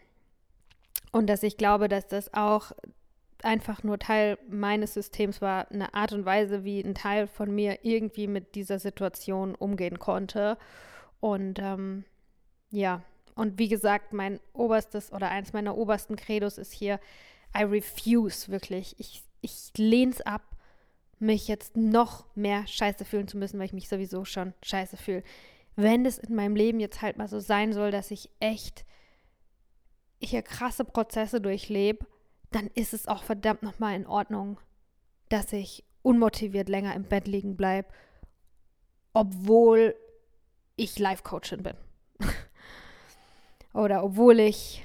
Und 1.12 1.28
dass 1.28 1.44
ich 1.44 1.58
glaube, 1.58 1.90
dass 1.90 2.08
das 2.08 2.34
auch 2.34 2.72
einfach 3.44 3.84
nur 3.84 4.00
Teil 4.00 4.38
meines 4.50 4.94
Systems 4.94 5.42
war, 5.42 5.70
eine 5.72 5.94
Art 5.94 6.14
und 6.14 6.26
Weise, 6.26 6.64
wie 6.64 6.82
ein 6.82 6.96
Teil 6.96 7.28
von 7.28 7.54
mir 7.54 7.80
irgendwie 7.84 8.28
mit 8.28 8.56
dieser 8.56 8.80
Situation 8.80 9.56
umgehen 9.56 10.00
konnte. 10.00 10.58
Und 11.20 11.60
ähm, 11.60 12.06
ja, 12.70 13.02
und 13.36 13.58
wie 13.60 13.70
gesagt, 13.70 14.14
mein 14.14 14.40
oberstes 14.54 15.12
oder 15.12 15.30
eines 15.30 15.54
meiner 15.54 15.78
obersten 15.78 16.16
Credos 16.16 16.58
ist 16.58 16.74
hier, 16.74 17.00
I 17.58 17.64
refuse 17.64 18.50
wirklich. 18.52 18.96
Ich, 19.00 19.24
ich 19.42 19.72
lehne 19.78 20.12
es 20.12 20.22
ab, 20.22 20.42
mich 21.20 21.48
jetzt 21.48 21.78
noch 21.78 22.26
mehr 22.36 22.68
scheiße 22.68 23.06
fühlen 23.06 23.28
zu 23.28 23.38
müssen, 23.38 23.58
weil 23.60 23.66
ich 23.66 23.74
mich 23.74 23.90
sowieso 23.90 24.26
schon 24.26 24.54
scheiße 24.64 24.98
fühle. 24.98 25.24
Wenn 25.76 26.06
es 26.06 26.18
in 26.18 26.36
meinem 26.36 26.56
Leben 26.56 26.80
jetzt 26.80 27.02
halt 27.02 27.18
mal 27.18 27.28
so 27.28 27.40
sein 27.40 27.74
soll, 27.74 27.92
dass 27.92 28.12
ich 28.12 28.30
echt 28.40 28.86
hier 30.22 30.42
krasse 30.42 30.86
Prozesse 30.86 31.42
durchlebe, 31.42 32.06
dann 32.56 32.68
ist 32.76 32.94
es 32.94 33.08
auch 33.08 33.24
verdammt 33.24 33.64
nochmal 33.64 33.96
in 33.96 34.08
Ordnung, 34.08 34.60
dass 35.30 35.54
ich 35.54 35.84
unmotiviert 36.02 36.70
länger 36.70 36.96
im 36.96 37.04
Bett 37.04 37.28
liegen 37.28 37.56
bleibe, 37.56 37.90
obwohl 39.14 39.96
ich 40.76 41.00
Life-Coachin 41.00 41.64
bin. 41.64 41.76
Oder 43.74 44.04
obwohl 44.04 44.40
ich 44.40 44.84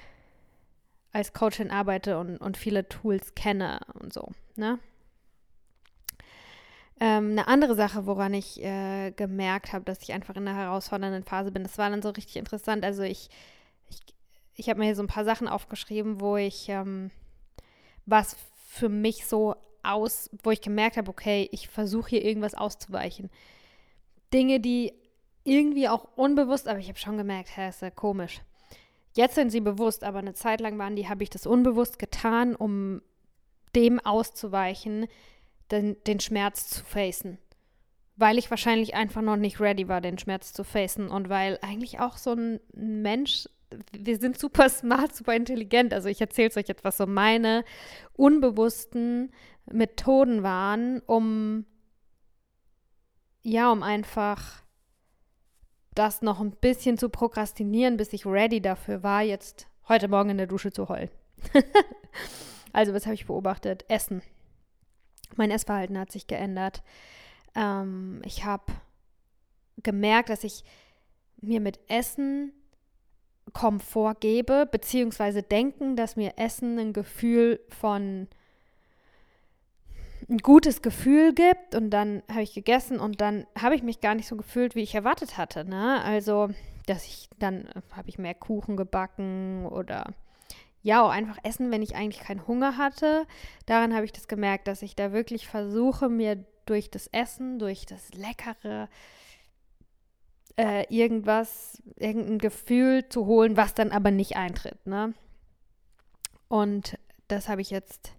als 1.13 1.33
Coachin 1.33 1.71
arbeite 1.71 2.19
und, 2.19 2.39
und 2.39 2.57
viele 2.57 2.89
Tools 2.89 3.35
kenne 3.35 3.81
und 3.95 4.13
so. 4.13 4.31
Ne? 4.57 4.79
Ähm, 7.01 7.31
eine 7.33 7.49
andere 7.49 7.75
Sache, 7.75 8.07
woran 8.07 8.35
ich 8.35 8.63
äh, 8.63 9.13
gemerkt 9.13 9.73
habe, 9.73 9.85
dass 9.85 10.03
ich 10.03 10.13
einfach 10.13 10.37
in 10.37 10.47
einer 10.49 10.59
herausfordernden 10.59 11.25
Phase 11.25 11.51
bin, 11.51 11.63
das 11.63 11.79
war 11.79 11.91
dann 11.91 12.03
so 12.03 12.11
richtig 12.11 12.37
interessant. 12.37 12.85
Also 12.85 13.03
ich, 13.03 13.29
ich, 13.89 14.01
ich 14.55 14.69
habe 14.69 14.81
mir 14.81 14.87
hier 14.87 14.97
so 14.97 15.03
ein 15.03 15.09
paar 15.09 15.25
Sachen 15.25 15.49
aufgeschrieben, 15.49 16.21
wo 16.21 16.37
ich 16.37 16.69
ähm, 16.69 17.11
was 18.09 18.37
für 18.67 18.89
mich 18.89 19.27
so 19.27 19.55
aus, 19.83 20.31
wo 20.43 20.51
ich 20.51 20.61
gemerkt 20.61 20.97
habe, 20.97 21.11
okay, 21.11 21.49
ich 21.53 21.69
versuche 21.69 22.11
hier 22.11 22.25
irgendwas 22.25 22.55
auszuweichen. 22.55 23.31
Dinge, 24.33 24.61
die 24.61 24.93
irgendwie 25.45 25.89
auch 25.89 26.09
unbewusst, 26.17 26.69
aber 26.69 26.79
ich 26.79 26.89
habe 26.89 26.99
schon 26.99 27.17
gemerkt, 27.17 27.57
hä, 27.57 27.69
ist 27.69 27.83
ja 27.83 27.91
komisch. 27.91 28.41
Jetzt 29.15 29.35
sind 29.35 29.51
sie 29.51 29.61
bewusst, 29.61 30.05
aber 30.05 30.19
eine 30.19 30.35
Zeit 30.35 30.61
lang 30.61 30.79
waren 30.79 30.97
die, 30.97 31.09
habe 31.09 31.23
ich 31.23 31.31
das 31.31 31.47
unbewusst 31.47 31.99
getan, 31.99 32.55
um 32.55 33.03
dem 33.75 34.01
auszuweichen, 34.01 35.07
den, 35.71 35.97
den 36.07 36.21
Schmerz 36.21 36.69
zu 36.69 36.85
facen. 36.85 37.39
Weil 38.17 38.39
ich 38.39 38.51
wahrscheinlich 38.51 38.95
einfach 38.95 39.23
noch 39.23 39.37
nicht 39.37 39.61
ready 39.61 39.89
war, 39.89 40.01
den 40.01 40.19
Schmerz 40.19 40.53
zu 40.53 40.65
facen 40.65 41.09
und 41.09 41.29
weil 41.29 41.59
eigentlich 41.63 42.01
auch 42.01 42.17
so 42.17 42.33
ein 42.33 42.61
Mensch, 42.75 43.49
wir 43.93 44.19
sind 44.19 44.39
super 44.39 44.69
smart, 44.69 45.15
super 45.15 45.35
intelligent. 45.35 45.93
Also 45.93 46.09
ich 46.09 46.21
erzähle 46.21 46.49
es 46.49 46.57
euch 46.57 46.69
etwas, 46.69 46.97
so 46.97 47.07
meine 47.07 47.65
unbewussten 48.15 49.33
Methoden 49.67 50.43
waren, 50.43 51.01
um 51.01 51.67
ja, 53.43 53.71
um 53.73 53.83
einfach 53.83 54.63
das 55.95 56.23
noch 56.23 56.41
ein 56.41 56.53
bisschen 56.53 56.99
zu 56.99 57.09
prokrastinieren, 57.09 57.97
bis 57.97 58.13
ich 58.13 58.27
ready 58.27 58.61
dafür 58.61 59.03
war, 59.03 59.23
jetzt 59.23 59.69
heute 59.89 60.09
Morgen 60.09 60.31
in 60.31 60.37
der 60.37 60.47
Dusche 60.47 60.71
zu 60.71 60.89
heulen. 60.89 61.11
also, 62.73 62.93
was 62.93 63.07
habe 63.07 63.15
ich 63.15 63.27
beobachtet? 63.27 63.85
Essen. 63.89 64.23
Mein 65.37 65.51
Essverhalten 65.51 65.99
hat 65.99 66.13
sich 66.13 66.27
geändert. 66.27 66.83
Ähm, 67.55 68.23
ich 68.25 68.45
habe 68.45 68.73
gemerkt, 69.83 70.29
dass 70.29 70.45
ich 70.45 70.65
mir 71.41 71.61
mit 71.61 71.81
Essen 71.89 72.53
Komfort 73.53 74.15
gebe, 74.21 74.67
beziehungsweise 74.71 75.43
denken, 75.43 75.97
dass 75.97 76.17
mir 76.17 76.35
Essen 76.37 76.79
ein 76.79 76.93
Gefühl 76.93 77.61
von 77.69 78.29
ein 80.29 80.39
gutes 80.39 80.83
Gefühl 80.83 81.33
gibt 81.33 81.75
und 81.75 81.91
dann 81.91 82.23
habe 82.31 82.43
ich 82.43 82.53
gegessen 82.53 83.01
und 83.01 83.21
dann 83.21 83.47
habe 83.59 83.75
ich 83.75 83.83
mich 83.83 84.01
gar 84.01 84.15
nicht 84.15 84.29
so 84.29 84.37
gefühlt, 84.37 84.75
wie 84.75 84.83
ich 84.83 84.95
erwartet 84.95 85.39
hatte. 85.39 85.65
Ne? 85.65 86.03
Also, 86.05 86.51
dass 86.87 87.07
ich 87.07 87.29
dann 87.39 87.69
habe 87.97 88.09
ich 88.09 88.19
mehr 88.19 88.35
Kuchen 88.35 88.77
gebacken 88.77 89.67
oder 89.67 90.13
ja, 90.83 91.03
auch 91.03 91.11
einfach 91.11 91.39
essen, 91.43 91.71
wenn 91.71 91.83
ich 91.83 91.97
eigentlich 91.97 92.25
keinen 92.25 92.47
Hunger 92.47 92.77
hatte. 92.77 93.27
Daran 93.67 93.95
habe 93.95 94.05
ich 94.05 94.13
das 94.13 94.29
gemerkt, 94.29 94.69
dass 94.69 94.83
ich 94.83 94.95
da 94.95 95.13
wirklich 95.13 95.49
versuche, 95.49 96.09
mir 96.09 96.45
durch 96.67 96.91
das 96.91 97.09
Essen, 97.09 97.59
durch 97.59 97.87
das 97.87 98.15
leckere 98.15 98.89
äh, 100.59 100.85
irgendwas, 100.95 101.81
irgendein 101.97 102.39
Gefühl 102.39 103.09
zu 103.09 103.27
holen, 103.27 103.57
was 103.57 103.75
dann 103.75 103.93
aber 103.93 104.11
nicht 104.11 104.37
eintritt. 104.37 104.87
Ne? 104.87 105.15
Und 106.49 106.99
das 107.29 107.49
habe 107.49 107.61
ich 107.61 107.71
jetzt 107.71 108.13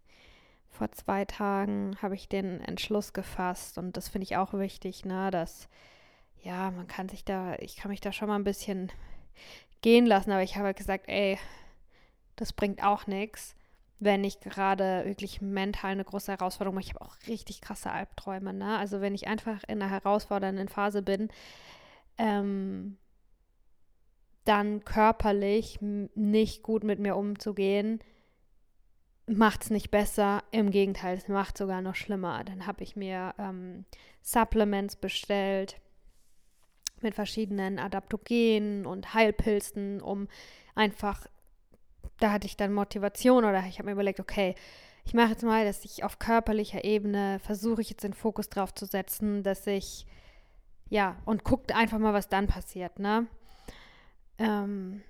vor 0.70 0.92
zwei 0.94 1.26
Tagen 1.26 1.98
habe 2.02 2.16
ich 2.16 2.30
den 2.30 2.62
Entschluss 2.62 3.12
gefasst 3.12 3.78
und 3.78 3.98
das 3.98 4.08
finde 4.08 4.24
ich 4.24 4.38
auch 4.38 4.54
wichtig, 4.54 5.04
ne, 5.04 5.30
dass 5.30 5.68
ja, 6.42 6.72
man 6.72 6.88
kann 6.88 7.10
sich 7.10 7.26
da, 7.26 7.56
ich 7.56 7.76
kann 7.76 7.92
mich 7.92 8.00
da 8.00 8.14
schon 8.14 8.30
mal 8.30 8.36
ein 8.36 8.46
bisschen 8.46 8.90
gehen 9.82 10.06
lassen, 10.06 10.32
aber 10.32 10.42
ich 10.42 10.56
habe 10.56 10.68
halt 10.68 10.78
gesagt, 10.78 11.10
ey, 11.10 11.38
das 12.38 12.54
bringt 12.54 12.82
auch 12.82 13.08
nichts, 13.08 13.56
wenn 14.00 14.24
ich 14.24 14.40
gerade 14.40 15.04
wirklich 15.04 15.42
mental 15.42 15.92
eine 15.92 16.06
große 16.06 16.32
Herausforderung 16.32 16.76
mache. 16.76 16.86
Ich 16.86 16.96
habe 16.96 17.04
auch 17.04 17.16
richtig 17.28 17.60
krasse 17.60 17.92
Albträume, 17.92 18.54
ne? 18.54 18.78
Also 18.78 19.02
wenn 19.02 19.14
ich 19.14 19.28
einfach 19.28 19.62
in 19.68 19.82
einer 19.82 19.92
herausfordernden 19.92 20.70
Phase 20.70 21.02
bin, 21.02 21.28
ähm, 22.20 22.98
dann 24.46 24.86
körperlich 24.86 25.80
nicht 25.82 26.64
gut 26.64 26.84
mit 26.84 27.00
mir 27.00 27.16
umzugehen, 27.16 28.00
macht 29.28 29.64
es 29.64 29.70
nicht 29.70 29.92
besser. 29.92 30.44
Im 30.52 30.72
Gegenteil, 30.72 31.18
es 31.18 31.28
macht 31.28 31.58
sogar 31.58 31.82
noch 31.82 31.96
schlimmer. 31.96 32.44
Dann 32.44 32.66
habe 32.66 32.84
ich 32.84 32.96
mir 32.96 33.34
ähm, 33.38 33.86
Supplements 34.22 34.96
bestellt 34.96 35.80
mit 37.02 37.16
verschiedenen 37.16 37.80
Adaptogenen 37.80 38.86
und 38.86 39.14
Heilpilzen, 39.14 40.02
um 40.02 40.28
einfach, 40.76 41.28
da 42.20 42.32
hatte 42.32 42.48
ich 42.48 42.58
dann 42.58 42.74
Motivation 42.74 43.46
oder 43.46 43.64
ich 43.68 43.80
habe 43.80 43.86
mir 43.86 43.94
überlegt, 43.94 44.20
okay, 44.20 44.56
ich 45.06 45.14
mache 45.14 45.30
jetzt 45.30 45.44
mal, 45.44 45.66
dass 45.66 45.86
ich 45.86 46.04
auf 46.04 46.20
körperlicher 46.20 46.84
Ebene 46.84 47.40
versuche 47.40 47.82
ich 47.82 47.90
jetzt 47.90 48.04
den 48.04 48.14
Fokus 48.14 48.50
drauf 48.50 48.74
zu 48.74 48.86
setzen, 48.86 49.44
dass 49.44 49.66
ich, 49.66 50.06
ja, 50.90 51.18
und 51.26 51.44
guckt 51.44 51.74
einfach 51.74 52.00
mal, 52.00 52.14
was 52.14 52.30
dann 52.30 52.48
passiert, 52.48 53.00
ne? 53.00 53.28
Ähm, 54.38 55.02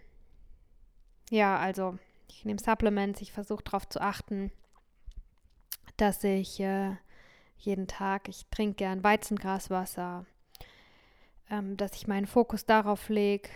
ja, 1.30 1.58
also 1.58 1.98
ich 2.28 2.46
nehme 2.46 2.60
Supplements, 2.60 3.22
ich 3.22 3.32
versuche 3.32 3.64
darauf 3.64 3.88
zu 3.88 4.02
achten, 4.02 4.52
dass 5.98 6.24
ich 6.24 6.60
äh, 6.60 6.96
jeden 7.58 7.88
Tag, 7.88 8.30
ich 8.30 8.46
trinke 8.50 8.76
gern 8.76 9.04
Weizengraswasser, 9.04 10.26
ähm, 11.50 11.78
dass 11.78 11.94
ich 11.96 12.08
meinen 12.08 12.28
Fokus 12.28 12.66
darauf 12.66 13.10
lege, 13.10 13.50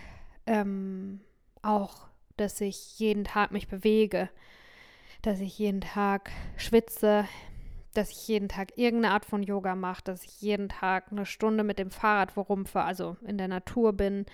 ähm, 0.46 1.20
auch, 1.62 2.08
dass 2.36 2.60
ich 2.60 2.98
jeden 2.98 3.24
Tag 3.24 3.50
mich 3.50 3.68
bewege, 3.68 4.28
dass 5.22 5.40
ich 5.40 5.58
jeden 5.58 5.80
Tag 5.80 6.30
schwitze, 6.56 7.26
dass 7.94 8.10
ich 8.10 8.28
jeden 8.28 8.48
Tag 8.48 8.76
irgendeine 8.76 9.14
Art 9.14 9.24
von 9.24 9.42
Yoga 9.42 9.74
mache, 9.74 10.02
dass 10.04 10.24
ich 10.24 10.40
jeden 10.40 10.68
Tag 10.68 11.10
eine 11.10 11.26
Stunde 11.26 11.64
mit 11.64 11.78
dem 11.78 11.90
Fahrrad 11.90 12.36
worumpfe, 12.36 12.82
also 12.82 13.16
in 13.26 13.38
der 13.38 13.48
Natur 13.48 13.92
bin, 13.92 14.26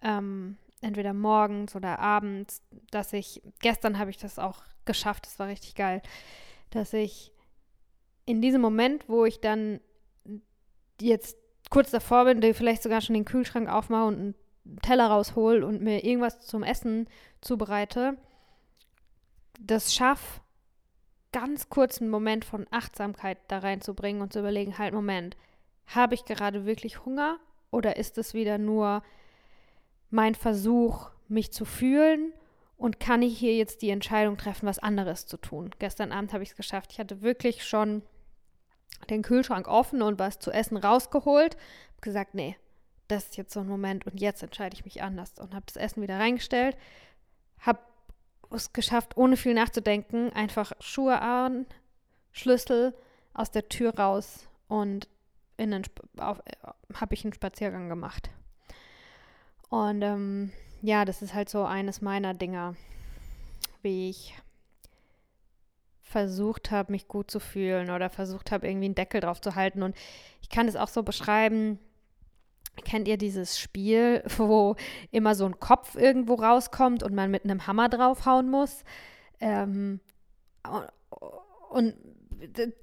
ähm, 0.00 0.56
entweder 0.80 1.12
morgens 1.12 1.74
oder 1.74 1.98
abends, 1.98 2.62
dass 2.90 3.12
ich, 3.12 3.42
gestern 3.60 3.98
habe 3.98 4.10
ich 4.10 4.18
das 4.18 4.38
auch 4.38 4.62
geschafft, 4.84 5.26
das 5.26 5.38
war 5.38 5.48
richtig 5.48 5.74
geil, 5.74 6.02
dass 6.70 6.92
ich 6.92 7.32
in 8.26 8.40
diesem 8.40 8.60
Moment, 8.60 9.08
wo 9.08 9.24
ich 9.24 9.40
dann 9.40 9.80
jetzt 11.00 11.36
kurz 11.70 11.90
davor 11.90 12.24
bin, 12.26 12.54
vielleicht 12.54 12.82
sogar 12.82 13.00
schon 13.00 13.14
den 13.14 13.24
Kühlschrank 13.24 13.68
aufmache 13.68 14.04
und 14.06 14.14
einen 14.14 14.34
Teller 14.82 15.08
raushol 15.08 15.62
und 15.62 15.82
mir 15.82 16.04
irgendwas 16.04 16.40
zum 16.40 16.62
Essen 16.62 17.08
zubereite, 17.40 18.16
das 19.60 19.94
schaffe, 19.94 20.40
ganz 21.34 21.68
kurzen 21.68 22.08
Moment 22.08 22.44
von 22.44 22.64
Achtsamkeit 22.70 23.38
da 23.48 23.58
reinzubringen 23.58 24.22
und 24.22 24.32
zu 24.32 24.38
überlegen, 24.38 24.78
halt, 24.78 24.94
Moment, 24.94 25.36
habe 25.88 26.14
ich 26.14 26.24
gerade 26.24 26.64
wirklich 26.64 27.04
Hunger 27.04 27.38
oder 27.72 27.96
ist 27.96 28.18
es 28.18 28.34
wieder 28.34 28.56
nur 28.56 29.02
mein 30.10 30.36
Versuch, 30.36 31.10
mich 31.26 31.52
zu 31.52 31.64
fühlen 31.64 32.32
und 32.76 33.00
kann 33.00 33.20
ich 33.20 33.36
hier 33.36 33.56
jetzt 33.56 33.82
die 33.82 33.90
Entscheidung 33.90 34.36
treffen, 34.36 34.66
was 34.66 34.78
anderes 34.78 35.26
zu 35.26 35.36
tun. 35.36 35.70
Gestern 35.80 36.12
Abend 36.12 36.32
habe 36.32 36.44
ich 36.44 36.50
es 36.50 36.56
geschafft. 36.56 36.92
Ich 36.92 37.00
hatte 37.00 37.20
wirklich 37.20 37.64
schon 37.64 38.02
den 39.10 39.22
Kühlschrank 39.22 39.66
offen 39.66 40.02
und 40.02 40.20
was 40.20 40.38
zu 40.38 40.52
essen 40.52 40.76
rausgeholt. 40.76 41.56
Habe 41.56 42.00
gesagt, 42.00 42.34
nee, 42.34 42.56
das 43.08 43.24
ist 43.24 43.36
jetzt 43.36 43.52
so 43.52 43.60
ein 43.60 43.66
Moment 43.66 44.06
und 44.06 44.20
jetzt 44.20 44.42
entscheide 44.44 44.76
ich 44.76 44.84
mich 44.84 45.02
anders 45.02 45.34
und 45.40 45.52
habe 45.52 45.66
das 45.66 45.76
Essen 45.76 46.00
wieder 46.00 46.20
reingestellt. 46.20 46.76
Habe 47.58 47.80
es 48.50 48.72
geschafft, 48.72 49.16
ohne 49.16 49.36
viel 49.36 49.54
nachzudenken, 49.54 50.32
einfach 50.32 50.72
Schuhe 50.80 51.20
an, 51.20 51.66
Schlüssel 52.32 52.94
aus 53.32 53.50
der 53.50 53.68
Tür 53.68 53.94
raus 53.98 54.48
und 54.68 55.08
äh, 55.56 55.82
habe 56.94 57.14
ich 57.14 57.24
einen 57.24 57.32
Spaziergang 57.32 57.88
gemacht. 57.88 58.30
Und 59.68 60.02
ähm, 60.02 60.52
ja, 60.82 61.04
das 61.04 61.22
ist 61.22 61.34
halt 61.34 61.48
so 61.48 61.64
eines 61.64 62.00
meiner 62.00 62.34
Dinger, 62.34 62.76
wie 63.82 64.10
ich 64.10 64.34
versucht 66.02 66.70
habe, 66.70 66.92
mich 66.92 67.08
gut 67.08 67.30
zu 67.30 67.40
fühlen 67.40 67.90
oder 67.90 68.08
versucht 68.08 68.52
habe, 68.52 68.68
irgendwie 68.68 68.86
einen 68.86 68.94
Deckel 68.94 69.20
drauf 69.20 69.40
zu 69.40 69.54
halten. 69.54 69.82
Und 69.82 69.96
ich 70.40 70.48
kann 70.48 70.68
es 70.68 70.76
auch 70.76 70.88
so 70.88 71.02
beschreiben. 71.02 71.78
Kennt 72.84 73.08
ihr 73.08 73.16
dieses 73.16 73.58
Spiel, 73.58 74.22
wo 74.36 74.76
immer 75.10 75.34
so 75.34 75.44
ein 75.46 75.60
Kopf 75.60 75.94
irgendwo 75.96 76.34
rauskommt 76.34 77.02
und 77.02 77.14
man 77.14 77.30
mit 77.30 77.44
einem 77.44 77.66
Hammer 77.66 77.88
draufhauen 77.88 78.50
muss? 78.50 78.84
Ähm, 79.40 80.00
und 81.70 81.94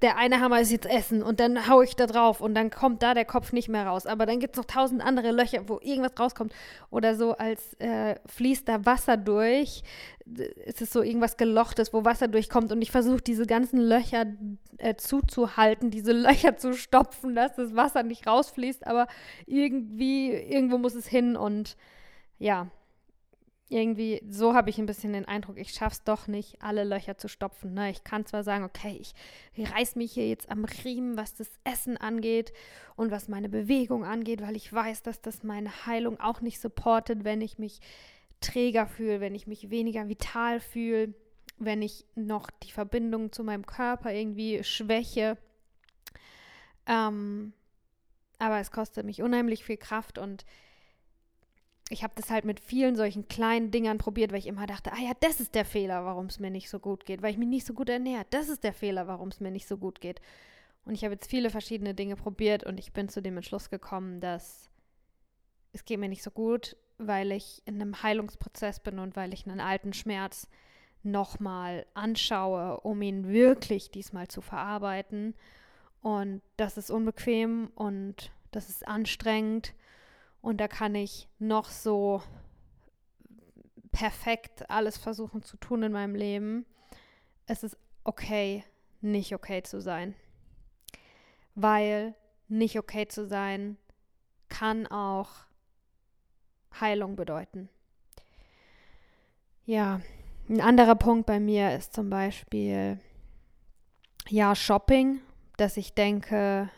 der 0.01 0.17
eine 0.17 0.39
Hammer 0.39 0.61
ist 0.61 0.71
jetzt 0.71 0.85
Essen 0.85 1.23
und 1.23 1.39
dann 1.39 1.67
haue 1.67 1.83
ich 1.83 1.95
da 1.95 2.07
drauf 2.07 2.41
und 2.41 2.55
dann 2.55 2.69
kommt 2.69 3.03
da 3.03 3.13
der 3.13 3.25
Kopf 3.25 3.53
nicht 3.53 3.69
mehr 3.69 3.85
raus. 3.85 4.05
Aber 4.05 4.25
dann 4.25 4.39
gibt 4.39 4.55
es 4.55 4.57
noch 4.57 4.65
tausend 4.65 5.01
andere 5.01 5.31
Löcher, 5.31 5.67
wo 5.67 5.79
irgendwas 5.81 6.19
rauskommt. 6.19 6.53
Oder 6.89 7.15
so, 7.15 7.33
als 7.33 7.73
äh, 7.79 8.15
fließt 8.25 8.67
da 8.67 8.85
Wasser 8.85 9.17
durch. 9.17 9.83
Es 10.65 10.81
ist 10.81 10.93
so 10.93 11.01
irgendwas 11.01 11.37
Gelochtes, 11.37 11.93
wo 11.93 12.05
Wasser 12.05 12.27
durchkommt 12.27 12.71
und 12.71 12.81
ich 12.81 12.91
versuche 12.91 13.21
diese 13.21 13.45
ganzen 13.45 13.79
Löcher 13.79 14.25
äh, 14.77 14.95
zuzuhalten, 14.95 15.91
diese 15.91 16.11
Löcher 16.13 16.57
zu 16.57 16.73
stopfen, 16.73 17.35
dass 17.35 17.55
das 17.55 17.75
Wasser 17.75 18.03
nicht 18.03 18.27
rausfließt. 18.27 18.87
Aber 18.87 19.07
irgendwie, 19.45 20.31
irgendwo 20.31 20.77
muss 20.77 20.95
es 20.95 21.07
hin 21.07 21.35
und 21.35 21.77
ja, 22.39 22.67
irgendwie, 23.71 24.21
so 24.29 24.53
habe 24.53 24.69
ich 24.69 24.77
ein 24.77 24.85
bisschen 24.85 25.13
den 25.13 25.25
Eindruck, 25.25 25.57
ich 25.57 25.71
schaffe 25.71 25.93
es 25.93 26.03
doch 26.03 26.27
nicht, 26.27 26.61
alle 26.61 26.83
Löcher 26.83 27.17
zu 27.17 27.29
stopfen. 27.29 27.73
Ne? 27.73 27.89
Ich 27.89 28.03
kann 28.03 28.25
zwar 28.25 28.43
sagen, 28.43 28.65
okay, 28.65 28.99
ich 29.01 29.13
reiß 29.71 29.95
mich 29.95 30.11
hier 30.11 30.27
jetzt 30.27 30.49
am 30.49 30.65
Riemen, 30.65 31.15
was 31.15 31.35
das 31.35 31.49
Essen 31.63 31.95
angeht 31.95 32.51
und 32.97 33.11
was 33.11 33.29
meine 33.29 33.47
Bewegung 33.47 34.03
angeht, 34.03 34.41
weil 34.41 34.57
ich 34.57 34.71
weiß, 34.71 35.03
dass 35.03 35.21
das 35.21 35.43
meine 35.43 35.85
Heilung 35.85 36.19
auch 36.19 36.41
nicht 36.41 36.59
supportet, 36.59 37.23
wenn 37.23 37.39
ich 37.39 37.59
mich 37.59 37.79
träger 38.41 38.87
fühle, 38.87 39.21
wenn 39.21 39.35
ich 39.35 39.47
mich 39.47 39.69
weniger 39.69 40.09
vital 40.09 40.59
fühle, 40.59 41.13
wenn 41.57 41.81
ich 41.81 42.05
noch 42.15 42.49
die 42.63 42.71
Verbindung 42.71 43.31
zu 43.31 43.43
meinem 43.43 43.65
Körper 43.65 44.11
irgendwie 44.11 44.63
schwäche. 44.63 45.37
Ähm, 46.87 47.53
aber 48.37 48.59
es 48.59 48.71
kostet 48.71 49.05
mich 49.05 49.21
unheimlich 49.21 49.63
viel 49.63 49.77
Kraft 49.77 50.17
und 50.17 50.45
ich 51.91 52.03
habe 52.03 52.13
das 52.15 52.29
halt 52.29 52.45
mit 52.45 52.59
vielen 52.59 52.95
solchen 52.95 53.27
kleinen 53.27 53.69
Dingern 53.69 53.97
probiert, 53.97 54.31
weil 54.31 54.39
ich 54.39 54.47
immer 54.47 54.65
dachte, 54.65 54.93
ah 54.93 54.99
ja, 54.99 55.11
das 55.19 55.39
ist 55.41 55.55
der 55.55 55.65
Fehler, 55.65 56.05
warum 56.05 56.27
es 56.27 56.39
mir 56.39 56.49
nicht 56.49 56.69
so 56.69 56.79
gut 56.79 57.05
geht, 57.05 57.21
weil 57.21 57.31
ich 57.31 57.37
mich 57.37 57.49
nicht 57.49 57.65
so 57.65 57.73
gut 57.73 57.89
ernähre. 57.89 58.25
Das 58.29 58.47
ist 58.47 58.63
der 58.63 58.73
Fehler, 58.73 59.07
warum 59.07 59.27
es 59.27 59.41
mir 59.41 59.51
nicht 59.51 59.67
so 59.67 59.77
gut 59.77 59.99
geht. 59.99 60.21
Und 60.85 60.93
ich 60.93 61.03
habe 61.03 61.13
jetzt 61.13 61.29
viele 61.29 61.49
verschiedene 61.49 61.93
Dinge 61.93 62.15
probiert 62.15 62.63
und 62.63 62.79
ich 62.79 62.93
bin 62.93 63.09
zu 63.09 63.21
dem 63.21 63.35
Entschluss 63.35 63.69
gekommen, 63.69 64.21
dass 64.21 64.69
es 65.73 65.85
geht 65.85 65.99
mir 65.99 66.09
nicht 66.09 66.23
so 66.23 66.31
gut, 66.31 66.77
weil 66.97 67.31
ich 67.31 67.61
in 67.65 67.75
einem 67.75 68.01
Heilungsprozess 68.01 68.79
bin 68.79 68.97
und 68.97 69.15
weil 69.15 69.33
ich 69.33 69.45
einen 69.45 69.59
alten 69.59 69.93
Schmerz 69.93 70.47
nochmal 71.03 71.85
anschaue, 71.93 72.79
um 72.81 73.01
ihn 73.01 73.27
wirklich 73.27 73.91
diesmal 73.91 74.27
zu 74.27 74.41
verarbeiten. 74.41 75.35
Und 76.01 76.41
das 76.57 76.77
ist 76.77 76.89
unbequem 76.89 77.71
und 77.75 78.31
das 78.51 78.69
ist 78.69 78.87
anstrengend 78.87 79.73
und 80.41 80.57
da 80.57 80.67
kann 80.67 80.95
ich 80.95 81.27
noch 81.39 81.69
so 81.69 82.21
perfekt 83.91 84.69
alles 84.69 84.97
versuchen 84.97 85.43
zu 85.43 85.57
tun 85.57 85.83
in 85.83 85.91
meinem 85.91 86.15
Leben. 86.15 86.65
Es 87.45 87.63
ist 87.63 87.77
okay, 88.03 88.63
nicht 89.01 89.35
okay 89.35 89.63
zu 89.63 89.81
sein. 89.81 90.15
Weil 91.55 92.15
nicht 92.47 92.77
okay 92.77 93.07
zu 93.07 93.27
sein 93.27 93.77
kann 94.49 94.87
auch 94.87 95.29
Heilung 96.79 97.15
bedeuten. 97.15 97.69
Ja, 99.65 100.01
ein 100.49 100.61
anderer 100.61 100.95
Punkt 100.95 101.25
bei 101.25 101.39
mir 101.39 101.75
ist 101.75 101.93
zum 101.93 102.09
Beispiel, 102.09 102.99
ja, 104.27 104.55
Shopping, 104.55 105.21
dass 105.57 105.77
ich 105.77 105.93
denke, 105.93 106.69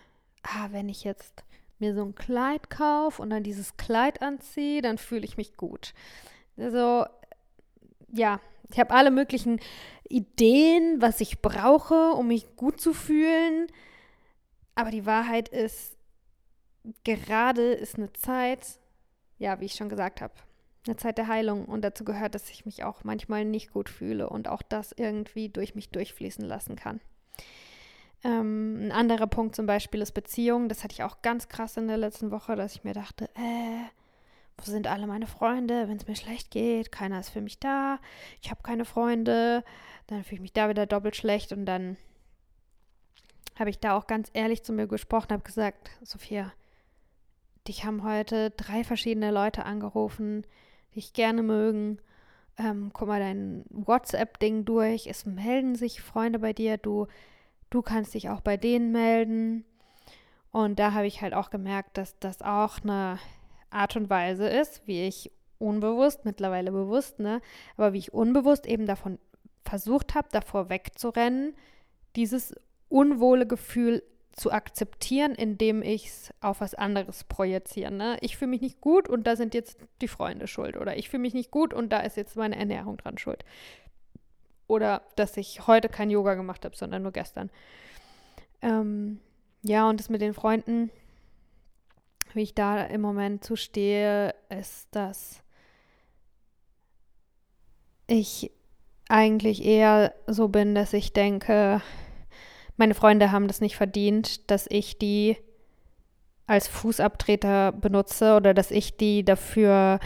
ah, 0.43 0.67
wenn 0.71 0.89
ich 0.89 1.03
jetzt 1.03 1.42
mir 1.83 1.93
so 1.93 2.03
ein 2.03 2.15
Kleid 2.15 2.69
kaufe 2.69 3.21
und 3.21 3.29
dann 3.29 3.43
dieses 3.43 3.77
Kleid 3.77 4.21
anziehe, 4.21 4.81
dann 4.81 4.97
fühle 4.97 5.25
ich 5.25 5.37
mich 5.37 5.57
gut. 5.57 5.93
Also, 6.57 7.05
ja, 8.11 8.39
ich 8.71 8.79
habe 8.79 8.93
alle 8.93 9.11
möglichen 9.11 9.59
Ideen, 10.07 11.01
was 11.01 11.21
ich 11.21 11.41
brauche, 11.41 12.11
um 12.11 12.27
mich 12.27 12.55
gut 12.55 12.79
zu 12.79 12.93
fühlen. 12.93 13.67
Aber 14.75 14.91
die 14.91 15.05
Wahrheit 15.05 15.49
ist, 15.49 15.97
gerade 17.03 17.73
ist 17.73 17.95
eine 17.95 18.13
Zeit, 18.13 18.79
ja, 19.37 19.59
wie 19.59 19.65
ich 19.65 19.75
schon 19.75 19.89
gesagt 19.89 20.21
habe, 20.21 20.33
eine 20.85 20.97
Zeit 20.97 21.17
der 21.17 21.27
Heilung 21.27 21.65
und 21.65 21.81
dazu 21.81 22.03
gehört, 22.03 22.35
dass 22.35 22.49
ich 22.49 22.65
mich 22.65 22.83
auch 22.83 23.03
manchmal 23.03 23.45
nicht 23.45 23.71
gut 23.71 23.89
fühle 23.89 24.29
und 24.29 24.47
auch 24.47 24.61
das 24.61 24.91
irgendwie 24.91 25.49
durch 25.49 25.75
mich 25.75 25.89
durchfließen 25.89 26.43
lassen 26.43 26.75
kann. 26.75 26.99
Ähm, 28.23 28.87
ein 28.87 28.91
anderer 28.91 29.27
Punkt 29.27 29.55
zum 29.55 29.65
Beispiel 29.65 30.01
ist 30.01 30.13
Beziehung. 30.13 30.69
Das 30.69 30.83
hatte 30.83 30.93
ich 30.93 31.03
auch 31.03 31.21
ganz 31.21 31.49
krass 31.49 31.77
in 31.77 31.87
der 31.87 31.97
letzten 31.97 32.31
Woche, 32.31 32.55
dass 32.55 32.75
ich 32.75 32.83
mir 32.83 32.93
dachte, 32.93 33.25
äh, 33.35 33.83
wo 34.57 34.63
sind 34.63 34.87
alle 34.87 35.07
meine 35.07 35.27
Freunde, 35.27 35.87
wenn 35.87 35.97
es 35.97 36.07
mir 36.07 36.15
schlecht 36.15 36.51
geht? 36.51 36.91
Keiner 36.91 37.19
ist 37.19 37.29
für 37.29 37.41
mich 37.41 37.59
da. 37.59 37.99
Ich 38.41 38.49
habe 38.49 38.61
keine 38.63 38.85
Freunde. 38.85 39.63
Dann 40.07 40.23
fühle 40.23 40.35
ich 40.35 40.41
mich 40.41 40.53
da 40.53 40.69
wieder 40.69 40.85
doppelt 40.85 41.15
schlecht 41.15 41.51
und 41.51 41.65
dann 41.65 41.97
habe 43.57 43.69
ich 43.69 43.79
da 43.79 43.95
auch 43.95 44.07
ganz 44.07 44.29
ehrlich 44.33 44.63
zu 44.63 44.73
mir 44.73 44.87
gesprochen, 44.87 45.31
habe 45.31 45.43
gesagt, 45.43 45.91
Sophia, 46.01 46.51
dich 47.67 47.85
haben 47.85 48.03
heute 48.03 48.51
drei 48.51 48.83
verschiedene 48.83 49.31
Leute 49.31 49.65
angerufen, 49.65 50.45
die 50.93 50.99
ich 50.99 51.13
gerne 51.13 51.43
mögen. 51.43 51.99
Ähm, 52.57 52.91
guck 52.93 53.07
mal 53.07 53.19
dein 53.19 53.63
WhatsApp-Ding 53.69 54.65
durch. 54.65 55.07
Es 55.07 55.25
melden 55.25 55.75
sich 55.75 56.01
Freunde 56.01 56.39
bei 56.39 56.53
dir. 56.53 56.77
Du, 56.77 57.07
du 57.73 57.81
kannst 57.81 58.13
dich 58.13 58.29
auch 58.29 58.41
bei 58.41 58.57
denen 58.57 58.91
melden. 58.91 59.65
Und 60.51 60.77
da 60.77 60.93
habe 60.93 61.07
ich 61.07 61.21
halt 61.21 61.33
auch 61.33 61.49
gemerkt, 61.49 61.97
dass 61.97 62.19
das 62.19 62.41
auch 62.41 62.81
eine 62.83 63.17
Art 63.71 63.95
und 63.95 64.09
Weise 64.09 64.47
ist, 64.47 64.85
wie 64.85 65.07
ich 65.07 65.31
unbewusst, 65.57 66.25
mittlerweile 66.25 66.71
bewusst, 66.71 67.19
ne, 67.19 67.41
aber 67.75 67.93
wie 67.93 67.97
ich 67.97 68.13
unbewusst 68.13 68.67
eben 68.67 68.85
davon 68.85 69.17
versucht 69.63 70.13
habe, 70.13 70.27
davor 70.31 70.69
wegzurennen, 70.69 71.55
dieses 72.15 72.53
unwohle 72.89 73.47
Gefühl 73.47 74.03
zu 74.33 74.51
akzeptieren, 74.51 75.33
indem 75.33 75.81
ich 75.81 76.07
es 76.07 76.33
auf 76.41 76.61
was 76.61 76.75
anderes 76.75 77.23
projiziere. 77.23 77.91
Ne? 77.91 78.17
Ich 78.21 78.35
fühle 78.35 78.49
mich 78.49 78.61
nicht 78.61 78.81
gut 78.81 79.07
und 79.07 79.25
da 79.25 79.35
sind 79.35 79.53
jetzt 79.53 79.77
die 80.01 80.07
Freunde 80.07 80.47
schuld. 80.47 80.75
Oder 80.75 80.97
ich 80.97 81.09
fühle 81.09 81.21
mich 81.21 81.35
nicht 81.35 81.51
gut 81.51 81.73
und 81.73 81.93
da 81.93 81.99
ist 81.99 82.17
jetzt 82.17 82.35
meine 82.35 82.55
Ernährung 82.55 82.97
dran 82.97 83.17
schuld. 83.17 83.45
Oder 84.67 85.03
dass 85.15 85.37
ich 85.37 85.67
heute 85.67 85.89
kein 85.89 86.09
Yoga 86.09 86.35
gemacht 86.35 86.65
habe, 86.65 86.75
sondern 86.75 87.03
nur 87.03 87.11
gestern. 87.11 87.49
Ähm, 88.61 89.19
ja, 89.61 89.89
und 89.89 89.99
das 89.99 90.09
mit 90.09 90.21
den 90.21 90.33
Freunden, 90.33 90.89
wie 92.33 92.43
ich 92.43 92.55
da 92.55 92.83
im 92.83 93.01
Moment 93.01 93.43
zustehe, 93.43 94.33
ist, 94.49 94.87
dass 94.91 95.41
ich 98.07 98.51
eigentlich 99.09 99.63
eher 99.63 100.13
so 100.27 100.47
bin, 100.47 100.75
dass 100.75 100.93
ich 100.93 101.13
denke, 101.13 101.81
meine 102.77 102.93
Freunde 102.93 103.31
haben 103.31 103.47
das 103.47 103.61
nicht 103.61 103.75
verdient, 103.75 104.49
dass 104.49 104.65
ich 104.69 104.97
die 104.97 105.37
als 106.47 106.67
Fußabtreter 106.67 107.71
benutze 107.71 108.35
oder 108.35 108.53
dass 108.53 108.71
ich 108.71 108.97
die 108.97 109.23
dafür 109.23 109.99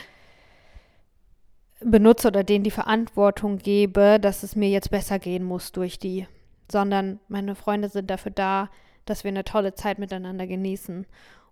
benutze 1.82 2.28
oder 2.28 2.44
denen 2.44 2.64
die 2.64 2.72
Verantwortung 2.72 3.58
gebe, 3.58 4.20
dass 4.20 4.44
es 4.44 4.56
mir 4.56 4.70
jetzt 4.70 4.92
besser 4.92 5.20
gehen 5.20 5.44
muss 5.44 5.72
durch 5.72 6.00
die, 6.00 6.28
sondern 6.72 7.20
meine 7.28 7.56
Freunde 7.56 7.90
sind 7.90 8.10
dafür 8.10 8.32
da, 8.32 8.70
dass 9.06 9.24
wir 9.24 9.30
eine 9.30 9.44
tolle 9.44 9.74
Zeit 9.74 10.00
miteinander 10.00 10.48
genießen. 10.48 11.06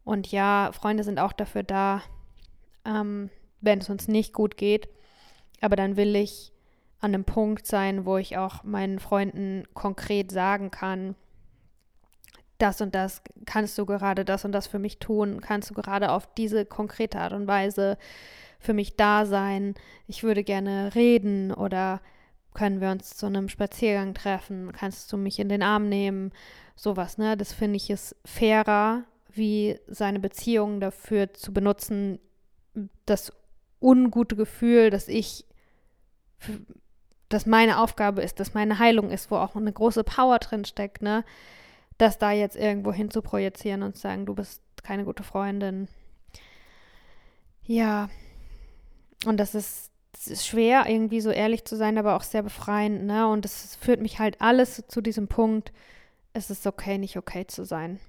Und 0.04 0.32
ja, 0.32 0.72
Freunde 0.74 1.04
sind 1.04 1.20
auch 1.20 1.34
dafür 1.34 1.64
da, 1.64 2.02
ähm, 2.86 3.30
wenn 3.62 3.80
es 3.80 3.90
uns 3.90 4.08
nicht 4.08 4.34
gut 4.34 4.58
geht. 4.58 4.90
Aber 5.62 5.76
dann 5.76 5.96
will 5.96 6.16
ich 6.16 6.52
an 7.00 7.14
einem 7.14 7.24
Punkt 7.24 7.66
sein, 7.66 8.06
wo 8.06 8.18
ich 8.18 8.38
auch 8.38 8.64
meinen 8.64 9.00
Freunden 9.00 9.64
konkret 9.74 10.32
sagen 10.32 10.72
kann, 10.72 11.16
das 12.58 12.82
und 12.82 12.96
das 12.96 13.22
kannst 13.46 13.78
du 13.78 13.86
gerade 13.86 14.26
das 14.26 14.46
und 14.46 14.52
das 14.52 14.68
für 14.68 14.80
mich 14.80 15.00
tun, 15.00 15.42
kannst 15.42 15.70
du 15.70 15.74
gerade 15.74 16.12
auf 16.12 16.28
diese 16.36 16.66
konkrete 16.66 17.20
Art 17.20 17.34
und 17.34 17.48
Weise 17.48 17.98
für 18.60 18.74
mich 18.74 18.96
da 18.96 19.26
sein. 19.26 19.76
Ich 20.08 20.24
würde 20.24 20.44
gerne 20.44 20.96
reden 20.96 21.54
oder 21.54 22.02
können 22.54 22.80
wir 22.80 22.90
uns 22.90 23.16
zu 23.18 23.26
einem 23.26 23.50
Spaziergang 23.50 24.14
treffen, 24.14 24.72
kannst 24.72 25.12
du 25.12 25.18
mich 25.18 25.40
in 25.40 25.50
den 25.50 25.62
Arm 25.62 25.90
nehmen, 25.90 26.32
sowas, 26.76 27.18
ne? 27.18 27.36
Das 27.36 27.54
finde 27.54 27.78
ich 27.78 27.90
ist 27.90 28.16
fairer, 28.26 29.04
wie 29.34 29.78
seine 29.88 30.20
Beziehung 30.20 30.80
dafür 30.80 31.34
zu 31.34 31.54
benutzen, 31.54 32.20
das 33.06 33.34
ungute 33.82 34.36
Gefühl, 34.36 34.90
dass 34.90 35.08
ich 35.08 35.46
dass 37.30 37.46
meine 37.46 37.80
Aufgabe 37.80 38.22
ist, 38.22 38.40
dass 38.40 38.54
meine 38.54 38.80
Heilung 38.80 39.10
ist, 39.10 39.32
wo 39.32 39.36
auch 39.38 39.56
eine 39.56 39.72
große 39.72 40.04
Power 40.04 40.40
drin 40.40 40.64
steckt, 40.64 41.02
ne? 41.02 41.24
Das 41.98 42.18
da 42.18 42.32
jetzt 42.32 42.56
irgendwo 42.56 42.92
hin 42.92 43.10
zu 43.10 43.22
projizieren 43.22 43.84
und 43.84 43.96
zu 43.96 44.02
sagen, 44.02 44.26
du 44.26 44.36
bist 44.36 44.62
keine 44.84 45.06
gute 45.06 45.24
Freundin. 45.24 45.88
Ja. 47.64 48.10
Und 49.26 49.38
das 49.38 49.56
ist, 49.56 49.92
das 50.12 50.28
ist 50.28 50.48
schwer, 50.48 50.86
irgendwie 50.88 51.22
so 51.22 51.32
ehrlich 51.32 51.66
zu 51.66 51.76
sein, 51.76 51.98
aber 51.98 52.16
auch 52.16 52.24
sehr 52.24 52.44
befreiend, 52.44 53.06
ne? 53.06 53.28
Und 53.28 53.46
es 53.46 53.76
führt 53.76 54.02
mich 54.02 54.20
halt 54.20 54.42
alles 54.42 54.84
zu 54.88 55.02
diesem 55.02 55.28
Punkt, 55.28 55.72
es 56.34 56.50
ist 56.50 56.68
okay, 56.68 56.98
nicht 56.98 57.18
okay 57.18 57.48
zu 57.48 57.64
sein. 57.64 58.00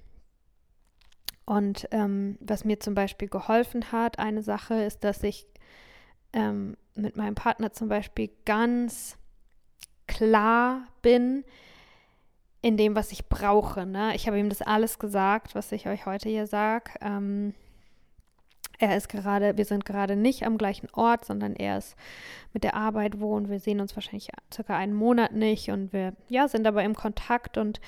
Und 1.45 1.87
ähm, 1.91 2.37
was 2.41 2.65
mir 2.65 2.79
zum 2.79 2.93
Beispiel 2.93 3.29
geholfen 3.29 3.93
hat, 3.93 4.19
eine 4.19 4.43
Sache 4.43 4.83
ist, 4.83 5.05
dass 5.05 5.23
ich 5.23 5.47
ähm, 6.33 6.75
mit 6.93 7.15
meinem 7.15 7.35
Partner 7.35 7.71
zum 7.71 7.87
Beispiel 7.87 8.29
ganz 8.45 9.17
klar 10.07 10.85
bin 11.01 11.45
in 12.67 12.75
dem, 12.75 12.95
was 12.95 13.13
ich 13.13 13.29
brauche. 13.29 13.85
Ne? 13.85 14.13
Ich 14.15 14.27
habe 14.27 14.37
ihm 14.37 14.49
das 14.49 14.61
alles 14.61 14.99
gesagt, 14.99 15.55
was 15.55 15.71
ich 15.71 15.87
euch 15.87 16.05
heute 16.05 16.27
hier 16.27 16.47
sage. 16.47 16.91
Ähm, 16.99 17.53
er 18.77 18.97
ist 18.97 19.07
gerade, 19.07 19.55
wir 19.55 19.63
sind 19.63 19.85
gerade 19.85 20.17
nicht 20.17 20.43
am 20.45 20.57
gleichen 20.57 20.89
Ort, 20.91 21.23
sondern 21.23 21.55
er 21.55 21.77
ist 21.77 21.95
mit 22.51 22.65
der 22.65 22.75
Arbeit 22.75 23.21
wo 23.21 23.37
und 23.37 23.49
wir 23.49 23.61
sehen 23.61 23.79
uns 23.79 23.95
wahrscheinlich 23.95 24.27
circa 24.53 24.75
einen 24.75 24.93
Monat 24.93 25.31
nicht 25.31 25.69
und 25.69 25.93
wir 25.93 26.13
ja 26.27 26.49
sind 26.49 26.67
aber 26.67 26.83
im 26.83 26.93
Kontakt 26.93 27.57
und 27.57 27.79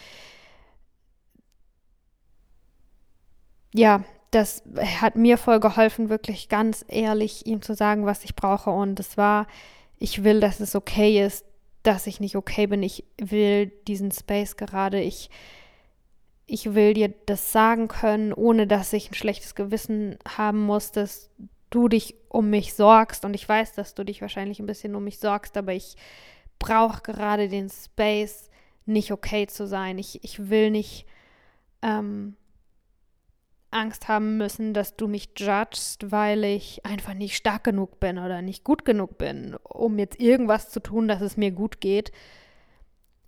ja, 3.73 4.05
das 4.31 4.63
hat 5.01 5.17
mir 5.17 5.37
voll 5.37 5.59
geholfen, 5.59 6.07
wirklich 6.07 6.47
ganz 6.47 6.85
ehrlich 6.87 7.45
ihm 7.45 7.61
zu 7.61 7.75
sagen, 7.75 8.05
was 8.05 8.23
ich 8.23 8.35
brauche. 8.35 8.69
Und 8.69 8.99
es 8.99 9.17
war, 9.17 9.45
ich 9.97 10.23
will, 10.23 10.39
dass 10.39 10.59
es 10.61 10.73
okay 10.73 11.23
ist, 11.23 11.45
dass 11.83 12.07
ich 12.07 12.19
nicht 12.19 12.35
okay 12.35 12.67
bin. 12.67 12.83
Ich 12.83 13.05
will 13.17 13.67
diesen 13.87 14.11
Space 14.11 14.57
gerade. 14.57 15.01
Ich, 15.01 15.29
ich 16.45 16.73
will 16.73 16.93
dir 16.93 17.13
das 17.25 17.51
sagen 17.51 17.87
können, 17.87 18.33
ohne 18.33 18.67
dass 18.67 18.93
ich 18.93 19.11
ein 19.11 19.15
schlechtes 19.15 19.55
Gewissen 19.55 20.17
haben 20.27 20.61
muss, 20.61 20.91
dass 20.91 21.29
du 21.69 21.87
dich 21.87 22.15
um 22.27 22.49
mich 22.49 22.73
sorgst. 22.73 23.25
Und 23.25 23.33
ich 23.33 23.47
weiß, 23.47 23.73
dass 23.73 23.93
du 23.93 24.03
dich 24.03 24.21
wahrscheinlich 24.21 24.59
ein 24.59 24.65
bisschen 24.65 24.95
um 24.95 25.03
mich 25.03 25.19
sorgst, 25.19 25.55
aber 25.57 25.73
ich 25.73 25.95
brauche 26.57 27.01
gerade 27.01 27.47
den 27.47 27.69
Space, 27.69 28.49
nicht 28.85 29.11
okay 29.11 29.47
zu 29.47 29.67
sein. 29.67 29.97
Ich, 29.97 30.23
ich 30.23 30.49
will 30.49 30.71
nicht. 30.71 31.05
Ähm, 31.81 32.35
Angst 33.71 34.07
haben 34.07 34.37
müssen, 34.37 34.73
dass 34.73 34.95
du 34.95 35.07
mich 35.07 35.29
judgst, 35.37 36.11
weil 36.11 36.43
ich 36.43 36.85
einfach 36.85 37.13
nicht 37.13 37.35
stark 37.35 37.63
genug 37.63 37.99
bin 37.99 38.17
oder 38.17 38.41
nicht 38.41 38.63
gut 38.63 38.85
genug 38.85 39.17
bin, 39.17 39.55
um 39.63 39.99
jetzt 39.99 40.19
irgendwas 40.19 40.69
zu 40.69 40.79
tun, 40.79 41.07
dass 41.07 41.21
es 41.21 41.37
mir 41.37 41.51
gut 41.51 41.79
geht. 41.79 42.11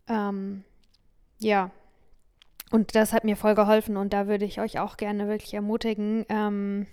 Ähm, 0.07 0.63
ja, 1.39 1.71
und 2.71 2.95
das 2.95 3.13
hat 3.13 3.23
mir 3.23 3.35
voll 3.35 3.53
geholfen 3.53 3.97
und 3.97 4.13
da 4.13 4.27
würde 4.27 4.45
ich 4.45 4.59
euch 4.59 4.79
auch 4.79 4.97
gerne 4.97 5.27
wirklich 5.27 5.53
ermutigen. 5.53 6.25
Ähm, 6.29 6.87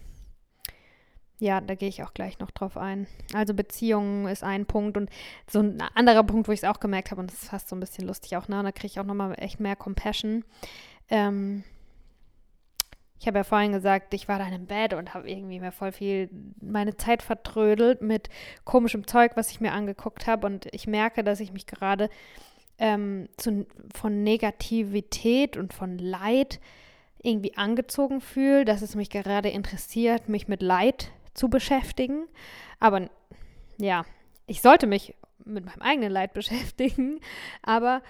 ja, 1.38 1.60
da 1.60 1.76
gehe 1.76 1.88
ich 1.88 2.02
auch 2.02 2.14
gleich 2.14 2.40
noch 2.40 2.50
drauf 2.50 2.76
ein. 2.76 3.06
Also 3.32 3.54
Beziehungen 3.54 4.26
ist 4.26 4.42
ein 4.42 4.66
Punkt 4.66 4.96
und 4.96 5.08
so 5.48 5.60
ein 5.60 5.80
anderer 5.94 6.24
Punkt, 6.24 6.48
wo 6.48 6.52
ich 6.52 6.60
es 6.60 6.68
auch 6.68 6.80
gemerkt 6.80 7.12
habe 7.12 7.20
und 7.20 7.30
das 7.30 7.44
ist 7.44 7.50
fast 7.50 7.68
so 7.68 7.76
ein 7.76 7.80
bisschen 7.80 8.06
lustig 8.06 8.36
auch, 8.36 8.48
ne? 8.48 8.58
Und 8.58 8.64
da 8.64 8.72
kriege 8.72 8.88
ich 8.88 9.00
auch 9.00 9.04
nochmal 9.04 9.34
echt 9.38 9.60
mehr 9.60 9.76
Compassion. 9.76 10.44
Ähm, 11.08 11.62
ich 13.20 13.26
habe 13.26 13.38
ja 13.38 13.44
vorhin 13.44 13.72
gesagt, 13.72 14.14
ich 14.14 14.28
war 14.28 14.38
dann 14.38 14.52
im 14.52 14.66
Bett 14.66 14.94
und 14.94 15.12
habe 15.14 15.28
irgendwie 15.28 15.58
mir 15.58 15.72
voll 15.72 15.92
viel 15.92 16.30
meine 16.60 16.96
Zeit 16.96 17.22
vertrödelt 17.22 18.00
mit 18.00 18.28
komischem 18.64 19.06
Zeug, 19.06 19.32
was 19.34 19.50
ich 19.50 19.60
mir 19.60 19.72
angeguckt 19.72 20.26
habe. 20.26 20.46
Und 20.46 20.66
ich 20.72 20.86
merke, 20.86 21.24
dass 21.24 21.40
ich 21.40 21.52
mich 21.52 21.66
gerade 21.66 22.10
ähm, 22.78 23.28
zu, 23.36 23.66
von 23.92 24.22
Negativität 24.22 25.56
und 25.56 25.72
von 25.72 25.98
Leid 25.98 26.60
irgendwie 27.20 27.56
angezogen 27.56 28.20
fühle, 28.20 28.64
dass 28.64 28.82
es 28.82 28.94
mich 28.94 29.10
gerade 29.10 29.48
interessiert, 29.48 30.28
mich 30.28 30.46
mit 30.46 30.62
Leid 30.62 31.10
zu 31.34 31.48
beschäftigen. 31.48 32.26
Aber 32.78 33.10
ja, 33.78 34.04
ich 34.46 34.62
sollte 34.62 34.86
mich 34.86 35.16
mit 35.44 35.64
meinem 35.64 35.82
eigenen 35.82 36.12
Leid 36.12 36.32
beschäftigen, 36.34 37.20
aber 37.62 38.02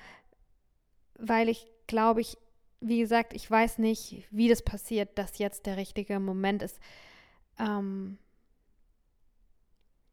weil 1.18 1.48
ich 1.48 1.66
glaube 1.86 2.20
ich 2.20 2.36
wie 2.80 3.00
gesagt, 3.00 3.32
ich 3.34 3.50
weiß 3.50 3.78
nicht, 3.78 4.26
wie 4.30 4.48
das 4.48 4.62
passiert, 4.62 5.18
dass 5.18 5.38
jetzt 5.38 5.66
der 5.66 5.76
richtige 5.76 6.20
Moment 6.20 6.62
ist. 6.62 6.78
Ähm, 7.58 8.18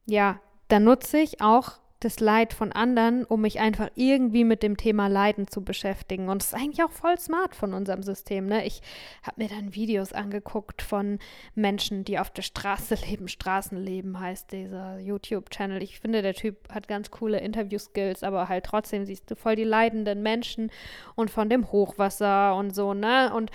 ja, 0.06 0.40
da 0.68 0.80
nutze 0.80 1.20
ich 1.20 1.42
auch 1.42 1.80
das 2.02 2.20
Leid 2.20 2.54
von 2.54 2.72
anderen, 2.72 3.24
um 3.24 3.42
mich 3.42 3.60
einfach 3.60 3.90
irgendwie 3.96 4.44
mit 4.44 4.64
dem 4.64 4.76
Thema 4.76 5.08
Leiden 5.08 5.48
zu 5.48 5.64
beschäftigen. 5.64 6.28
Und 6.28 6.42
das 6.42 6.48
ist 6.48 6.54
eigentlich 6.54 6.84
auch 6.84 6.92
voll 6.92 7.18
smart 7.18 7.56
von 7.56 7.74
unserem 7.74 8.04
System. 8.04 8.48
Ne? 8.48 8.66
Ich 8.66 8.82
habe 9.24 9.42
mir 9.42 9.50
dann 9.50 9.74
Videos 9.74 10.12
angeguckt 10.12 10.82
von 10.82 11.20
Menschen, 11.56 12.04
die 12.04 12.20
auf 12.20 12.30
der 12.30 12.42
Straße 12.42 12.96
leben. 13.08 13.28
Straßenleben 13.28 14.20
heißt 14.20 14.52
dieser 14.52 15.00
YouTube-Channel. 15.00 15.82
Ich 15.82 16.00
finde, 16.00 16.22
der 16.22 16.34
Typ 16.34 16.58
hat 16.72 16.88
ganz 16.88 17.12
coole 17.12 17.40
Interview-Skills, 17.40 18.24
aber 18.24 18.50
halt 18.50 18.66
trotzdem 18.66 19.06
siehst 19.06 19.32
du 19.32 19.36
voll 19.36 19.56
die 19.56 19.64
leidenden 19.64 20.22
Menschen 20.22 20.72
und 21.16 21.32
von 21.32 21.50
dem 21.50 21.72
Hochwasser 21.72 22.56
und 22.56 22.76
so, 22.76 22.94
ne? 22.94 23.34
Und 23.34 23.52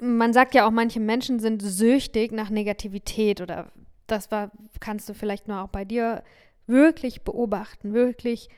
man 0.00 0.32
sagt 0.32 0.54
ja 0.54 0.66
auch, 0.66 0.72
manche 0.72 0.98
Menschen 0.98 1.38
sind 1.38 1.62
süchtig 1.62 2.32
nach 2.32 2.50
Negativität 2.50 3.40
oder 3.40 3.70
das 4.08 4.30
war, 4.30 4.50
kannst 4.80 5.08
du 5.08 5.14
vielleicht 5.14 5.46
nur 5.48 5.62
auch 5.62 5.68
bei 5.68 5.84
dir 5.84 6.22
wirklich 6.66 7.22
beobachten, 7.22 7.92
wirklich 7.92 8.48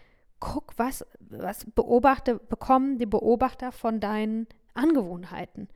guck, 0.40 0.75
was, 0.77 1.07
was 1.21 1.64
beobachte, 1.75 2.37
bekommen 2.37 2.99
die 2.99 3.07
Beobachter 3.07 3.73
von 3.73 4.01
deinen 4.01 4.47
Angewohnheiten. 4.75 5.69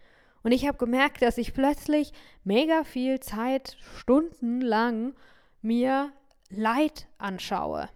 Und 0.42 0.52
ich 0.52 0.66
habe 0.66 0.78
gemerkt, 0.78 1.22
dass 1.22 1.38
ich 1.38 1.54
plötzlich 1.54 2.12
mega 2.44 2.84
viel 2.84 3.20
Zeit, 3.20 3.76
stundenlang 3.96 5.14
mir 5.62 6.12
Leid 6.50 7.06
anschaue. 7.18 7.88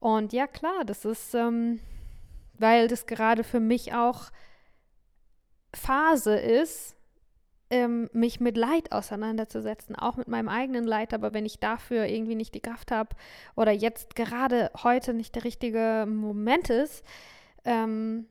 Und 0.00 0.32
ja, 0.32 0.46
klar, 0.46 0.84
das 0.84 1.04
ist, 1.04 1.34
ähm, 1.34 1.80
weil 2.58 2.88
das 2.88 3.06
gerade 3.06 3.44
für 3.44 3.60
mich 3.60 3.94
auch 3.94 4.30
Phase 5.72 6.36
ist, 6.36 6.96
ähm, 7.70 8.10
mich 8.12 8.40
mit 8.40 8.56
Leid 8.56 8.90
auseinanderzusetzen, 8.90 9.94
auch 9.94 10.16
mit 10.16 10.28
meinem 10.28 10.48
eigenen 10.48 10.84
Leid. 10.84 11.14
Aber 11.14 11.32
wenn 11.32 11.46
ich 11.46 11.60
dafür 11.60 12.06
irgendwie 12.06 12.34
nicht 12.34 12.54
die 12.54 12.60
Kraft 12.60 12.90
habe 12.90 13.16
oder 13.54 13.70
jetzt 13.70 14.16
gerade 14.16 14.70
heute 14.82 15.14
nicht 15.14 15.36
der 15.36 15.44
richtige 15.44 16.06
Moment 16.08 16.68
ist, 16.68 17.04
ähm, 17.64 18.26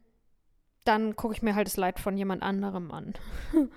dann 0.84 1.16
gucke 1.16 1.34
ich 1.34 1.42
mir 1.42 1.56
halt 1.56 1.68
das 1.68 1.78
Leid 1.78 2.00
von 2.00 2.18
jemand 2.18 2.44
anderem 2.44 2.92
an. 2.92 3.14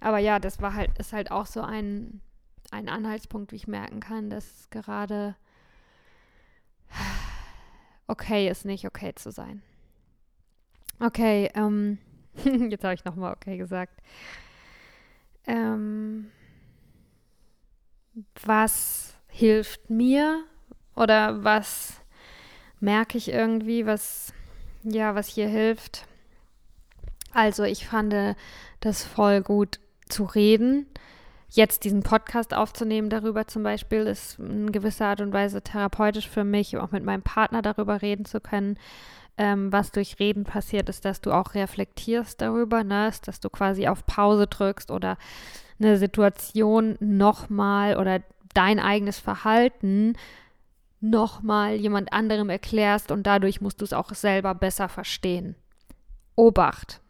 Aber 0.00 0.18
ja, 0.18 0.38
das 0.38 0.62
war 0.62 0.74
halt, 0.74 0.98
ist 0.98 1.12
halt 1.12 1.30
auch 1.30 1.46
so 1.46 1.60
ein, 1.60 2.22
ein 2.70 2.88
Anhaltspunkt, 2.88 3.52
wie 3.52 3.56
ich 3.56 3.66
merken 3.68 4.00
kann, 4.00 4.30
dass 4.30 4.70
gerade 4.70 5.36
okay 8.06 8.48
ist, 8.48 8.64
nicht 8.64 8.86
okay 8.86 9.14
zu 9.14 9.30
sein. 9.30 9.62
Okay, 11.00 11.50
ähm, 11.54 11.98
jetzt 12.44 12.84
habe 12.84 12.94
ich 12.94 13.04
nochmal 13.04 13.34
okay 13.34 13.58
gesagt 13.58 14.00
ähm, 15.46 16.30
was 18.44 19.14
hilft 19.28 19.90
mir 19.90 20.44
oder 20.94 21.44
was 21.44 22.00
merke 22.80 23.18
ich 23.18 23.32
irgendwie, 23.32 23.86
was 23.86 24.32
ja, 24.82 25.14
was 25.14 25.28
hier 25.28 25.48
hilft. 25.48 26.06
Also 27.32 27.64
ich 27.64 27.86
fand 27.86 28.14
das 28.80 29.04
voll 29.04 29.42
gut 29.42 29.78
zu 30.08 30.24
reden. 30.24 30.86
Jetzt 31.48 31.84
diesen 31.84 32.02
Podcast 32.02 32.54
aufzunehmen 32.54 33.10
darüber 33.10 33.46
zum 33.46 33.62
Beispiel 33.62 34.06
ist 34.06 34.38
in 34.38 34.70
gewisser 34.72 35.06
Art 35.06 35.20
und 35.20 35.32
Weise 35.32 35.62
therapeutisch 35.62 36.28
für 36.28 36.44
mich, 36.44 36.76
auch 36.76 36.92
mit 36.92 37.04
meinem 37.04 37.22
Partner 37.22 37.60
darüber 37.60 38.02
reden 38.02 38.24
zu 38.24 38.40
können 38.40 38.78
ähm, 39.36 39.72
was 39.72 39.92
durch 39.92 40.18
Reden 40.18 40.44
passiert, 40.44 40.88
ist, 40.88 41.04
dass 41.04 41.20
du 41.20 41.32
auch 41.32 41.54
reflektierst 41.54 42.40
darüber, 42.40 42.84
ne? 42.84 43.10
dass 43.24 43.40
du 43.40 43.48
quasi 43.48 43.88
auf 43.88 44.06
Pause 44.06 44.46
drückst 44.46 44.90
oder 44.90 45.16
eine 45.78 45.96
Situation 45.96 46.96
nochmal 47.00 47.96
oder 47.96 48.22
dein 48.54 48.78
eigenes 48.78 49.18
Verhalten 49.18 50.14
nochmal 51.00 51.76
jemand 51.76 52.12
anderem 52.12 52.50
erklärst 52.50 53.10
und 53.10 53.26
dadurch 53.26 53.60
musst 53.60 53.80
du 53.80 53.84
es 53.84 53.92
auch 53.92 54.12
selber 54.14 54.54
besser 54.54 54.88
verstehen. 54.88 55.54
Obacht. 56.36 57.00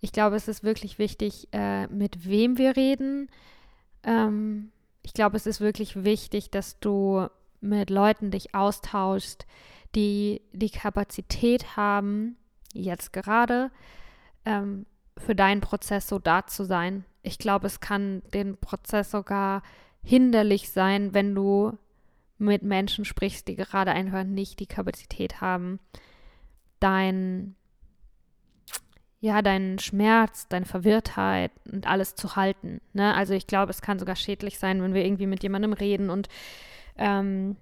Ich 0.00 0.12
glaube, 0.12 0.36
es 0.36 0.48
ist 0.48 0.62
wirklich 0.62 0.98
wichtig, 0.98 1.48
äh, 1.52 1.86
mit 1.86 2.26
wem 2.28 2.58
wir 2.58 2.76
reden. 2.76 3.28
Ähm, 4.02 4.70
ich 5.02 5.14
glaube, 5.14 5.36
es 5.36 5.46
ist 5.46 5.60
wirklich 5.60 6.04
wichtig, 6.04 6.50
dass 6.50 6.78
du 6.78 7.28
mit 7.60 7.90
Leuten 7.90 8.30
dich 8.30 8.54
austauschst, 8.54 9.46
die 9.96 10.42
die 10.52 10.70
Kapazität 10.70 11.76
haben, 11.76 12.36
jetzt 12.72 13.12
gerade 13.12 13.70
ähm, 14.44 14.86
für 15.18 15.34
deinen 15.34 15.60
Prozess 15.60 16.06
so 16.06 16.18
da 16.18 16.46
zu 16.46 16.64
sein. 16.64 17.04
Ich 17.22 17.38
glaube, 17.38 17.66
es 17.66 17.80
kann 17.80 18.22
den 18.34 18.56
Prozess 18.58 19.10
sogar 19.10 19.62
hinderlich 20.04 20.70
sein, 20.70 21.14
wenn 21.14 21.34
du 21.34 21.76
mit 22.38 22.62
Menschen 22.62 23.04
sprichst, 23.04 23.48
die 23.48 23.56
gerade 23.56 23.92
einfach 23.92 24.24
nicht 24.24 24.60
die 24.60 24.66
Kapazität 24.66 25.40
haben, 25.40 25.80
dein 26.78 27.56
ja, 29.18 29.40
deinen 29.40 29.78
Schmerz, 29.78 30.46
deine 30.46 30.66
Verwirrtheit 30.66 31.50
und 31.72 31.86
alles 31.86 32.14
zu 32.14 32.36
halten. 32.36 32.80
Ne? 32.92 33.14
Also 33.14 33.32
ich 33.32 33.46
glaube, 33.46 33.70
es 33.70 33.80
kann 33.80 33.98
sogar 33.98 34.14
schädlich 34.14 34.58
sein, 34.58 34.82
wenn 34.82 34.94
wir 34.94 35.04
irgendwie 35.04 35.26
mit 35.26 35.42
jemandem 35.42 35.72
reden 35.72 36.10
und 36.10 36.28
ähm, 36.96 37.56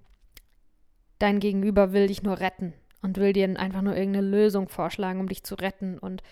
dein 1.25 1.41
Gegenüber 1.41 1.93
will 1.95 2.09
dich 2.09 2.23
nur 2.23 2.39
retten 2.39 2.75
und 3.01 3.17
will 3.17 3.33
dir 3.33 3.49
einfach 3.59 3.81
nur 3.81 3.97
irgendeine 3.97 4.27
Lösung 4.27 4.69
vorschlagen, 4.69 5.21
um 5.21 5.29
dich 5.29 5.43
zu 5.43 5.55
retten. 5.55 5.99
Und 5.99 6.23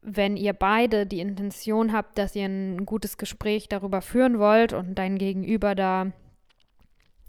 wenn 0.00 0.38
ihr 0.38 0.54
beide 0.54 1.04
die 1.04 1.20
Intention 1.20 1.92
habt, 1.92 2.16
dass 2.16 2.34
ihr 2.34 2.46
ein 2.46 2.86
gutes 2.86 3.18
Gespräch 3.18 3.68
darüber 3.68 4.00
führen 4.00 4.38
wollt 4.38 4.72
und 4.72 4.94
dein 4.94 5.18
Gegenüber 5.18 5.74
da 5.74 6.12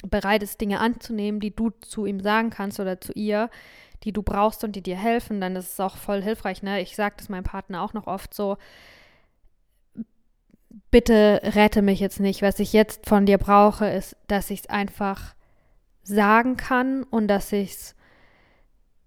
bereit 0.07 0.41
ist, 0.41 0.61
Dinge 0.61 0.79
anzunehmen, 0.79 1.41
die 1.41 1.53
du 1.53 1.71
zu 1.81 2.05
ihm 2.05 2.21
sagen 2.21 2.51
kannst 2.51 2.79
oder 2.79 3.01
zu 3.01 3.11
ihr, 3.13 3.49
die 4.05 4.13
du 4.13 4.23
brauchst 4.23 4.63
und 4.63 4.77
die 4.77 4.81
dir 4.81 4.95
helfen, 4.95 5.41
dann 5.41 5.57
ist 5.57 5.73
es 5.73 5.79
auch 5.81 5.97
voll 5.97 6.23
hilfreich. 6.23 6.63
Ne? 6.63 6.79
Ich 6.79 6.95
sage 6.95 7.15
das 7.17 7.27
meinem 7.27 7.43
Partner 7.43 7.83
auch 7.83 7.91
noch 7.91 8.07
oft 8.07 8.33
so, 8.33 8.55
bitte 10.89 11.41
rette 11.43 11.81
mich 11.81 11.99
jetzt 11.99 12.21
nicht. 12.21 12.41
Was 12.41 12.59
ich 12.59 12.71
jetzt 12.71 13.09
von 13.09 13.25
dir 13.25 13.37
brauche, 13.37 13.89
ist, 13.89 14.15
dass 14.27 14.49
ich 14.51 14.61
es 14.61 14.69
einfach 14.69 15.35
sagen 16.09 16.57
kann 16.57 17.03
und 17.03 17.27
dass 17.27 17.51
ich 17.51 17.71
es 17.71 17.95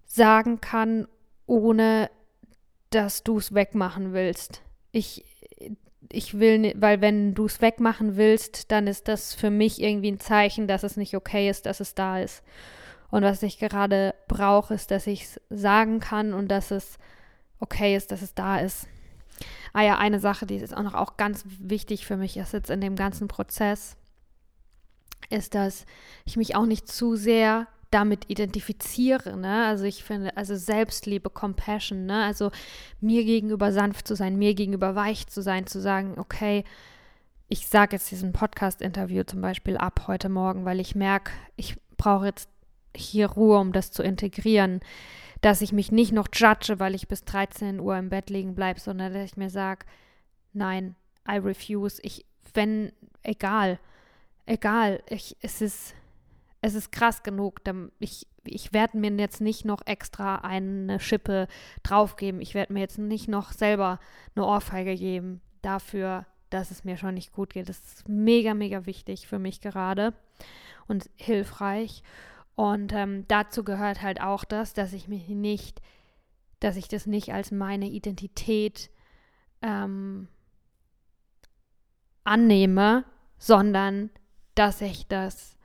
sagen 0.05 0.61
kann, 0.61 1.07
ohne 1.45 2.09
dass 2.89 3.23
du 3.23 3.37
es 3.37 3.53
wegmachen 3.53 4.13
willst. 4.13 4.61
Ich, 4.91 5.25
ich 6.11 6.39
will, 6.39 6.73
weil 6.75 7.01
wenn 7.01 7.33
du 7.33 7.45
es 7.45 7.61
wegmachen 7.61 8.15
willst, 8.15 8.71
dann 8.71 8.87
ist 8.87 9.07
das 9.07 9.33
für 9.33 9.49
mich 9.49 9.81
irgendwie 9.81 10.11
ein 10.11 10.19
Zeichen, 10.19 10.67
dass 10.67 10.83
es 10.83 10.97
nicht 10.97 11.15
okay 11.15 11.49
ist, 11.49 11.65
dass 11.65 11.79
es 11.79 11.95
da 11.95 12.19
ist. 12.19 12.43
Und 13.09 13.23
was 13.23 13.43
ich 13.43 13.59
gerade 13.59 14.15
brauche, 14.27 14.73
ist, 14.73 14.91
dass 14.91 15.05
ich 15.05 15.23
es 15.23 15.41
sagen 15.49 15.99
kann 15.99 16.33
und 16.33 16.47
dass 16.47 16.71
es 16.71 16.97
okay 17.59 17.95
ist, 17.95 18.11
dass 18.11 18.21
es 18.21 18.33
da 18.33 18.59
ist. 18.59 18.87
Ah 19.73 19.81
ja, 19.81 19.97
eine 19.97 20.19
Sache, 20.19 20.45
die 20.45 20.55
ist 20.55 20.75
auch 20.75 20.83
noch 20.83 20.93
auch 20.93 21.17
ganz 21.17 21.43
wichtig 21.59 22.05
für 22.05 22.17
mich 22.17 22.37
ist 22.37 22.53
jetzt 22.53 22.69
in 22.69 22.81
dem 22.81 22.95
ganzen 22.95 23.27
Prozess 23.27 23.97
ist, 25.29 25.55
dass 25.55 25.85
ich 26.25 26.37
mich 26.37 26.55
auch 26.55 26.65
nicht 26.65 26.87
zu 26.87 27.15
sehr 27.15 27.67
damit 27.93 28.29
identifiziere, 28.29 29.37
ne? 29.37 29.65
Also 29.65 29.85
ich 29.85 30.03
finde, 30.03 30.35
also 30.35 30.55
Selbstliebe, 30.55 31.29
Compassion, 31.29 32.05
ne? 32.05 32.23
Also 32.23 32.51
mir 33.01 33.23
gegenüber 33.23 33.71
sanft 33.71 34.07
zu 34.07 34.15
sein, 34.15 34.37
mir 34.37 34.55
gegenüber 34.55 34.95
weich 34.95 35.27
zu 35.27 35.41
sein, 35.41 35.67
zu 35.67 35.79
sagen, 35.79 36.15
okay, 36.17 36.63
ich 37.49 37.67
sage 37.67 37.95
jetzt 37.95 38.09
diesen 38.09 38.33
Podcast-Interview 38.33 39.23
zum 39.23 39.41
Beispiel 39.41 39.77
ab 39.77 40.05
heute 40.07 40.29
Morgen, 40.29 40.65
weil 40.65 40.79
ich 40.79 40.95
merke, 40.95 41.31
ich 41.55 41.75
brauche 41.97 42.25
jetzt 42.25 42.49
hier 42.95 43.27
Ruhe, 43.27 43.59
um 43.59 43.73
das 43.73 43.91
zu 43.91 44.01
integrieren, 44.01 44.79
dass 45.41 45.61
ich 45.61 45.71
mich 45.71 45.91
nicht 45.91 46.13
noch 46.13 46.29
judge, 46.33 46.79
weil 46.79 46.95
ich 46.95 47.07
bis 47.07 47.25
13 47.25 47.79
Uhr 47.79 47.95
im 47.97 48.09
Bett 48.09 48.29
liegen 48.29 48.55
bleibe, 48.55 48.79
sondern 48.79 49.13
dass 49.13 49.25
ich 49.25 49.37
mir 49.37 49.49
sage, 49.49 49.85
nein, 50.53 50.95
I 51.29 51.37
refuse, 51.37 52.01
ich, 52.01 52.25
wenn, 52.53 52.91
egal, 53.21 53.77
egal, 54.45 55.01
ich, 55.09 55.37
es 55.41 55.61
ist, 55.61 55.95
es 56.61 56.75
ist 56.75 56.91
krass 56.91 57.23
genug. 57.23 57.61
Ich, 57.99 58.27
ich 58.43 58.73
werde 58.73 58.97
mir 58.97 59.11
jetzt 59.17 59.41
nicht 59.41 59.65
noch 59.65 59.85
extra 59.85 60.37
eine 60.37 60.99
Schippe 60.99 61.47
draufgeben. 61.83 62.41
Ich 62.41 62.53
werde 62.53 62.73
mir 62.73 62.79
jetzt 62.79 62.97
nicht 62.97 63.27
noch 63.27 63.51
selber 63.51 63.99
eine 64.35 64.45
Ohrfeige 64.45 64.95
geben 64.95 65.41
dafür, 65.61 66.25
dass 66.49 66.71
es 66.71 66.83
mir 66.83 66.97
schon 66.97 67.15
nicht 67.15 67.31
gut 67.31 67.53
geht. 67.53 67.69
Das 67.69 67.79
ist 67.79 68.09
mega, 68.09 68.53
mega 68.53 68.85
wichtig 68.85 69.27
für 69.27 69.39
mich 69.39 69.61
gerade 69.61 70.13
und 70.87 71.09
hilfreich. 71.15 72.03
Und 72.55 72.93
ähm, 72.93 73.25
dazu 73.27 73.63
gehört 73.63 74.01
halt 74.01 74.21
auch 74.21 74.43
das, 74.43 74.73
dass 74.73 74.93
ich 74.93 75.07
mich 75.07 75.27
nicht, 75.27 75.81
dass 76.59 76.75
ich 76.75 76.87
das 76.87 77.07
nicht 77.07 77.33
als 77.33 77.51
meine 77.51 77.87
Identität 77.87 78.91
ähm, 79.61 80.27
annehme, 82.23 83.05
sondern 83.37 84.11
dass 84.55 84.81
ich 84.81 85.07
das 85.07 85.55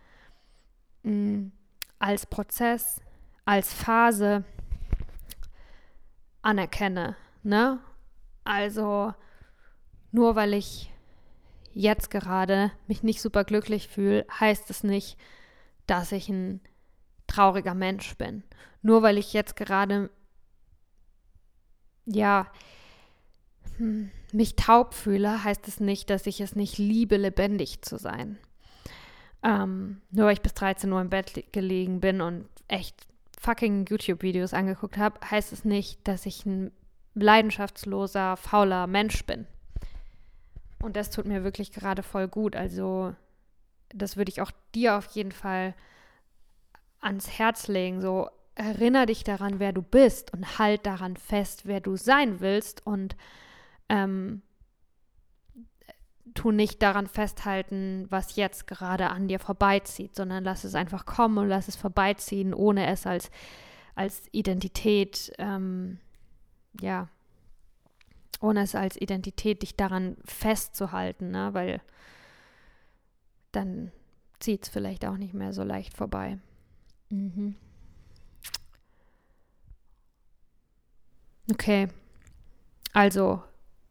mh, 1.02 1.12
mm, 1.12 1.52
als 1.98 2.26
Prozess, 2.26 3.00
als 3.44 3.72
Phase 3.72 4.44
anerkenne. 6.42 7.16
Ne? 7.42 7.80
Also 8.44 9.12
nur 10.12 10.36
weil 10.36 10.54
ich 10.54 10.92
jetzt 11.72 12.10
gerade 12.10 12.72
mich 12.86 13.02
nicht 13.02 13.20
super 13.20 13.44
glücklich 13.44 13.88
fühle, 13.88 14.26
heißt 14.40 14.70
es 14.70 14.82
nicht, 14.82 15.18
dass 15.86 16.12
ich 16.12 16.28
ein 16.28 16.60
trauriger 17.26 17.74
Mensch 17.74 18.16
bin. 18.16 18.42
Nur 18.82 19.02
weil 19.02 19.18
ich 19.18 19.32
jetzt 19.32 19.56
gerade, 19.56 20.10
ja, 22.06 22.50
hm, 23.76 24.10
mich 24.32 24.56
taub 24.56 24.94
fühle, 24.94 25.44
heißt 25.44 25.68
es 25.68 25.80
nicht, 25.80 26.10
dass 26.10 26.26
ich 26.26 26.40
es 26.40 26.56
nicht 26.56 26.78
liebe, 26.78 27.16
lebendig 27.16 27.82
zu 27.82 27.98
sein. 27.98 28.38
Ähm, 29.42 30.00
nur 30.10 30.26
weil 30.26 30.32
ich 30.34 30.42
bis 30.42 30.54
13 30.54 30.92
Uhr 30.92 31.00
im 31.00 31.10
Bett 31.10 31.52
gelegen 31.52 32.00
bin 32.00 32.20
und 32.20 32.48
echt 32.66 33.06
fucking 33.40 33.86
YouTube-Videos 33.86 34.52
angeguckt 34.52 34.96
habe, 34.96 35.20
heißt 35.30 35.52
es 35.52 35.64
nicht, 35.64 36.06
dass 36.08 36.26
ich 36.26 36.44
ein 36.44 36.72
leidenschaftsloser, 37.14 38.36
fauler 38.36 38.86
Mensch 38.86 39.24
bin. 39.24 39.46
Und 40.82 40.96
das 40.96 41.10
tut 41.10 41.26
mir 41.26 41.44
wirklich 41.44 41.72
gerade 41.72 42.02
voll 42.02 42.28
gut. 42.28 42.54
Also, 42.56 43.14
das 43.90 44.16
würde 44.16 44.30
ich 44.30 44.40
auch 44.40 44.50
dir 44.74 44.96
auf 44.96 45.06
jeden 45.12 45.32
Fall 45.32 45.74
ans 47.00 47.38
Herz 47.38 47.68
legen. 47.68 48.00
So, 48.00 48.28
erinnere 48.54 49.06
dich 49.06 49.24
daran, 49.24 49.60
wer 49.60 49.72
du 49.72 49.82
bist 49.82 50.32
und 50.32 50.58
halt 50.58 50.86
daran 50.86 51.16
fest, 51.16 51.62
wer 51.64 51.80
du 51.80 51.96
sein 51.96 52.40
willst 52.40 52.86
und 52.86 53.16
ähm, 53.88 54.42
tu 56.34 56.50
nicht 56.50 56.82
daran 56.82 57.06
festhalten, 57.06 58.06
was 58.10 58.36
jetzt 58.36 58.66
gerade 58.66 59.10
an 59.10 59.28
dir 59.28 59.38
vorbeizieht, 59.38 60.14
sondern 60.14 60.44
lass 60.44 60.64
es 60.64 60.74
einfach 60.74 61.06
kommen 61.06 61.38
und 61.38 61.48
lass 61.48 61.68
es 61.68 61.76
vorbeiziehen, 61.76 62.54
ohne 62.54 62.86
es 62.86 63.06
als, 63.06 63.30
als 63.94 64.22
Identität, 64.32 65.32
ähm, 65.38 65.98
ja, 66.80 67.08
ohne 68.40 68.62
es 68.62 68.74
als 68.74 68.96
Identität 69.00 69.62
dich 69.62 69.76
daran 69.76 70.16
festzuhalten, 70.24 71.30
ne? 71.30 71.50
weil 71.52 71.80
dann 73.52 73.90
zieht 74.38 74.64
es 74.64 74.68
vielleicht 74.68 75.04
auch 75.04 75.16
nicht 75.16 75.34
mehr 75.34 75.52
so 75.52 75.64
leicht 75.64 75.96
vorbei. 75.96 76.38
Mhm. 77.10 77.56
Okay, 81.50 81.88
also 82.92 83.42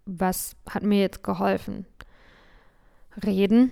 was 0.06 0.56
hat 0.70 0.84
mir 0.84 1.02
jetzt 1.02 1.24
geholfen? 1.24 1.86
Reden, 3.26 3.72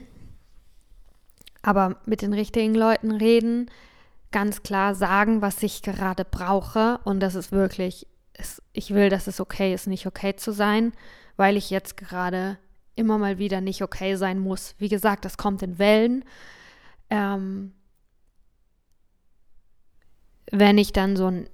aber 1.62 1.98
mit 2.06 2.22
den 2.22 2.34
richtigen 2.34 2.76
Leuten 2.76 3.12
reden, 3.12 3.70
ganz 4.32 4.64
klar 4.64 4.96
sagen, 4.96 5.42
was 5.42 5.64
ich 5.64 5.82
gerade 5.82 6.26
brauche 6.26 7.00
und 7.04 7.20
das 7.20 7.36
ist 7.36 7.52
wirklich, 7.52 8.08
ich 8.74 8.94
will, 8.94 9.10
dass 9.10 9.28
es 9.28 9.40
okay 9.40 9.74
ist, 9.74 9.88
nicht 9.88 10.08
okay 10.08 10.36
zu 10.36 10.52
sein, 10.52 10.92
weil 11.38 11.58
ich 11.58 11.70
jetzt 11.70 11.98
gerade 11.98 12.58
immer 12.96 13.18
mal 13.18 13.38
wieder 13.38 13.62
nicht 13.62 13.82
okay 13.82 14.16
sein 14.16 14.40
muss. 14.40 14.76
Wie 14.78 14.90
gesagt, 14.90 15.26
das 15.26 15.38
kommt 15.38 15.62
in 15.62 15.80
Wellen. 15.80 16.24
Ähm, 17.10 17.74
wenn 20.52 20.78
ich 20.78 20.94
dann 20.94 21.16
so 21.16 21.28
ein 21.28 21.50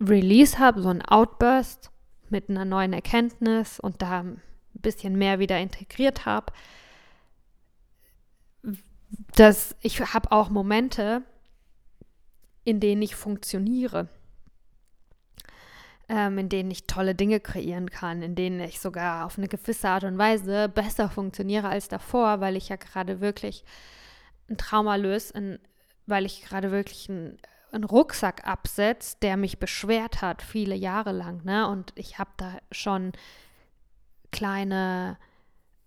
Release 0.00 0.58
habe, 0.58 0.82
so 0.82 0.88
ein 0.88 1.02
Outburst 1.02 1.90
mit 2.28 2.50
einer 2.50 2.64
neuen 2.64 2.92
Erkenntnis 2.92 3.80
und 3.80 4.02
da 4.02 4.20
ein 4.20 4.42
bisschen 4.74 5.16
mehr 5.16 5.38
wieder 5.38 5.58
integriert 5.58 6.26
habe, 6.26 6.52
dass 9.36 9.76
ich 9.80 10.00
habe 10.00 10.32
auch 10.32 10.50
Momente, 10.50 11.22
in 12.64 12.80
denen 12.80 13.02
ich 13.02 13.14
funktioniere, 13.14 14.08
ähm, 16.08 16.38
in 16.38 16.48
denen 16.48 16.70
ich 16.70 16.86
tolle 16.86 17.14
Dinge 17.14 17.40
kreieren 17.40 17.90
kann, 17.90 18.22
in 18.22 18.34
denen 18.34 18.60
ich 18.60 18.80
sogar 18.80 19.26
auf 19.26 19.38
eine 19.38 19.48
gewisse 19.48 19.88
Art 19.88 20.04
und 20.04 20.18
Weise 20.18 20.68
besser 20.68 21.08
funktioniere 21.08 21.68
als 21.68 21.88
davor, 21.88 22.40
weil 22.40 22.56
ich 22.56 22.68
ja 22.68 22.76
gerade 22.76 23.20
wirklich 23.20 23.64
ein 24.48 24.56
Trauma 24.56 24.96
löse, 24.96 25.58
weil 26.06 26.26
ich 26.26 26.42
gerade 26.42 26.70
wirklich 26.70 27.08
ein 27.08 27.38
einen 27.72 27.84
Rucksack 27.84 28.46
absetzt, 28.46 29.22
der 29.22 29.36
mich 29.36 29.58
beschwert 29.58 30.22
hat, 30.22 30.42
viele 30.42 30.74
Jahre 30.74 31.12
lang. 31.12 31.44
Ne? 31.44 31.68
Und 31.68 31.92
ich 31.96 32.18
habe 32.18 32.30
da 32.36 32.58
schon 32.72 33.12
kleine 34.32 35.18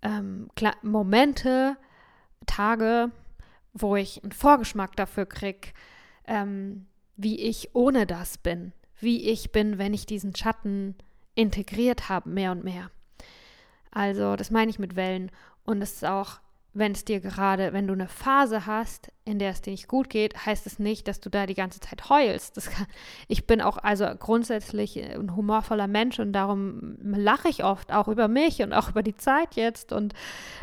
ähm, 0.01 0.49
Kle 0.55 0.74
Momente, 0.82 1.78
Tage, 2.45 3.11
wo 3.73 3.95
ich 3.95 4.23
einen 4.23 4.31
Vorgeschmack 4.31 4.95
dafür 4.95 5.25
kriege, 5.25 5.69
ähm, 6.25 6.87
wie 7.15 7.39
ich 7.39 7.73
ohne 7.73 8.05
das 8.05 8.37
bin, 8.37 8.73
wie 8.99 9.29
ich 9.29 9.51
bin, 9.51 9.77
wenn 9.77 9.93
ich 9.93 10.05
diesen 10.05 10.35
Schatten 10.35 10.95
integriert 11.35 12.09
habe, 12.09 12.29
mehr 12.29 12.51
und 12.51 12.63
mehr. 12.63 12.91
Also, 13.91 14.35
das 14.35 14.51
meine 14.51 14.69
ich 14.69 14.79
mit 14.79 14.95
Wellen. 14.95 15.31
Und 15.63 15.81
es 15.81 15.93
ist 15.93 16.05
auch 16.05 16.39
wenn 16.73 16.93
es 16.93 17.03
dir 17.03 17.19
gerade, 17.19 17.73
wenn 17.73 17.87
du 17.87 17.93
eine 17.93 18.07
Phase 18.07 18.65
hast, 18.65 19.11
in 19.25 19.39
der 19.39 19.51
es 19.51 19.61
dir 19.61 19.71
nicht 19.71 19.89
gut 19.89 20.09
geht, 20.09 20.45
heißt 20.45 20.65
es 20.65 20.79
nicht, 20.79 21.07
dass 21.07 21.19
du 21.19 21.29
da 21.29 21.45
die 21.45 21.53
ganze 21.53 21.81
Zeit 21.81 22.09
heulst. 22.09 22.55
Kann, 22.71 22.87
ich 23.27 23.45
bin 23.45 23.61
auch 23.61 23.77
also 23.77 24.05
grundsätzlich 24.17 24.97
ein 24.97 25.35
humorvoller 25.35 25.87
Mensch 25.87 26.19
und 26.19 26.31
darum 26.31 26.97
lache 27.01 27.49
ich 27.49 27.63
oft 27.63 27.91
auch 27.91 28.07
über 28.07 28.27
mich 28.27 28.61
und 28.61 28.71
auch 28.73 28.89
über 28.89 29.03
die 29.03 29.17
Zeit 29.17 29.55
jetzt 29.55 29.91
und 29.91 30.13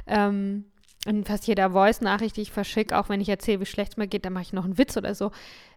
ähm, 0.07 0.65
in 1.07 1.25
fast 1.25 1.47
jeder 1.47 1.71
Voice-Nachricht, 1.71 2.37
die 2.37 2.43
ich 2.43 2.53
verschicke, 2.53 2.99
auch 2.99 3.09
wenn 3.09 3.21
ich 3.21 3.29
erzähle, 3.29 3.61
wie 3.61 3.67
schlecht 3.67 3.93
es 3.93 3.97
mir 3.97 4.09
geht, 4.09 4.25
dann 4.25 4.33
mache 4.33 4.43
ich 4.43 4.53
noch 4.53 4.65
einen 4.65 4.79
Witz 4.79 4.97
oder 4.97 5.15
so. 5.15 5.31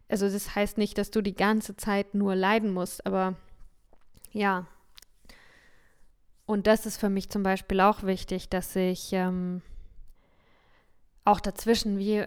Also 0.09 0.29
das 0.29 0.55
heißt 0.55 0.77
nicht, 0.77 0.97
dass 0.97 1.11
du 1.11 1.21
die 1.21 1.35
ganze 1.35 1.77
Zeit 1.77 2.13
nur 2.13 2.35
leiden 2.35 2.73
musst, 2.73 3.05
aber 3.05 3.35
ja. 4.33 4.67
Und 6.45 6.67
das 6.67 6.85
ist 6.85 6.97
für 6.97 7.09
mich 7.09 7.29
zum 7.29 7.43
Beispiel 7.43 7.79
auch 7.79 8.03
wichtig, 8.03 8.49
dass 8.49 8.75
ich 8.75 9.13
ähm, 9.13 9.61
auch 11.23 11.39
dazwischen 11.39 11.97
wie 11.97 12.25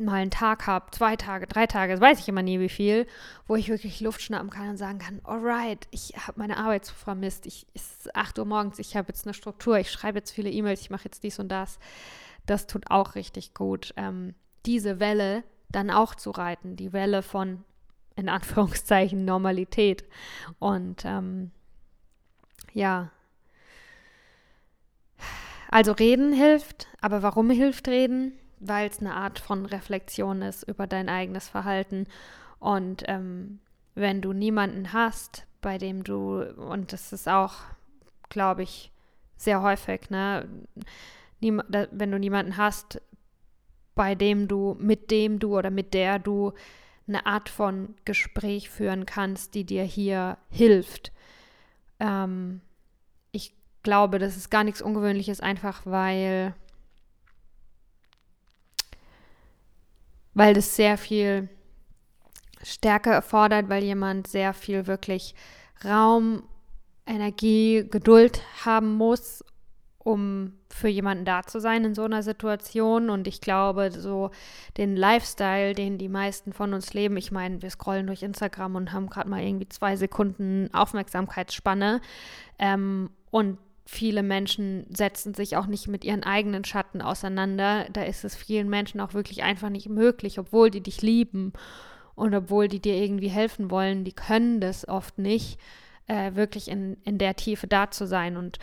mal 0.00 0.14
einen 0.14 0.30
Tag 0.30 0.66
habe, 0.66 0.90
zwei 0.92 1.16
Tage, 1.16 1.46
drei 1.46 1.66
Tage, 1.66 1.92
das 1.92 2.00
weiß 2.00 2.20
ich 2.20 2.28
immer 2.28 2.42
nie 2.42 2.60
wie 2.60 2.68
viel, 2.68 3.06
wo 3.46 3.56
ich 3.56 3.68
wirklich 3.68 4.00
Luft 4.00 4.22
schnappen 4.22 4.50
kann 4.50 4.68
und 4.70 4.76
sagen 4.76 4.98
kann, 4.98 5.20
alright, 5.24 5.88
ich 5.90 6.14
habe 6.16 6.38
meine 6.38 6.56
Arbeit 6.56 6.84
zu 6.84 6.94
vermisst, 6.94 7.46
ich, 7.46 7.66
es 7.74 7.82
ist 7.98 8.16
8 8.16 8.38
Uhr 8.38 8.44
morgens, 8.44 8.78
ich 8.78 8.96
habe 8.96 9.08
jetzt 9.08 9.26
eine 9.26 9.34
Struktur, 9.34 9.78
ich 9.78 9.90
schreibe 9.90 10.18
jetzt 10.18 10.30
viele 10.30 10.50
E-Mails, 10.50 10.80
ich 10.80 10.90
mache 10.90 11.04
jetzt 11.04 11.22
dies 11.24 11.38
und 11.38 11.48
das. 11.48 11.78
Das 12.46 12.66
tut 12.66 12.90
auch 12.90 13.14
richtig 13.14 13.52
gut, 13.52 13.92
ähm, 13.96 14.34
diese 14.64 15.00
Welle 15.00 15.42
dann 15.70 15.90
auch 15.90 16.14
zu 16.14 16.30
reiten, 16.30 16.76
die 16.76 16.92
Welle 16.92 17.22
von, 17.22 17.64
in 18.16 18.28
Anführungszeichen, 18.28 19.24
Normalität. 19.24 20.04
Und 20.58 21.04
ähm, 21.04 21.50
ja, 22.72 23.10
also 25.70 25.92
reden 25.92 26.32
hilft, 26.32 26.86
aber 27.00 27.22
warum 27.22 27.50
hilft 27.50 27.88
reden? 27.88 28.32
Weil 28.60 28.88
es 28.88 29.00
eine 29.00 29.14
Art 29.14 29.38
von 29.38 29.66
Reflexion 29.66 30.42
ist 30.42 30.62
über 30.64 30.86
dein 30.86 31.08
eigenes 31.08 31.48
Verhalten. 31.48 32.06
Und 32.58 33.04
ähm, 33.06 33.60
wenn 33.94 34.20
du 34.20 34.32
niemanden 34.32 34.92
hast, 34.92 35.46
bei 35.60 35.78
dem 35.78 36.04
du, 36.04 36.42
und 36.42 36.92
das 36.92 37.12
ist 37.12 37.28
auch, 37.28 37.54
glaube 38.28 38.62
ich, 38.62 38.92
sehr 39.36 39.62
häufig, 39.62 40.10
ne? 40.10 40.48
Niem 41.40 41.62
wenn 41.68 42.10
du 42.10 42.18
niemanden 42.18 42.56
hast, 42.56 43.00
bei 43.94 44.14
dem 44.14 44.48
du, 44.48 44.76
mit 44.80 45.10
dem 45.10 45.38
du 45.38 45.56
oder 45.56 45.70
mit 45.70 45.94
der 45.94 46.18
du 46.18 46.52
eine 47.06 47.26
Art 47.26 47.48
von 47.48 47.94
Gespräch 48.04 48.70
führen 48.70 49.06
kannst, 49.06 49.54
die 49.54 49.64
dir 49.64 49.84
hier 49.84 50.36
hilft. 50.50 51.12
Ähm, 52.00 52.60
glaube, 53.88 54.18
das 54.18 54.36
ist 54.36 54.50
gar 54.50 54.64
nichts 54.64 54.82
Ungewöhnliches, 54.82 55.40
einfach 55.40 55.82
weil, 55.86 56.54
weil 60.34 60.54
das 60.54 60.76
sehr 60.76 60.98
viel 60.98 61.48
Stärke 62.62 63.10
erfordert, 63.10 63.68
weil 63.68 63.84
jemand 63.84 64.26
sehr 64.26 64.52
viel 64.52 64.86
wirklich 64.86 65.34
Raum, 65.84 66.42
Energie, 67.06 67.86
Geduld 67.88 68.42
haben 68.64 68.94
muss, 68.94 69.44
um 69.98 70.52
für 70.70 70.88
jemanden 70.88 71.24
da 71.24 71.42
zu 71.42 71.60
sein 71.60 71.84
in 71.84 71.94
so 71.94 72.04
einer 72.04 72.22
Situation. 72.22 73.10
Und 73.10 73.26
ich 73.26 73.40
glaube, 73.40 73.90
so 73.90 74.30
den 74.76 74.96
Lifestyle, 74.96 75.74
den 75.74 75.98
die 75.98 76.08
meisten 76.08 76.52
von 76.52 76.74
uns 76.74 76.92
leben, 76.94 77.16
ich 77.16 77.32
meine, 77.32 77.62
wir 77.62 77.70
scrollen 77.70 78.06
durch 78.06 78.22
Instagram 78.22 78.76
und 78.76 78.92
haben 78.92 79.08
gerade 79.08 79.28
mal 79.28 79.42
irgendwie 79.42 79.68
zwei 79.68 79.96
Sekunden 79.96 80.68
Aufmerksamkeitsspanne. 80.72 82.00
Ähm, 82.58 83.10
und 83.30 83.58
viele 83.90 84.22
Menschen 84.22 84.84
setzen 84.94 85.32
sich 85.32 85.56
auch 85.56 85.64
nicht 85.64 85.88
mit 85.88 86.04
ihren 86.04 86.22
eigenen 86.22 86.62
Schatten 86.62 87.00
auseinander. 87.00 87.86
Da 87.90 88.02
ist 88.02 88.22
es 88.22 88.36
vielen 88.36 88.68
Menschen 88.68 89.00
auch 89.00 89.14
wirklich 89.14 89.42
einfach 89.42 89.70
nicht 89.70 89.88
möglich, 89.88 90.38
obwohl 90.38 90.70
die 90.70 90.82
dich 90.82 91.00
lieben 91.00 91.54
und 92.14 92.34
obwohl 92.34 92.68
die 92.68 92.80
dir 92.80 92.96
irgendwie 92.96 93.30
helfen 93.30 93.70
wollen, 93.70 94.04
die 94.04 94.12
können 94.12 94.60
das 94.60 94.86
oft 94.86 95.16
nicht, 95.16 95.58
äh, 96.06 96.34
wirklich 96.34 96.68
in, 96.68 96.98
in 97.04 97.16
der 97.16 97.34
Tiefe 97.34 97.66
da 97.66 97.90
zu 97.90 98.06
sein. 98.06 98.36
Und 98.36 98.58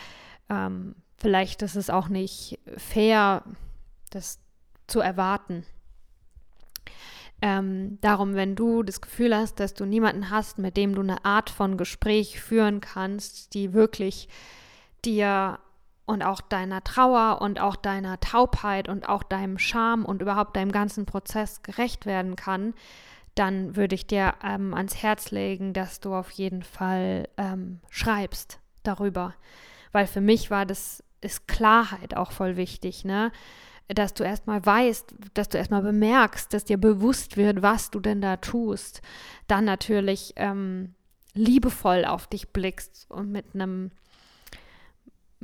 ähm, 0.47 0.93
vielleicht 1.17 1.63
ist 1.63 1.75
es 1.75 1.89
auch 1.89 2.07
nicht 2.07 2.59
fair, 2.77 3.43
das 4.11 4.39
zu 4.85 4.99
erwarten. 4.99 5.65
Ähm, 7.41 7.97
darum, 8.01 8.35
wenn 8.35 8.55
du 8.55 8.83
das 8.83 9.01
Gefühl 9.01 9.35
hast, 9.35 9.59
dass 9.59 9.73
du 9.73 9.85
niemanden 9.85 10.29
hast, 10.29 10.59
mit 10.59 10.77
dem 10.77 10.93
du 10.93 11.01
eine 11.01 11.25
Art 11.25 11.49
von 11.49 11.77
Gespräch 11.77 12.39
führen 12.39 12.79
kannst, 12.79 13.55
die 13.55 13.73
wirklich 13.73 14.29
dir 15.05 15.59
und 16.05 16.23
auch 16.23 16.41
deiner 16.41 16.83
Trauer 16.83 17.41
und 17.41 17.59
auch 17.59 17.75
deiner 17.75 18.19
Taubheit 18.19 18.87
und 18.87 19.09
auch 19.09 19.23
deinem 19.23 19.57
Scham 19.57 20.05
und 20.05 20.21
überhaupt 20.21 20.55
deinem 20.55 20.71
ganzen 20.71 21.05
Prozess 21.05 21.63
gerecht 21.63 22.05
werden 22.05 22.35
kann, 22.35 22.73
dann 23.33 23.75
würde 23.75 23.95
ich 23.95 24.07
dir 24.07 24.33
ähm, 24.43 24.73
ans 24.73 24.95
Herz 25.01 25.31
legen, 25.31 25.73
dass 25.73 25.99
du 25.99 26.13
auf 26.13 26.31
jeden 26.31 26.63
Fall 26.63 27.27
ähm, 27.37 27.81
schreibst 27.89 28.59
darüber. 28.83 29.33
Weil 29.91 30.07
für 30.07 30.21
mich 30.21 30.51
war 30.51 30.65
das, 30.65 31.03
ist 31.21 31.47
Klarheit 31.47 32.15
auch 32.15 32.31
voll 32.31 32.55
wichtig, 32.55 33.03
ne? 33.03 33.31
Dass 33.87 34.15
du 34.15 34.23
erstmal 34.23 34.65
weißt, 34.65 35.13
dass 35.35 35.49
du 35.49 35.59
erstmal 35.59 35.83
bemerkst, 35.83 36.51
dass 36.53 36.65
dir 36.65 36.77
bewusst 36.77 37.37
wird, 37.37 37.61
was 37.61 37.91
du 37.91 37.99
denn 37.99 38.19
da 38.19 38.37
tust. 38.37 39.01
Dann 39.47 39.65
natürlich 39.65 40.33
ähm, 40.37 40.95
liebevoll 41.33 42.03
auf 42.05 42.25
dich 42.25 42.51
blickst 42.51 43.05
und 43.09 43.31
mit 43.31 43.53
einem 43.53 43.91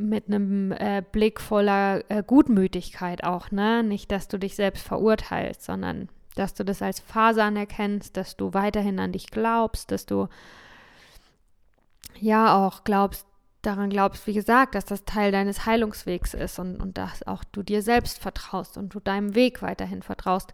mit 0.10 0.28
einem 0.28 0.72
äh, 0.72 1.04
Blick 1.12 1.40
voller 1.40 2.10
äh, 2.10 2.24
Gutmütigkeit 2.24 3.24
auch, 3.24 3.52
ne? 3.52 3.84
Nicht, 3.84 4.12
dass 4.12 4.28
du 4.28 4.38
dich 4.38 4.56
selbst 4.56 4.86
verurteilst, 4.86 5.64
sondern 5.64 6.10
dass 6.36 6.54
du 6.54 6.64
das 6.64 6.82
als 6.82 7.00
Phase 7.00 7.44
anerkennst, 7.44 8.16
dass 8.16 8.38
du 8.38 8.54
weiterhin 8.54 9.00
an 9.00 9.12
dich 9.12 9.28
glaubst, 9.28 9.92
dass 9.92 10.06
du 10.06 10.28
ja 12.20 12.66
auch 12.66 12.84
glaubst, 12.84 13.26
daran 13.62 13.90
glaubst, 13.90 14.26
wie 14.28 14.34
gesagt, 14.34 14.76
dass 14.76 14.86
das 14.86 15.06
Teil 15.06 15.32
deines 15.32 15.66
Heilungswegs 15.66 16.34
ist 16.34 16.58
und, 16.60 16.82
und 16.82 16.98
dass 16.98 17.26
auch 17.28 17.44
du 17.52 17.64
dir 17.64 17.82
selbst 17.82 18.20
vertraust 18.20 18.78
und 18.78 18.94
du 18.94 19.00
deinem 19.00 19.36
Weg 19.36 19.62
weiterhin 19.62 20.02
vertraust. 20.02 20.54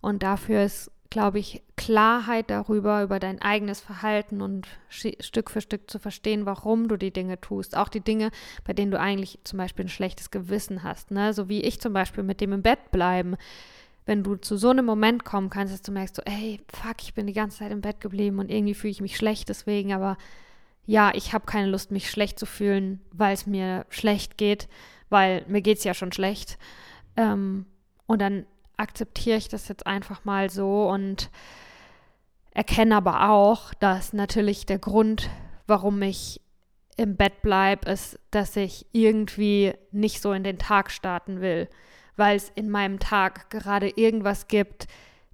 Und 0.00 0.22
dafür 0.22 0.62
ist, 0.62 0.90
glaube 1.10 1.38
ich, 1.38 1.62
Klarheit 1.76 2.50
darüber, 2.50 3.02
über 3.02 3.18
dein 3.18 3.40
eigenes 3.40 3.80
Verhalten 3.80 4.42
und 4.42 4.66
Stück 4.88 5.50
für 5.50 5.60
Stück 5.60 5.90
zu 5.90 5.98
verstehen, 5.98 6.46
warum 6.46 6.88
du 6.88 6.96
die 6.96 7.12
Dinge 7.12 7.40
tust. 7.40 7.76
Auch 7.76 7.88
die 7.88 8.00
Dinge, 8.00 8.30
bei 8.64 8.72
denen 8.72 8.90
du 8.90 8.98
eigentlich 8.98 9.38
zum 9.44 9.58
Beispiel 9.58 9.84
ein 9.84 9.90
schlechtes 9.90 10.30
Gewissen 10.30 10.82
hast. 10.82 11.10
Ne? 11.10 11.32
So 11.32 11.48
wie 11.48 11.62
ich 11.62 11.80
zum 11.80 11.92
Beispiel 11.92 12.24
mit 12.24 12.40
dem 12.40 12.52
im 12.52 12.62
Bett 12.62 12.90
bleiben 12.90 13.36
wenn 14.06 14.22
du 14.22 14.36
zu 14.36 14.56
so 14.56 14.70
einem 14.70 14.86
Moment 14.86 15.24
kommen 15.24 15.50
kannst, 15.50 15.74
dass 15.74 15.82
du 15.82 15.90
merkst, 15.92 16.14
so, 16.14 16.22
ey, 16.24 16.60
fuck, 16.72 17.02
ich 17.02 17.12
bin 17.12 17.26
die 17.26 17.32
ganze 17.32 17.58
Zeit 17.58 17.72
im 17.72 17.80
Bett 17.80 18.00
geblieben 18.00 18.38
und 18.38 18.50
irgendwie 18.50 18.74
fühle 18.74 18.92
ich 18.92 19.00
mich 19.00 19.16
schlecht 19.16 19.48
deswegen, 19.48 19.92
aber 19.92 20.16
ja, 20.86 21.10
ich 21.14 21.32
habe 21.32 21.44
keine 21.44 21.68
Lust, 21.68 21.90
mich 21.90 22.08
schlecht 22.08 22.38
zu 22.38 22.46
fühlen, 22.46 23.00
weil 23.10 23.34
es 23.34 23.46
mir 23.46 23.84
schlecht 23.90 24.38
geht, 24.38 24.68
weil 25.08 25.44
mir 25.48 25.60
geht 25.60 25.78
es 25.78 25.84
ja 25.84 25.92
schon 25.92 26.12
schlecht. 26.12 26.58
Ähm, 27.16 27.66
und 28.06 28.20
dann 28.22 28.46
akzeptiere 28.76 29.38
ich 29.38 29.48
das 29.48 29.68
jetzt 29.68 29.86
einfach 29.86 30.24
mal 30.24 30.50
so 30.50 30.88
und 30.88 31.30
erkenne 32.52 32.96
aber 32.96 33.30
auch, 33.30 33.74
dass 33.74 34.12
natürlich 34.12 34.66
der 34.66 34.78
Grund, 34.78 35.30
warum 35.66 36.00
ich 36.02 36.40
im 36.96 37.16
Bett 37.16 37.42
bleibe, 37.42 37.90
ist, 37.90 38.18
dass 38.30 38.56
ich 38.56 38.86
irgendwie 38.92 39.74
nicht 39.92 40.22
so 40.22 40.32
in 40.32 40.44
den 40.44 40.58
Tag 40.58 40.90
starten 40.90 41.40
will 41.40 41.68
weil 42.16 42.36
es 42.36 42.50
in 42.54 42.70
meinem 42.70 42.98
Tag 42.98 43.50
gerade 43.50 43.88
irgendwas 43.88 44.48
gibt, 44.48 44.88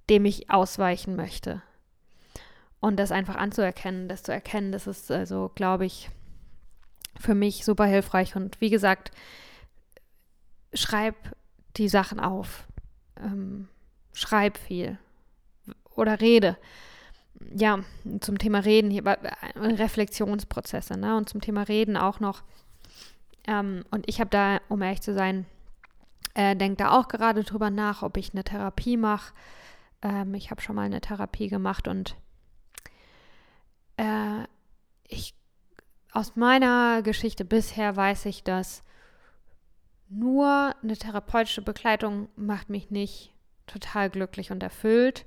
dem 0.09 0.25
ich 0.25 0.49
ausweichen 0.49 1.15
möchte. 1.15 1.61
Und 2.79 2.97
das 2.97 3.13
einfach 3.13 3.35
anzuerkennen, 3.35 4.09
das 4.09 4.23
zu 4.23 4.33
erkennen, 4.33 4.73
das 4.73 4.87
ist 4.87 5.09
also, 5.09 5.49
glaube 5.55 5.85
ich, 5.85 6.09
für 7.17 7.33
mich 7.33 7.63
super 7.63 7.85
hilfreich. 7.85 8.35
Und 8.35 8.59
wie 8.59 8.69
gesagt, 8.69 9.11
schreib 10.73 11.15
die 11.77 11.87
Sachen 11.87 12.19
auf. 12.19 12.67
Ähm, 13.17 13.67
schreib 14.13 14.57
viel. 14.57 14.97
Oder 15.95 16.21
rede. 16.21 16.57
Ja, 17.53 17.79
zum 18.21 18.37
Thema 18.37 18.59
Reden 18.59 18.89
hier, 18.89 19.03
Reflexionsprozesse, 19.55 20.97
ne? 20.97 21.17
Und 21.17 21.29
zum 21.29 21.41
Thema 21.41 21.63
Reden 21.63 21.97
auch 21.97 22.19
noch. 22.19 22.43
Ähm, 23.45 23.83
und 23.91 24.07
ich 24.07 24.19
habe 24.19 24.29
da, 24.29 24.61
um 24.69 24.81
ehrlich 24.81 25.01
zu 25.01 25.13
sein, 25.13 25.45
äh, 26.35 26.55
denke 26.55 26.77
da 26.77 26.91
auch 26.91 27.07
gerade 27.07 27.43
drüber 27.43 27.69
nach, 27.69 28.01
ob 28.01 28.17
ich 28.17 28.33
eine 28.33 28.43
Therapie 28.43 28.97
mache. 28.97 29.33
Ähm, 30.01 30.33
ich 30.33 30.51
habe 30.51 30.61
schon 30.61 30.75
mal 30.75 30.83
eine 30.83 31.01
Therapie 31.01 31.49
gemacht 31.49 31.87
und 31.87 32.15
äh, 33.97 34.43
ich 35.07 35.35
aus 36.11 36.35
meiner 36.35 37.01
Geschichte 37.01 37.43
bisher 37.45 37.95
weiß 37.95 38.25
ich, 38.25 38.43
dass 38.43 38.83
nur 40.13 40.75
eine 40.81 40.97
therapeutische 40.97 41.61
Begleitung 41.61 42.29
macht 42.35 42.69
mich 42.69 42.91
nicht 42.91 43.33
total 43.67 44.09
glücklich 44.09 44.51
und 44.51 44.63
erfüllt. 44.63 45.25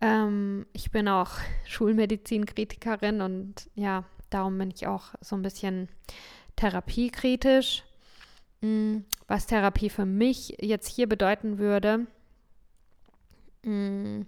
Ähm, 0.00 0.66
ich 0.72 0.90
bin 0.90 1.08
auch 1.08 1.32
Schulmedizinkritikerin 1.66 3.20
und 3.20 3.70
ja, 3.74 4.04
darum 4.30 4.58
bin 4.58 4.70
ich 4.70 4.86
auch 4.86 5.14
so 5.20 5.36
ein 5.36 5.42
bisschen 5.42 5.88
therapiekritisch. 6.56 7.84
Mm, 8.60 8.98
was 9.28 9.46
Therapie 9.46 9.90
für 9.90 10.06
mich 10.06 10.56
jetzt 10.60 10.88
hier 10.88 11.08
bedeuten 11.08 11.58
würde 11.58 12.06
mm, 13.62 14.22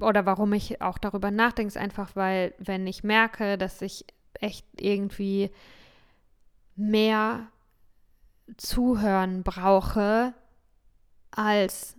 oder 0.00 0.24
warum 0.26 0.52
ich 0.52 0.80
auch 0.80 0.98
darüber 0.98 1.30
nachdenke, 1.30 1.68
ist 1.68 1.76
einfach, 1.76 2.14
weil 2.14 2.54
wenn 2.58 2.86
ich 2.86 3.02
merke, 3.02 3.58
dass 3.58 3.82
ich 3.82 4.06
echt 4.34 4.64
irgendwie 4.80 5.50
mehr 6.76 7.48
Zuhören 8.56 9.42
brauche, 9.42 10.34
als 11.30 11.96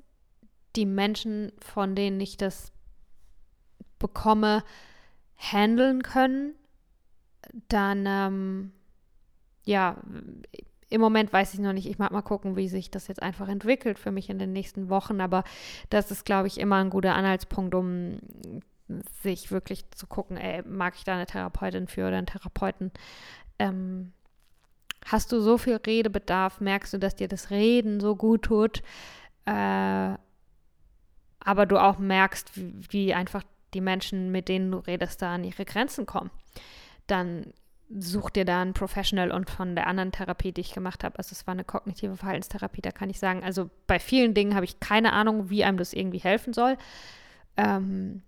die 0.76 0.86
Menschen, 0.86 1.52
von 1.60 1.96
denen 1.96 2.20
ich 2.20 2.38
das 2.38 2.72
bekomme, 4.00 4.64
handeln 5.38 6.04
können, 6.04 6.56
dann 7.68 8.06
ähm, 8.08 8.72
ja, 9.66 9.98
im 10.90 11.02
Moment 11.02 11.34
weiß 11.34 11.54
ich 11.54 11.60
noch 11.60 11.74
nicht. 11.74 11.88
Ich 11.88 11.98
mag 11.98 12.12
mal 12.12 12.22
gucken, 12.22 12.56
wie 12.56 12.68
sich 12.68 12.92
das 12.92 13.08
jetzt 13.08 13.22
einfach 13.22 13.48
entwickelt 13.48 13.98
für 13.98 14.12
mich 14.12 14.30
in 14.30 14.38
den 14.38 14.54
nächsten 14.54 14.90
Wochen. 14.90 15.22
Aber 15.22 15.44
das 15.90 16.12
ist, 16.12 16.26
glaube 16.26 16.48
ich, 16.48 16.60
immer 16.60 16.78
ein 16.78 16.90
guter 16.90 17.16
Anhaltspunkt, 17.16 17.74
um 17.74 18.20
sich 19.24 19.50
wirklich 19.52 19.90
zu 19.92 20.06
gucken, 20.06 20.38
ey, 20.38 20.62
mag 20.64 20.94
ich 20.96 21.04
da 21.04 21.16
eine 21.16 21.26
Therapeutin 21.26 21.88
für 21.88 22.08
oder 22.08 22.18
einen 22.18 22.28
Therapeuten? 22.28 22.92
Ähm, 23.58 24.14
hast 25.06 25.32
du 25.32 25.40
so 25.40 25.58
viel 25.58 25.76
Redebedarf? 25.76 26.60
Merkst 26.60 26.94
du, 26.94 26.98
dass 26.98 27.16
dir 27.16 27.28
das 27.28 27.50
Reden 27.50 28.00
so 28.00 28.16
gut 28.16 28.44
tut? 28.44 28.82
Äh, 29.46 30.16
aber 31.46 31.66
du 31.66 31.78
auch 31.78 32.00
merkst, 32.00 32.56
wie, 32.56 32.74
wie 32.90 33.14
einfach 33.14 33.44
die 33.74 33.82
Menschen, 33.82 34.32
mit 34.32 34.48
denen 34.48 34.72
du 34.72 34.78
redest, 34.78 35.22
da 35.22 35.36
an 35.36 35.44
ihre 35.44 35.66
Grenzen 35.66 36.06
kommen. 36.06 36.32
Dann 37.08 37.54
such 37.90 38.30
dir 38.32 38.46
da 38.46 38.62
einen 38.62 38.74
Professional 38.74 39.32
und 39.32 39.50
von 39.50 39.76
der 39.76 39.88
anderen 39.88 40.12
Therapie, 40.12 40.52
die 40.52 40.62
ich 40.62 40.74
gemacht 40.74 41.04
habe, 41.04 41.18
also 41.18 41.34
es 41.34 41.46
war 41.46 41.52
eine 41.52 41.64
kognitive 41.64 42.16
Verhaltenstherapie, 42.16 42.82
da 42.82 42.92
kann 42.92 43.10
ich 43.10 43.20
sagen, 43.20 43.44
also 43.44 43.70
bei 43.88 44.00
vielen 44.00 44.34
Dingen 44.34 44.56
habe 44.56 44.66
ich 44.66 44.80
keine 44.80 45.14
Ahnung, 45.14 45.50
wie 45.50 45.64
einem 45.64 45.78
das 45.78 45.94
irgendwie 45.94 46.20
helfen 46.20 46.54
soll. 46.54 46.78
Ähm, 47.58 48.24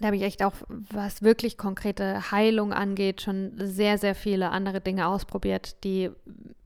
da 0.00 0.06
habe 0.06 0.16
ich 0.16 0.22
echt 0.22 0.42
auch, 0.42 0.54
was 0.68 1.22
wirklich 1.22 1.58
konkrete 1.58 2.30
Heilung 2.30 2.72
angeht, 2.72 3.22
schon 3.22 3.52
sehr, 3.56 3.98
sehr 3.98 4.14
viele 4.14 4.50
andere 4.50 4.80
Dinge 4.80 5.08
ausprobiert, 5.08 5.82
die, 5.84 6.10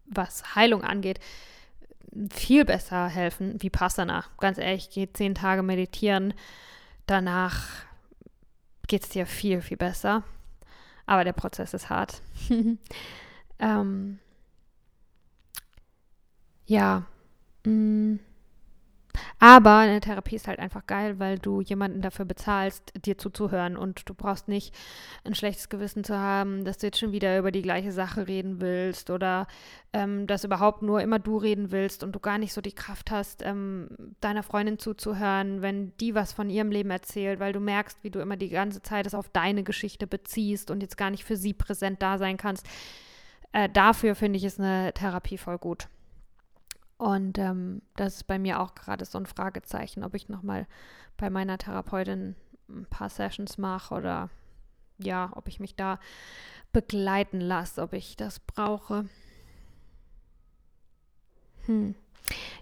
was 0.07 0.55
Heilung 0.55 0.83
angeht, 0.83 1.18
viel 2.30 2.64
besser 2.64 3.09
helfen 3.09 3.57
wie 3.61 3.70
Passana. 3.70 4.24
Ganz 4.39 4.59
ehrlich, 4.59 4.91
geh 4.91 5.09
zehn 5.12 5.35
Tage 5.35 5.62
meditieren, 5.62 6.35
danach 7.07 7.66
geht 8.87 9.05
es 9.05 9.09
dir 9.09 9.26
viel, 9.26 9.62
viel 9.62 9.78
besser. 9.78 10.22
Aber 11.07 11.24
der 11.24 11.33
Prozess 11.33 11.74
ist 11.74 11.91
hart. 11.91 12.20
ähm, 13.59 14.18
ja. 16.66 17.05
Mm. 17.64 18.16
Aber 19.39 19.79
eine 19.79 20.01
Therapie 20.01 20.37
ist 20.37 20.49
halt 20.49 20.59
einfach 20.59 20.87
geil, 20.87 21.19
weil 21.19 21.39
du 21.39 21.61
jemanden 21.61 22.01
dafür 22.01 22.25
bezahlst, 22.25 22.93
dir 23.05 23.19
zuzuhören 23.19 23.77
und 23.77 24.09
du 24.09 24.15
brauchst 24.15 24.49
nicht 24.49 24.75
ein 25.25 25.35
schlechtes 25.35 25.69
Gewissen 25.69 26.05
zu 26.05 26.17
haben, 26.17 26.65
dass 26.65 26.79
du 26.79 26.87
jetzt 26.87 26.99
schon 26.99 27.13
wieder 27.13 27.39
über 27.39 27.51
die 27.51 27.63
gleiche 27.63 27.93
Sache 27.93 28.29
reden 28.29 28.61
willst 28.61 29.11
oder 29.11 29.47
ähm, 29.93 30.27
dass 30.27 30.45
überhaupt 30.45 30.83
nur 30.83 31.01
immer 31.03 31.19
du 31.19 31.37
reden 31.37 31.71
willst 31.73 32.03
und 32.03 32.13
du 32.13 32.21
gar 32.21 32.39
nicht 32.39 32.53
so 32.53 32.61
die 32.61 32.73
Kraft 32.73 33.11
hast, 33.11 33.43
ähm, 33.43 33.89
deiner 34.21 34.43
Freundin 34.43 34.79
zuzuhören, 34.79 35.61
wenn 35.61 35.97
die 35.99 36.15
was 36.15 36.33
von 36.33 36.49
ihrem 36.49 36.71
Leben 36.71 36.91
erzählt, 36.91 37.41
weil 37.41 37.53
du 37.53 37.61
merkst, 37.61 37.99
wie 38.03 38.11
du 38.11 38.21
immer 38.21 38.37
die 38.37 38.49
ganze 38.49 38.83
Zeit 38.83 39.07
es 39.07 39.15
auf 39.15 39.29
deine 39.29 39.63
Geschichte 39.63 40.07
beziehst 40.07 40.71
und 40.71 40.83
jetzt 40.83 40.97
gar 40.97 41.11
nicht 41.11 41.25
für 41.25 41.37
sie 41.37 41.53
präsent 41.53 42.01
da 42.01 42.19
sein 42.19 42.37
kannst. 42.37 42.67
Äh, 43.53 43.69
dafür 43.69 44.15
finde 44.15 44.39
ich 44.39 44.45
es 44.45 44.59
eine 44.59 44.93
Therapie 44.95 45.37
voll 45.37 45.59
gut. 45.59 45.89
Und 47.03 47.37
ähm, 47.37 47.83
das 47.97 48.15
ist 48.15 48.29
bei 48.29 48.39
mir 48.39 48.61
auch 48.61 48.77
gerade 48.77 49.05
so 49.05 49.19
ein 49.19 49.27
Fragezeichen, 49.27 50.05
ob 50.05 50.15
ich 50.15 50.29
nochmal 50.29 50.69
bei 51.17 51.31
meiner 51.31 51.59
Therapeutin 51.59 52.37
ein 52.69 52.87
paar 52.87 53.09
Sessions 53.11 53.59
mache 53.59 53.93
oder 53.93 54.31
ja, 54.99 55.33
ob 55.35 55.49
ich 55.49 55.59
mich 55.59 55.75
da 55.75 55.99
begleiten 56.73 57.41
lasse, 57.41 57.83
ob 57.83 57.93
ich 57.93 58.17
das 58.17 58.39
brauche. 58.39 59.07
Hm. 61.67 61.97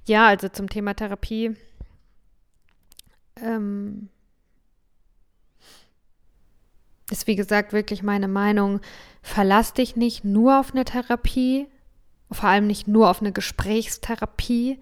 Ja, 0.06 0.28
also 0.28 0.48
zum 0.48 0.70
Thema 0.70 0.94
Therapie. 0.94 1.54
Ähm, 3.36 4.08
ist 7.10 7.26
wie 7.26 7.36
gesagt 7.36 7.74
wirklich 7.74 8.02
meine 8.02 8.28
Meinung. 8.28 8.80
verlass 9.20 9.74
dich 9.74 9.96
nicht 9.96 10.24
nur 10.24 10.60
auf 10.60 10.70
eine 10.70 10.86
Therapie, 10.86 11.68
vor 12.32 12.48
allem 12.48 12.66
nicht 12.66 12.88
nur 12.88 13.10
auf 13.10 13.20
eine 13.20 13.32
Gesprächstherapie, 13.32 14.78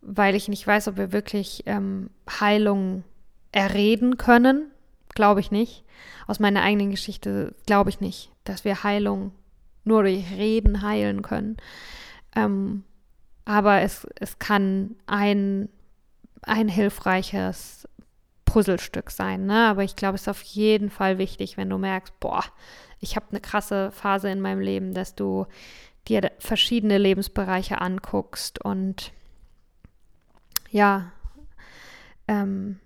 weil 0.00 0.34
ich 0.34 0.48
nicht 0.48 0.66
weiß, 0.66 0.88
ob 0.88 0.96
wir 0.96 1.12
wirklich 1.12 1.64
ähm, 1.66 2.10
Heilung 2.40 3.04
erreden 3.52 4.16
können. 4.16 4.70
Glaube 5.14 5.40
ich 5.40 5.50
nicht. 5.50 5.84
Aus 6.26 6.38
meiner 6.38 6.62
eigenen 6.62 6.90
Geschichte 6.90 7.54
glaube 7.66 7.90
ich 7.90 8.00
nicht, 8.00 8.30
dass 8.44 8.64
wir 8.64 8.84
Heilung 8.84 9.32
nur 9.84 10.02
durch 10.02 10.30
Reden 10.32 10.82
heilen 10.82 11.22
können. 11.22 11.56
Ähm, 12.36 12.84
aber 13.44 13.80
es, 13.80 14.06
es 14.20 14.38
kann 14.38 14.96
ein, 15.06 15.68
ein 16.42 16.68
hilfreiches 16.68 17.88
Puzzlestück 18.44 19.10
sein. 19.10 19.46
Ne? 19.46 19.66
Aber 19.66 19.84
ich 19.84 19.96
glaube, 19.96 20.14
es 20.16 20.22
ist 20.22 20.28
auf 20.28 20.42
jeden 20.42 20.90
Fall 20.90 21.18
wichtig, 21.18 21.56
wenn 21.56 21.70
du 21.70 21.78
merkst, 21.78 22.18
boah, 22.20 22.44
ich 23.00 23.16
habe 23.16 23.26
eine 23.30 23.40
krasse 23.40 23.90
Phase 23.92 24.30
in 24.30 24.40
meinem 24.40 24.60
Leben, 24.60 24.94
dass 24.94 25.14
du 25.14 25.46
dir 26.08 26.32
verschiedene 26.38 26.98
Lebensbereiche 26.98 27.80
anguckst 27.80 28.64
und 28.64 29.12
ja, 30.70 31.12
ähm, 32.26 32.78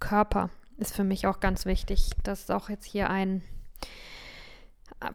Körper 0.00 0.50
ist 0.78 0.94
für 0.94 1.04
mich 1.04 1.26
auch 1.26 1.40
ganz 1.40 1.66
wichtig. 1.66 2.10
Das 2.22 2.40
ist 2.40 2.50
auch 2.50 2.68
jetzt 2.68 2.84
hier 2.84 3.10
ein, 3.10 3.42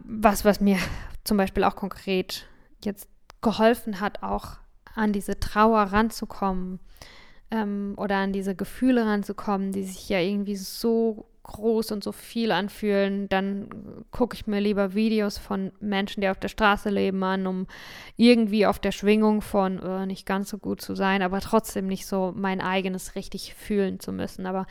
was, 0.04 0.44
was 0.44 0.60
mir 0.60 0.78
zum 1.24 1.36
Beispiel 1.36 1.64
auch 1.64 1.76
konkret 1.76 2.46
jetzt 2.84 3.08
geholfen 3.40 4.00
hat, 4.00 4.22
auch 4.22 4.58
an 4.94 5.12
diese 5.12 5.38
Trauer 5.40 5.80
ranzukommen 5.82 6.80
ähm, 7.50 7.94
oder 7.96 8.16
an 8.16 8.32
diese 8.32 8.54
Gefühle 8.54 9.06
ranzukommen, 9.06 9.72
die 9.72 9.84
sich 9.84 10.08
ja 10.08 10.18
irgendwie 10.18 10.56
so 10.56 11.26
groß 11.42 11.90
und 11.92 12.04
so 12.04 12.12
viel 12.12 12.52
anfühlen, 12.52 13.28
dann 13.28 13.68
gucke 14.10 14.34
ich 14.34 14.46
mir 14.46 14.60
lieber 14.60 14.94
Videos 14.94 15.38
von 15.38 15.72
Menschen, 15.80 16.20
die 16.20 16.28
auf 16.28 16.38
der 16.38 16.48
Straße 16.48 16.88
leben, 16.88 17.22
an, 17.24 17.46
um 17.46 17.66
irgendwie 18.16 18.66
auf 18.66 18.78
der 18.78 18.92
Schwingung 18.92 19.42
von 19.42 19.78
äh, 19.78 20.06
nicht 20.06 20.24
ganz 20.24 20.50
so 20.50 20.58
gut 20.58 20.80
zu 20.80 20.94
sein, 20.94 21.22
aber 21.22 21.40
trotzdem 21.40 21.86
nicht 21.86 22.06
so 22.06 22.32
mein 22.36 22.60
eigenes 22.60 23.16
richtig 23.16 23.54
fühlen 23.54 23.98
zu 23.98 24.12
müssen. 24.12 24.46
Aber 24.46 24.66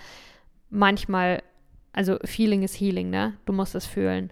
manchmal, 0.69 1.43
also 1.91 2.17
Feeling 2.23 2.63
is 2.63 2.79
Healing, 2.79 3.09
ne? 3.09 3.37
Du 3.45 3.53
musst 3.53 3.75
es 3.75 3.85
fühlen. 3.85 4.31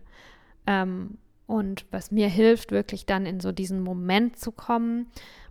Ähm, 0.66 1.18
und 1.46 1.86
was 1.92 2.12
mir 2.12 2.30
hilft, 2.30 2.72
wirklich 2.72 3.06
dann 3.06 3.26
in 3.26 3.40
so 3.40 3.52
diesen 3.52 3.82
Moment 3.82 4.38
zu 4.38 4.52
kommen, 4.52 5.08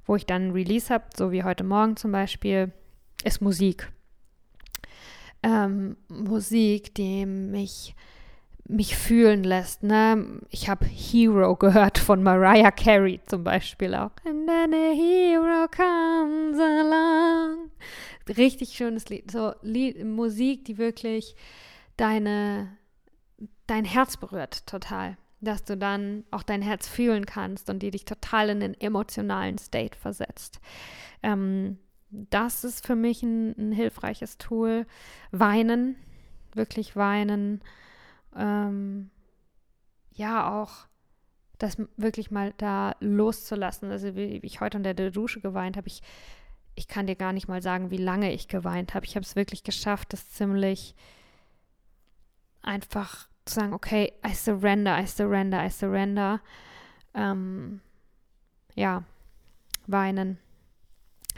wo 0.07 0.17
ich 0.17 0.25
dann 0.25 0.49
ein 0.49 0.53
Release 0.53 0.93
habe, 0.93 1.05
so 1.15 1.33
wie 1.33 1.45
heute 1.45 1.65
Morgen 1.65 1.97
zum 1.97 2.13
Beispiel, 2.13 2.73
ist 3.25 3.43
Musik 3.43 3.91
ähm, 5.43 5.97
Musik, 6.09 6.95
die 6.95 7.27
mich 7.27 7.95
mich 8.69 8.97
fühlen 8.97 9.45
lässt. 9.45 9.83
Ne? 9.83 10.41
Ich 10.51 10.69
habe 10.69 10.85
Hero 10.85 11.57
gehört 11.57 11.99
von 11.99 12.23
Mariah 12.23 12.71
Carey 12.71 13.21
zum 13.27 13.43
Beispiel 13.43 13.95
auch. 13.95 14.11
And 14.25 14.47
then 14.47 14.75
a 14.75 14.93
hero 14.93 15.67
comes 15.69 16.59
along. 16.59 17.71
Richtig 18.29 18.75
schönes 18.75 19.09
Lied. 19.09 19.31
So 19.31 19.55
Lied, 19.63 20.05
Musik, 20.05 20.67
die 20.67 20.77
wirklich 20.77 21.35
deine, 21.97 22.77
dein 23.67 23.87
Herz 23.87 24.19
berührt, 24.19 24.67
total. 24.67 25.17
Dass 25.41 25.65
du 25.65 25.77
dann 25.77 26.25
auch 26.31 26.43
dein 26.43 26.63
Herz 26.63 26.87
fühlen 26.87 27.25
kannst 27.25 27.71
und 27.71 27.79
die 27.79 27.91
dich 27.91 28.05
total 28.05 28.51
in 28.51 28.61
den 28.61 28.79
emotionalen 28.79 29.57
State 29.57 29.97
versetzt. 29.97 30.61
Ähm, 31.23 31.79
das 32.11 32.65
ist 32.65 32.87
für 32.87 32.97
mich 32.97 33.23
ein, 33.23 33.55
ein 33.59 33.73
hilfreiches 33.73 34.39
Tool. 34.39 34.87
Weinen, 35.31 35.97
wirklich 36.55 36.97
weinen. 36.97 37.63
Ähm, 38.35 39.11
ja, 40.13 40.61
auch 40.61 40.87
das 41.59 41.77
wirklich 41.97 42.31
mal 42.31 42.55
da 42.57 42.95
loszulassen. 43.01 43.91
Also 43.91 44.15
wie, 44.15 44.39
ich 44.43 44.61
heute 44.61 44.79
unter 44.79 44.95
der 44.95 45.11
Dusche 45.11 45.41
geweint 45.41 45.77
habe, 45.77 45.89
ich, 45.89 46.03
ich 46.75 46.89
kann 46.89 47.07
dir 47.07 47.17
gar 47.17 47.33
nicht 47.33 47.49
mal 47.49 47.63
sagen, 47.63 47.91
wie 47.91 47.97
lange 47.97 48.33
ich 48.33 48.49
geweint 48.49 48.95
habe. 48.95 49.05
Ich 49.05 49.17
habe 49.17 49.25
es 49.25 49.37
wirklich 49.37 49.65
geschafft, 49.65 50.13
das 50.13 50.31
ziemlich 50.31 50.95
einfach 52.63 53.29
zu 53.45 53.55
sagen, 53.55 53.73
okay, 53.73 54.13
I 54.27 54.35
surrender, 54.35 54.99
I 54.99 55.07
surrender, 55.07 55.65
I 55.65 55.71
surrender. 55.71 56.41
Ähm, 57.15 57.81
ja, 58.75 59.03
weinen 59.87 60.39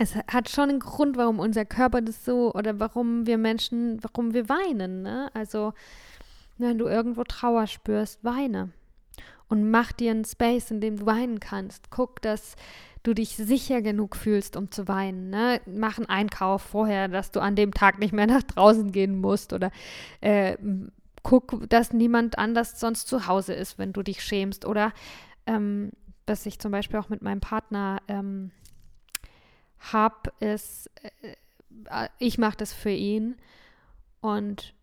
es 0.01 0.17
hat 0.17 0.49
schon 0.49 0.71
einen 0.71 0.81
Grund, 0.81 1.19
warum 1.19 1.39
unser 1.39 1.67
Körper 1.67 2.01
das 2.01 2.25
so 2.25 2.55
oder 2.55 2.81
warum 2.81 3.27
wir 3.27 3.37
Menschen, 3.37 4.03
warum 4.03 4.33
wir 4.33 4.49
weinen. 4.49 5.03
Ne? 5.03 5.31
Also, 5.35 5.75
wenn 6.57 6.79
du 6.79 6.87
irgendwo 6.87 7.23
Trauer 7.23 7.67
spürst, 7.67 8.25
weine. 8.25 8.71
Und 9.49 9.71
mach 9.71 9.93
dir 9.93 10.13
einen 10.13 10.25
Space, 10.25 10.71
in 10.71 10.81
dem 10.81 10.97
du 10.97 11.05
weinen 11.05 11.39
kannst. 11.39 11.91
Guck, 11.91 12.23
dass 12.23 12.57
du 13.03 13.13
dich 13.13 13.37
sicher 13.37 13.83
genug 13.83 14.17
fühlst, 14.17 14.57
um 14.57 14.71
zu 14.71 14.89
weinen. 14.89 15.29
Ne? 15.29 15.61
Mach 15.67 15.99
einen 15.99 16.09
Einkauf 16.09 16.63
vorher, 16.63 17.09
dass 17.09 17.31
du 17.31 17.41
an 17.41 17.55
dem 17.55 17.75
Tag 17.75 17.99
nicht 17.99 18.15
mehr 18.15 18.27
nach 18.27 18.43
draußen 18.43 18.93
gehen 18.93 19.21
musst. 19.21 19.53
Oder 19.53 19.71
äh, 20.23 20.57
guck, 21.23 21.69
dass 21.69 21.93
niemand 21.93 22.39
anders 22.39 22.81
sonst 22.81 23.07
zu 23.07 23.27
Hause 23.27 23.53
ist, 23.53 23.77
wenn 23.77 23.93
du 23.93 24.03
dich 24.03 24.23
schämst. 24.23 24.65
Oder 24.65 24.95
ähm, 25.45 25.91
dass 26.25 26.47
ich 26.47 26.59
zum 26.59 26.73
Beispiel 26.73 26.99
auch 26.99 27.11
mit 27.11 27.21
meinem 27.21 27.41
Partner 27.41 28.01
ähm, 28.09 28.51
habe, 29.81 30.33
ist, 30.41 30.91
äh, 31.03 32.09
ich 32.19 32.39
mache 32.39 32.57
das 32.57 32.73
für 32.73 32.91
ihn 32.91 33.37
und 34.21 34.75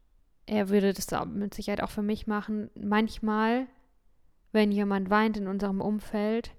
er 0.45 0.69
würde 0.69 0.93
das 0.93 1.07
mit 1.27 1.53
Sicherheit 1.53 1.83
auch 1.83 1.89
für 1.89 2.01
mich 2.01 2.25
machen. 2.27 2.69
Manchmal, 2.75 3.67
wenn 4.51 4.71
jemand 4.71 5.09
weint 5.09 5.37
in 5.37 5.47
unserem 5.47 5.81
Umfeld, 5.81 6.51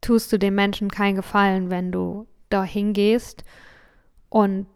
tust 0.00 0.32
du 0.32 0.38
dem 0.38 0.54
Menschen 0.54 0.90
keinen 0.90 1.16
Gefallen, 1.16 1.70
wenn 1.70 1.90
du 1.90 2.26
da 2.50 2.62
hingehst 2.62 3.44
und 4.28 4.66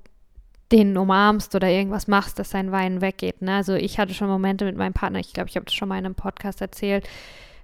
den 0.72 0.96
umarmst 0.96 1.54
oder 1.54 1.68
irgendwas 1.68 2.08
machst, 2.08 2.38
dass 2.38 2.50
sein 2.50 2.72
Weinen 2.72 3.00
weggeht. 3.00 3.42
Ne? 3.42 3.54
Also 3.54 3.74
ich 3.74 3.98
hatte 3.98 4.14
schon 4.14 4.28
Momente 4.28 4.64
mit 4.64 4.76
meinem 4.76 4.94
Partner, 4.94 5.20
ich 5.20 5.32
glaube, 5.32 5.48
ich 5.48 5.56
habe 5.56 5.66
das 5.66 5.74
schon 5.74 5.88
mal 5.88 5.98
in 5.98 6.06
einem 6.06 6.14
Podcast 6.14 6.60
erzählt, 6.60 7.08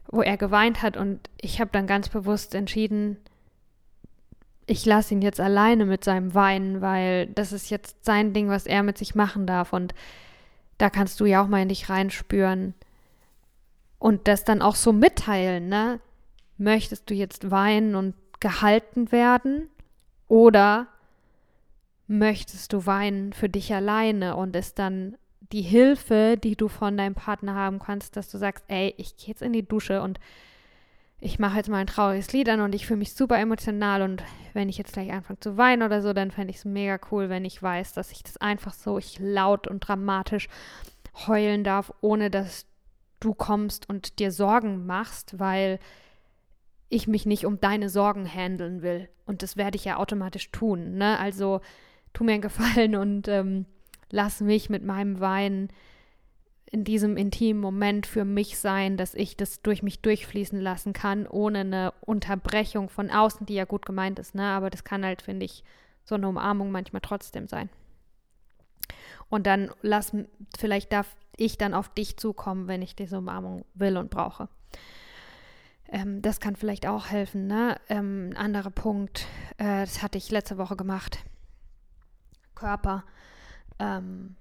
wo 0.08 0.20
er 0.20 0.36
geweint 0.36 0.82
hat 0.82 0.96
und 0.96 1.30
ich 1.40 1.60
habe 1.60 1.70
dann 1.72 1.86
ganz 1.86 2.08
bewusst 2.08 2.54
entschieden, 2.54 3.16
ich 4.66 4.86
lasse 4.86 5.14
ihn 5.14 5.22
jetzt 5.22 5.40
alleine 5.40 5.84
mit 5.86 6.04
seinem 6.04 6.34
Weinen, 6.34 6.80
weil 6.80 7.26
das 7.26 7.52
ist 7.52 7.70
jetzt 7.70 8.04
sein 8.04 8.32
Ding, 8.32 8.48
was 8.48 8.66
er 8.66 8.82
mit 8.82 8.98
sich 8.98 9.14
machen 9.14 9.46
darf. 9.46 9.72
Und 9.72 9.94
da 10.78 10.90
kannst 10.90 11.20
du 11.20 11.26
ja 11.26 11.42
auch 11.42 11.48
mal 11.48 11.62
in 11.62 11.68
dich 11.68 11.88
reinspüren 11.88 12.74
und 13.98 14.28
das 14.28 14.44
dann 14.44 14.62
auch 14.62 14.74
so 14.74 14.92
mitteilen, 14.92 15.68
ne? 15.68 16.00
Möchtest 16.58 17.08
du 17.10 17.14
jetzt 17.14 17.50
weinen 17.50 17.94
und 17.94 18.14
gehalten 18.40 19.12
werden 19.12 19.68
oder 20.28 20.88
möchtest 22.08 22.72
du 22.72 22.86
weinen 22.86 23.32
für 23.32 23.48
dich 23.48 23.72
alleine 23.74 24.36
und 24.36 24.54
ist 24.56 24.78
dann 24.78 25.16
die 25.52 25.62
Hilfe, 25.62 26.36
die 26.42 26.56
du 26.56 26.68
von 26.68 26.96
deinem 26.96 27.14
Partner 27.14 27.54
haben 27.54 27.78
kannst, 27.78 28.16
dass 28.16 28.30
du 28.30 28.38
sagst, 28.38 28.64
ey, 28.68 28.94
ich 28.96 29.16
gehe 29.16 29.28
jetzt 29.28 29.42
in 29.42 29.52
die 29.52 29.66
Dusche 29.66 30.02
und 30.02 30.18
ich 31.24 31.38
mache 31.38 31.56
jetzt 31.56 31.68
mal 31.68 31.78
ein 31.78 31.86
trauriges 31.86 32.32
Lied 32.32 32.48
an 32.48 32.60
und 32.60 32.74
ich 32.74 32.84
fühle 32.84 32.98
mich 32.98 33.14
super 33.14 33.38
emotional 33.38 34.02
und 34.02 34.24
wenn 34.54 34.68
ich 34.68 34.76
jetzt 34.76 34.92
gleich 34.92 35.12
anfange 35.12 35.38
zu 35.38 35.56
weinen 35.56 35.84
oder 35.84 36.02
so, 36.02 36.12
dann 36.12 36.32
fände 36.32 36.50
ich 36.50 36.56
es 36.56 36.64
mega 36.64 36.98
cool, 37.12 37.28
wenn 37.28 37.44
ich 37.44 37.62
weiß, 37.62 37.92
dass 37.92 38.10
ich 38.10 38.24
das 38.24 38.38
einfach 38.38 38.74
so 38.74 38.98
ich 38.98 39.20
laut 39.20 39.68
und 39.68 39.80
dramatisch 39.80 40.48
heulen 41.28 41.62
darf, 41.62 41.92
ohne 42.00 42.28
dass 42.28 42.66
du 43.20 43.34
kommst 43.34 43.88
und 43.88 44.18
dir 44.18 44.32
Sorgen 44.32 44.84
machst, 44.84 45.38
weil 45.38 45.78
ich 46.88 47.06
mich 47.06 47.24
nicht 47.24 47.46
um 47.46 47.60
deine 47.60 47.88
Sorgen 47.88 48.26
handeln 48.26 48.82
will. 48.82 49.08
Und 49.24 49.44
das 49.44 49.56
werde 49.56 49.76
ich 49.76 49.84
ja 49.84 49.98
automatisch 49.98 50.50
tun. 50.50 50.98
Ne? 50.98 51.20
Also 51.20 51.60
tu 52.12 52.24
mir 52.24 52.32
einen 52.32 52.42
Gefallen 52.42 52.96
und 52.96 53.28
ähm, 53.28 53.66
lass 54.10 54.40
mich 54.40 54.68
mit 54.70 54.84
meinem 54.84 55.20
Weinen 55.20 55.68
in 56.72 56.84
diesem 56.84 57.18
intimen 57.18 57.60
Moment 57.60 58.06
für 58.06 58.24
mich 58.24 58.58
sein, 58.58 58.96
dass 58.96 59.14
ich 59.14 59.36
das 59.36 59.60
durch 59.60 59.82
mich 59.82 60.00
durchfließen 60.00 60.58
lassen 60.58 60.94
kann, 60.94 61.26
ohne 61.26 61.60
eine 61.60 61.92
Unterbrechung 62.00 62.88
von 62.88 63.10
außen, 63.10 63.44
die 63.44 63.54
ja 63.54 63.66
gut 63.66 63.84
gemeint 63.84 64.18
ist, 64.18 64.34
ne? 64.34 64.44
Aber 64.44 64.70
das 64.70 64.82
kann 64.82 65.04
halt, 65.04 65.20
finde 65.20 65.44
ich, 65.44 65.64
so 66.02 66.14
eine 66.14 66.26
Umarmung 66.26 66.70
manchmal 66.70 67.02
trotzdem 67.02 67.46
sein. 67.46 67.68
Und 69.28 69.46
dann 69.46 69.70
lass, 69.82 70.16
vielleicht 70.58 70.92
darf 70.94 71.14
ich 71.36 71.58
dann 71.58 71.74
auf 71.74 71.90
dich 71.90 72.16
zukommen, 72.16 72.68
wenn 72.68 72.80
ich 72.80 72.96
diese 72.96 73.18
Umarmung 73.18 73.66
will 73.74 73.98
und 73.98 74.08
brauche. 74.10 74.48
Ähm, 75.90 76.22
das 76.22 76.40
kann 76.40 76.56
vielleicht 76.56 76.86
auch 76.86 77.10
helfen, 77.10 77.48
ne? 77.48 77.78
Ähm, 77.90 78.32
anderer 78.34 78.70
Punkt, 78.70 79.26
äh, 79.58 79.80
das 79.80 80.02
hatte 80.02 80.16
ich 80.16 80.30
letzte 80.30 80.56
Woche 80.56 80.76
gemacht. 80.76 81.18
Körper. 82.54 83.04
Ähm, 83.78 84.36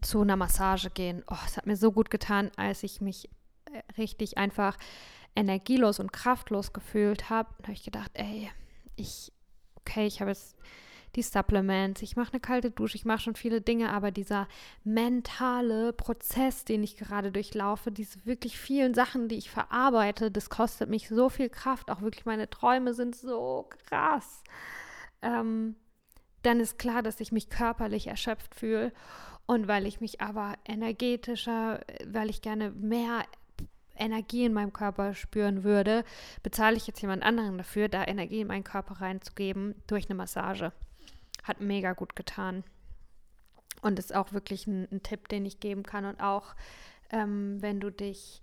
zu 0.00 0.22
einer 0.22 0.36
Massage 0.36 0.90
gehen. 0.90 1.24
Oh, 1.30 1.36
es 1.46 1.56
hat 1.56 1.66
mir 1.66 1.76
so 1.76 1.92
gut 1.92 2.10
getan, 2.10 2.50
als 2.56 2.82
ich 2.82 3.00
mich 3.00 3.28
äh, 3.72 3.82
richtig 3.98 4.38
einfach 4.38 4.76
energielos 5.34 6.00
und 6.00 6.12
kraftlos 6.12 6.72
gefühlt 6.72 7.30
habe. 7.30 7.48
Da 7.58 7.64
habe 7.64 7.72
ich 7.72 7.84
gedacht, 7.84 8.10
ey, 8.14 8.50
ich, 8.96 9.32
okay, 9.76 10.06
ich 10.06 10.20
habe 10.20 10.30
jetzt 10.30 10.56
die 11.16 11.22
Supplements, 11.22 12.02
ich 12.02 12.16
mache 12.16 12.32
eine 12.32 12.40
kalte 12.40 12.70
Dusche, 12.70 12.96
ich 12.96 13.06
mache 13.06 13.20
schon 13.20 13.36
viele 13.36 13.62
Dinge, 13.62 13.90
aber 13.90 14.10
dieser 14.10 14.48
mentale 14.84 15.92
Prozess, 15.94 16.64
den 16.64 16.82
ich 16.82 16.96
gerade 16.96 17.32
durchlaufe, 17.32 17.90
diese 17.90 18.26
wirklich 18.26 18.58
vielen 18.58 18.92
Sachen, 18.92 19.28
die 19.28 19.36
ich 19.36 19.50
verarbeite, 19.50 20.30
das 20.30 20.50
kostet 20.50 20.90
mich 20.90 21.08
so 21.08 21.30
viel 21.30 21.48
Kraft. 21.48 21.90
Auch 21.90 22.02
wirklich 22.02 22.26
meine 22.26 22.50
Träume 22.50 22.92
sind 22.92 23.16
so 23.16 23.68
krass. 23.88 24.42
Ähm, 25.22 25.76
dann 26.42 26.60
ist 26.60 26.78
klar, 26.78 27.02
dass 27.02 27.18
ich 27.20 27.32
mich 27.32 27.48
körperlich 27.48 28.06
erschöpft 28.06 28.54
fühle. 28.54 28.92
Und 29.46 29.68
weil 29.68 29.86
ich 29.86 30.00
mich 30.00 30.20
aber 30.20 30.54
energetischer, 30.64 31.80
weil 32.04 32.30
ich 32.30 32.42
gerne 32.42 32.70
mehr 32.72 33.24
Energie 33.98 34.44
in 34.44 34.52
meinem 34.52 34.72
Körper 34.72 35.14
spüren 35.14 35.64
würde, 35.64 36.04
bezahle 36.42 36.76
ich 36.76 36.86
jetzt 36.86 37.00
jemand 37.00 37.22
anderen 37.22 37.58
dafür, 37.58 37.88
da 37.88 38.04
Energie 38.04 38.40
in 38.40 38.48
meinen 38.48 38.64
Körper 38.64 39.00
reinzugeben 39.00 39.74
durch 39.86 40.06
eine 40.06 40.16
Massage. 40.16 40.72
Hat 41.42 41.60
mega 41.60 41.92
gut 41.92 42.16
getan. 42.16 42.64
Und 43.82 43.98
ist 43.98 44.14
auch 44.14 44.32
wirklich 44.32 44.66
ein, 44.66 44.88
ein 44.90 45.02
Tipp, 45.02 45.28
den 45.28 45.46
ich 45.46 45.60
geben 45.60 45.84
kann. 45.84 46.04
Und 46.06 46.20
auch, 46.20 46.54
ähm, 47.10 47.62
wenn 47.62 47.78
du 47.78 47.90
dich 47.90 48.40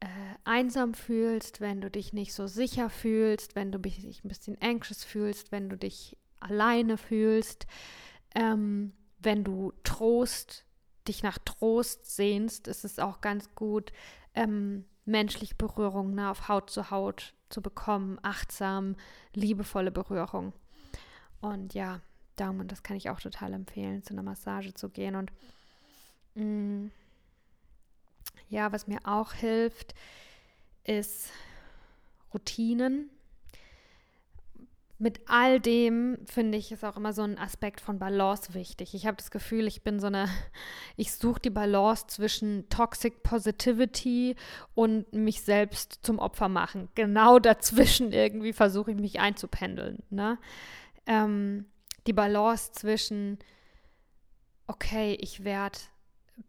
äh, 0.00 0.06
einsam 0.44 0.94
fühlst, 0.94 1.60
wenn 1.60 1.80
du 1.80 1.90
dich 1.90 2.12
nicht 2.12 2.34
so 2.34 2.46
sicher 2.46 2.90
fühlst, 2.90 3.54
wenn 3.54 3.70
du 3.70 3.78
dich 3.78 4.24
ein 4.24 4.28
bisschen 4.28 4.56
anxious 4.60 5.04
fühlst, 5.04 5.52
wenn 5.52 5.68
du 5.68 5.76
dich 5.76 6.16
alleine 6.40 6.96
fühlst, 6.96 7.66
ähm, 8.34 8.92
wenn 9.22 9.44
du 9.44 9.72
Trost, 9.84 10.64
dich 11.08 11.22
nach 11.22 11.38
Trost 11.38 12.14
sehnst, 12.14 12.68
ist 12.68 12.84
es 12.84 12.98
auch 12.98 13.20
ganz 13.20 13.54
gut, 13.54 13.92
ähm, 14.34 14.84
menschliche 15.04 15.54
Berührung 15.54 16.14
ne, 16.14 16.30
auf 16.30 16.48
Haut 16.48 16.70
zu 16.70 16.90
Haut 16.90 17.34
zu 17.48 17.60
bekommen, 17.60 18.18
achtsam, 18.22 18.96
liebevolle 19.34 19.90
Berührung. 19.90 20.52
Und 21.40 21.74
ja, 21.74 22.00
darum, 22.36 22.66
das 22.68 22.82
kann 22.82 22.96
ich 22.96 23.10
auch 23.10 23.20
total 23.20 23.52
empfehlen, 23.52 24.02
zu 24.02 24.14
einer 24.14 24.22
Massage 24.22 24.74
zu 24.74 24.88
gehen. 24.88 25.16
Und 25.16 25.32
mh, 26.34 26.44
mm, 26.44 26.90
ja, 28.48 28.72
was 28.72 28.86
mir 28.86 29.00
auch 29.04 29.32
hilft, 29.32 29.94
ist 30.84 31.30
Routinen 32.32 33.10
mit 35.02 35.20
all 35.26 35.58
dem 35.58 36.16
finde 36.26 36.56
ich 36.56 36.70
ist 36.70 36.84
auch 36.84 36.96
immer 36.96 37.12
so 37.12 37.22
ein 37.22 37.36
Aspekt 37.36 37.80
von 37.80 37.98
Balance 37.98 38.54
wichtig. 38.54 38.94
Ich 38.94 39.04
habe 39.04 39.16
das 39.16 39.32
Gefühl, 39.32 39.66
ich 39.66 39.82
bin 39.82 39.98
so 39.98 40.06
eine, 40.06 40.28
ich 40.96 41.12
suche 41.12 41.40
die 41.40 41.50
Balance 41.50 42.06
zwischen 42.06 42.68
Toxic 42.68 43.24
Positivity 43.24 44.36
und 44.74 45.12
mich 45.12 45.42
selbst 45.42 45.98
zum 46.02 46.20
Opfer 46.20 46.48
machen. 46.48 46.88
Genau 46.94 47.40
dazwischen 47.40 48.12
irgendwie 48.12 48.52
versuche 48.52 48.92
ich 48.92 48.96
mich 48.96 49.18
einzupendeln. 49.18 50.04
Ne? 50.08 50.38
Ähm, 51.06 51.66
die 52.06 52.12
Balance 52.12 52.70
zwischen, 52.70 53.40
okay, 54.68 55.18
ich 55.20 55.42
werde 55.42 55.80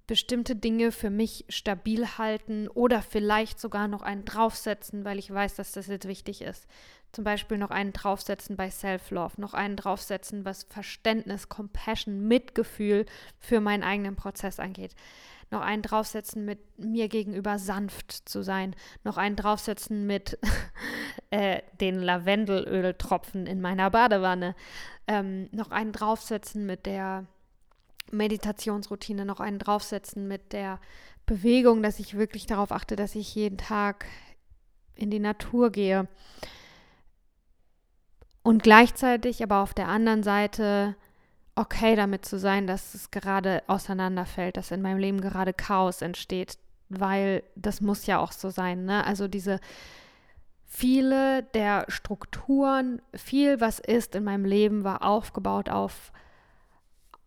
bestimmte 0.08 0.56
Dinge 0.56 0.92
für 0.92 1.10
mich 1.10 1.46
stabil 1.50 2.06
halten 2.18 2.68
oder 2.68 3.02
vielleicht 3.02 3.60
sogar 3.60 3.88
noch 3.88 4.02
einen 4.02 4.26
draufsetzen, 4.26 5.06
weil 5.06 5.20
ich 5.20 5.34
weiß, 5.34 5.56
dass 5.56 5.72
das 5.72 5.88
jetzt 5.88 6.08
wichtig 6.08 6.42
ist. 6.42 6.68
Zum 7.12 7.24
Beispiel 7.24 7.58
noch 7.58 7.70
einen 7.70 7.94
draufsetzen 7.94 8.56
bei 8.56 8.72
Self-Love, 8.72 9.40
noch 9.40 9.54
einen 9.54 9.76
draufsetzen, 9.76 10.46
was 10.46 10.64
Verständnis, 10.64 11.48
Compassion, 11.48 12.28
Mitgefühl 12.28 13.06
für 13.40 13.62
meinen 13.62 13.84
eigenen 13.84 14.16
Prozess 14.16 14.60
angeht. 14.60 14.96
Noch 15.52 15.62
einen 15.62 15.84
draufsetzen 15.84 16.46
mit 16.46 16.60
mir 16.80 17.10
gegenüber 17.10 17.60
sanft 17.60 18.28
zu 18.28 18.42
sein. 18.42 18.76
Noch 19.04 19.18
einen 19.18 19.36
draufsetzen 19.36 20.08
mit 20.08 20.40
äh, 21.30 21.62
den 21.80 22.00
Lavendelöltropfen 22.02 23.46
in 23.46 23.62
meiner 23.62 23.92
Badewanne. 23.92 24.56
Ähm, 25.08 25.50
noch 25.52 25.70
einen 25.70 25.92
draufsetzen 25.92 26.66
mit 26.66 26.88
der 26.88 27.28
Meditationsroutine 28.14 29.26
noch 29.26 29.39
einen 29.39 29.59
draufsetzen 29.59 30.28
mit 30.28 30.53
der 30.53 30.80
Bewegung, 31.26 31.82
dass 31.84 31.99
ich 31.99 32.18
wirklich 32.18 32.45
darauf 32.45 32.72
achte, 32.72 32.95
dass 32.95 33.16
ich 33.16 33.34
jeden 33.36 33.57
Tag 33.57 34.05
in 34.95 35.09
die 35.09 35.20
Natur 35.20 35.72
gehe. 35.72 36.07
Und 38.43 38.64
gleichzeitig 38.64 39.41
aber 39.41 39.59
auf 39.59 39.74
der 39.74 39.88
anderen 39.88 40.24
Seite 40.24 40.95
okay 41.55 41.95
damit 41.95 42.26
zu 42.26 42.39
sein, 42.39 42.68
dass 42.68 42.93
es 42.93 43.11
gerade 43.11 43.64
auseinanderfällt, 43.68 44.57
dass 44.57 44.72
in 44.72 44.82
meinem 44.82 44.97
Leben 44.97 45.22
gerade 45.22 45.53
Chaos 45.53 46.01
entsteht, 46.01 46.57
weil 46.89 47.43
das 47.55 47.80
muss 47.80 48.05
ja 48.05 48.20
auch 48.20 48.32
so 48.32 48.49
sein. 48.49 48.86
Ne? 48.86 49.05
Also 49.05 49.28
diese 49.28 49.59
viele 50.66 51.43
der 51.53 51.86
Strukturen, 51.88 53.01
viel 53.14 53.61
was 53.61 53.80
ist 53.80 54.16
in 54.16 54.24
meinem 54.24 54.45
Leben 54.45 54.84
war 54.84 55.03
aufgebaut 55.03 55.70
auf 55.70 56.11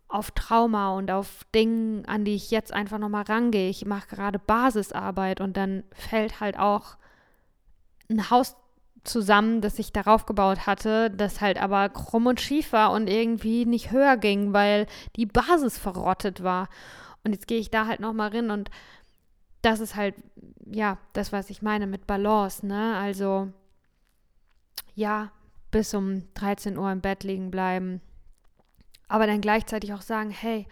auf 0.09 0.31
Trauma 0.31 0.95
und 0.97 1.11
auf 1.11 1.45
Dingen, 1.55 2.05
an 2.07 2.25
die 2.25 2.35
ich 2.35 2.51
jetzt 2.51 2.73
einfach 2.73 2.99
nochmal 2.99 3.25
rangehe. 3.25 3.69
Ich 3.69 3.85
mache 3.85 4.09
gerade 4.09 4.39
Basisarbeit 4.39 5.41
und 5.41 5.57
dann 5.57 5.85
fällt 5.93 6.41
halt 6.41 6.59
auch 6.59 6.97
ein 8.09 8.31
Haus 8.31 8.57
zusammen, 9.05 9.61
das 9.61 9.79
ich 9.79 9.93
darauf 9.93 10.27
gebaut 10.27 10.67
hatte, 10.67 11.11
das 11.11 11.41
halt 11.41 11.61
aber 11.61 11.89
krumm 11.89 12.27
und 12.27 12.41
schief 12.41 12.73
war 12.73 12.93
und 12.93 13.09
irgendwie 13.09 13.65
nicht 13.65 13.91
höher 13.91 14.17
ging, 14.17 14.53
weil 14.53 14.87
die 15.17 15.27
Basis 15.27 15.79
verrottet 15.79 16.43
war. 16.43 16.69
Und 17.25 17.33
jetzt 17.33 17.47
gehe 17.47 17.59
ich 17.59 17.71
da 17.71 17.87
halt 17.87 18.01
nochmal 18.01 18.31
rein 18.31 18.51
und 18.51 18.71
das 19.63 19.81
ist 19.81 19.97
halt, 19.97 20.15
ja, 20.65 20.99
das, 21.13 21.33
was 21.33 21.51
ich 21.51 21.63
meine 21.63 21.87
mit 21.87 22.07
Balance, 22.07 22.65
ne? 22.65 22.97
Also, 22.97 23.49
ja, 24.95 25.33
bis 25.73 25.93
um 25.95 26.23
13 26.35 26.79
Uhr 26.79 26.91
im 26.93 27.01
Bett 27.01 27.25
liegen 27.25 27.51
bleiben, 27.51 28.01
aber 29.09 29.27
dann 29.27 29.41
gleichzeitig 29.41 29.93
auch 29.93 30.03
sagen, 30.03 30.31
hey, 30.31 30.67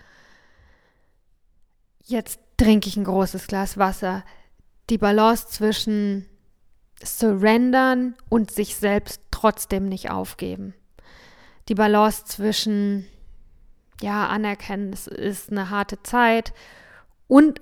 jetzt 2.03 2.41
trinke 2.57 2.89
ich 2.89 2.97
ein 2.97 3.05
großes 3.05 3.47
Glas 3.47 3.79
Wasser. 3.79 4.25
Die 4.91 4.99
Balance 4.99 5.49
zwischen 5.49 6.29
surrendern 7.03 8.15
und 8.29 8.51
sich 8.51 8.77
selbst 8.77 9.21
trotzdem 9.31 9.89
nicht 9.89 10.11
aufgeben. 10.11 10.75
Die 11.69 11.75
Balance 11.75 12.25
zwischen, 12.27 13.07
ja, 14.01 14.29
anerkennen, 14.29 14.93
es 14.93 15.07
ist 15.07 15.51
eine 15.51 15.71
harte 15.71 16.03
Zeit 16.03 16.53
und 17.27 17.61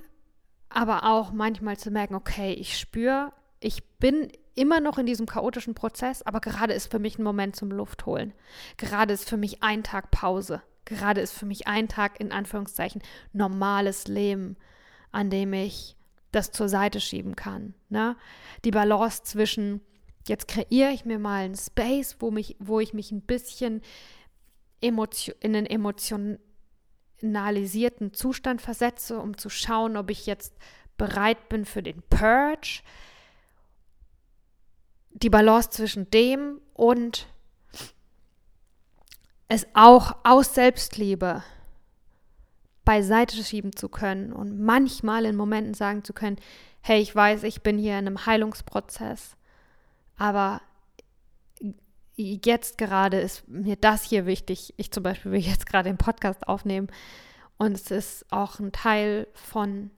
aber 0.68 1.05
auch 1.05 1.33
manchmal 1.33 1.77
zu 1.77 1.91
merken, 1.91 2.14
okay, 2.14 2.53
ich 2.53 2.79
spüre, 2.79 3.33
ich 3.61 3.85
bin 3.99 4.33
immer 4.55 4.80
noch 4.80 4.98
in 4.98 5.07
diesem 5.07 5.26
chaotischen 5.26 5.74
Prozess, 5.74 6.22
aber 6.22 6.40
gerade 6.40 6.74
ist 6.74 6.90
für 6.90 6.98
mich 6.98 7.18
ein 7.18 7.22
Moment 7.22 7.57
zum 7.57 7.70
Luftholen. 7.70 8.32
Gerade 8.76 9.14
ist 9.14 9.28
für 9.28 9.36
mich 9.36 9.62
ein 9.62 9.82
Tag 9.82 10.11
Pause. 10.11 10.62
Gerade 10.84 11.20
ist 11.20 11.32
für 11.32 11.46
mich 11.46 11.66
ein 11.66 11.88
Tag 11.88 12.20
in 12.20 12.32
Anführungszeichen 12.32 13.03
normales 13.32 14.09
Leben, 14.09 14.57
an 15.11 15.30
dem 15.30 15.53
ich 15.53 15.96
das 16.32 16.50
zur 16.50 16.68
Seite 16.68 17.00
schieben 17.00 17.36
kann. 17.36 17.74
Ne? 17.88 18.16
Die 18.64 18.70
Balance 18.70 19.22
zwischen, 19.22 19.80
jetzt 20.26 20.48
kreiere 20.48 20.92
ich 20.92 21.05
mir 21.05 21.18
mal 21.18 21.44
einen 21.44 21.57
Space, 21.57 22.16
wo, 22.18 22.30
mich, 22.30 22.57
wo 22.59 22.80
ich 22.80 22.94
mich 22.94 23.12
ein 23.12 23.22
bisschen 23.22 23.82
emotion, 24.80 25.36
in 25.40 25.55
einen 25.55 25.66
emotionalisierten 25.66 28.12
Zustand 28.12 28.61
versetze, 28.61 29.18
um 29.18 29.36
zu 29.36 29.50
schauen, 29.50 29.96
ob 29.96 30.11
ich 30.11 30.26
jetzt 30.26 30.55
bereit 30.96 31.48
bin 31.48 31.64
für 31.64 31.82
den 31.82 32.03
Purge 32.11 32.82
die 35.23 35.31
Balance 35.31 35.70
zwischen 35.70 36.11
dem 36.11 36.61
und 36.75 37.27
es 39.49 39.66
auch 39.75 40.16
aus 40.25 40.55
Selbstliebe 40.55 41.43
beiseite 42.85 43.43
schieben 43.45 43.77
zu 43.77 43.89
können 43.89 44.33
und 44.33 44.59
manchmal 44.59 45.25
in 45.25 45.37
Momenten 45.37 45.75
sagen 45.75 46.05
zu 46.05 46.12
können, 46.12 46.37
hey, 46.81 47.01
ich 47.01 47.14
weiß, 47.14 47.45
ich 47.45 47.62
bin 47.62 47.79
hier 47.79 47.93
in 47.93 48.07
einem 48.07 48.27
Heilungsprozess, 48.27 49.37
aber 50.16 50.61
jetzt 52.16 52.79
gerade 52.79 53.20
ist 53.20 53.49
mir 53.49 53.77
das 53.77 54.03
hier 54.03 54.27
wichtig. 54.27 54.75
Ich 54.77 54.91
zum 54.91 55.03
Beispiel 55.03 55.33
will 55.33 55.41
jetzt 55.41 55.66
gerade 55.66 55.89
den 55.89 55.99
Podcast 55.99 56.49
aufnehmen 56.49 56.89
und 57.59 57.73
es 57.73 57.91
ist 57.91 58.33
auch 58.33 58.59
ein 58.59 58.73
Teil 58.73 59.29
von 59.35 59.91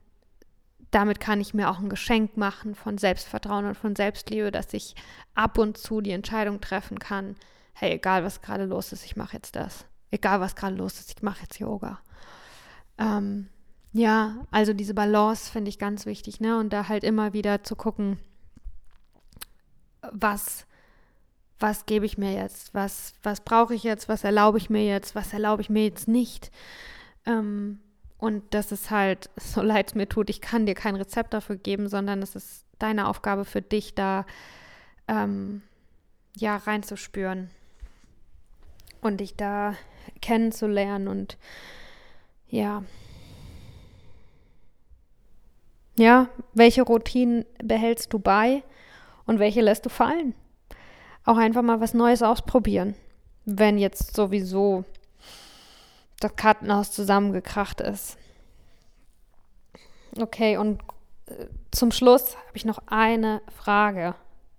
damit 0.94 1.18
kann 1.18 1.40
ich 1.40 1.54
mir 1.54 1.70
auch 1.70 1.80
ein 1.80 1.88
Geschenk 1.88 2.36
machen 2.36 2.74
von 2.76 2.98
Selbstvertrauen 2.98 3.66
und 3.66 3.76
von 3.76 3.96
Selbstliebe, 3.96 4.52
dass 4.52 4.72
ich 4.72 4.94
ab 5.34 5.58
und 5.58 5.76
zu 5.76 6.00
die 6.00 6.12
Entscheidung 6.12 6.60
treffen 6.60 7.00
kann, 7.00 7.34
hey, 7.72 7.94
egal 7.94 8.22
was 8.22 8.40
gerade 8.40 8.64
los 8.64 8.92
ist, 8.92 9.04
ich 9.04 9.16
mache 9.16 9.36
jetzt 9.36 9.56
das. 9.56 9.86
Egal 10.12 10.40
was 10.40 10.54
gerade 10.54 10.76
los 10.76 11.00
ist, 11.00 11.14
ich 11.16 11.22
mache 11.22 11.42
jetzt 11.42 11.58
Yoga. 11.58 11.98
Ähm, 12.98 13.48
ja, 13.92 14.46
also 14.52 14.72
diese 14.72 14.94
Balance 14.94 15.50
finde 15.50 15.68
ich 15.68 15.80
ganz 15.80 16.06
wichtig, 16.06 16.40
ne? 16.40 16.58
Und 16.58 16.72
da 16.72 16.88
halt 16.88 17.02
immer 17.02 17.32
wieder 17.32 17.64
zu 17.64 17.74
gucken, 17.74 18.20
was, 20.12 20.66
was 21.58 21.86
gebe 21.86 22.06
ich 22.06 22.18
mir 22.18 22.32
jetzt, 22.32 22.72
was, 22.72 23.14
was 23.24 23.40
brauche 23.40 23.74
ich 23.74 23.82
jetzt, 23.82 24.08
was 24.08 24.22
erlaube 24.22 24.58
ich 24.58 24.70
mir 24.70 24.86
jetzt, 24.86 25.16
was 25.16 25.32
erlaube 25.32 25.62
ich 25.62 25.70
mir 25.70 25.84
jetzt 25.84 26.06
nicht. 26.06 26.52
Ähm, 27.26 27.80
und 28.24 28.42
das 28.54 28.72
ist 28.72 28.90
halt, 28.90 29.28
so 29.36 29.60
leid 29.60 29.88
es 29.88 29.94
mir 29.94 30.08
tut, 30.08 30.30
ich 30.30 30.40
kann 30.40 30.64
dir 30.64 30.74
kein 30.74 30.96
Rezept 30.96 31.34
dafür 31.34 31.56
geben, 31.56 31.88
sondern 31.88 32.22
es 32.22 32.34
ist 32.34 32.64
deine 32.78 33.06
Aufgabe 33.06 33.44
für 33.44 33.60
dich, 33.60 33.94
da 33.94 34.24
ähm, 35.08 35.62
ja 36.34 36.56
reinzuspüren. 36.56 37.50
und 39.02 39.20
dich 39.20 39.36
da 39.36 39.74
kennenzulernen 40.22 41.08
und 41.08 41.36
ja. 42.48 42.82
Ja, 45.96 46.28
welche 46.54 46.82
Routinen 46.82 47.44
behältst 47.62 48.12
du 48.14 48.18
bei 48.18 48.62
und 49.26 49.38
welche 49.38 49.60
lässt 49.60 49.84
du 49.84 49.90
fallen? 49.90 50.34
Auch 51.24 51.36
einfach 51.36 51.62
mal 51.62 51.80
was 51.80 51.92
Neues 51.92 52.22
ausprobieren, 52.22 52.94
wenn 53.44 53.76
jetzt 53.76 54.16
sowieso 54.16 54.84
das 56.24 56.36
Kartenhaus 56.36 56.90
zusammengekracht 56.90 57.80
ist. 57.80 58.16
Okay, 60.18 60.56
und 60.56 60.80
äh, 61.26 61.46
zum 61.70 61.92
Schluss 61.92 62.36
habe 62.36 62.56
ich 62.56 62.64
noch 62.64 62.78
eine 62.86 63.42
Frage, 63.54 64.14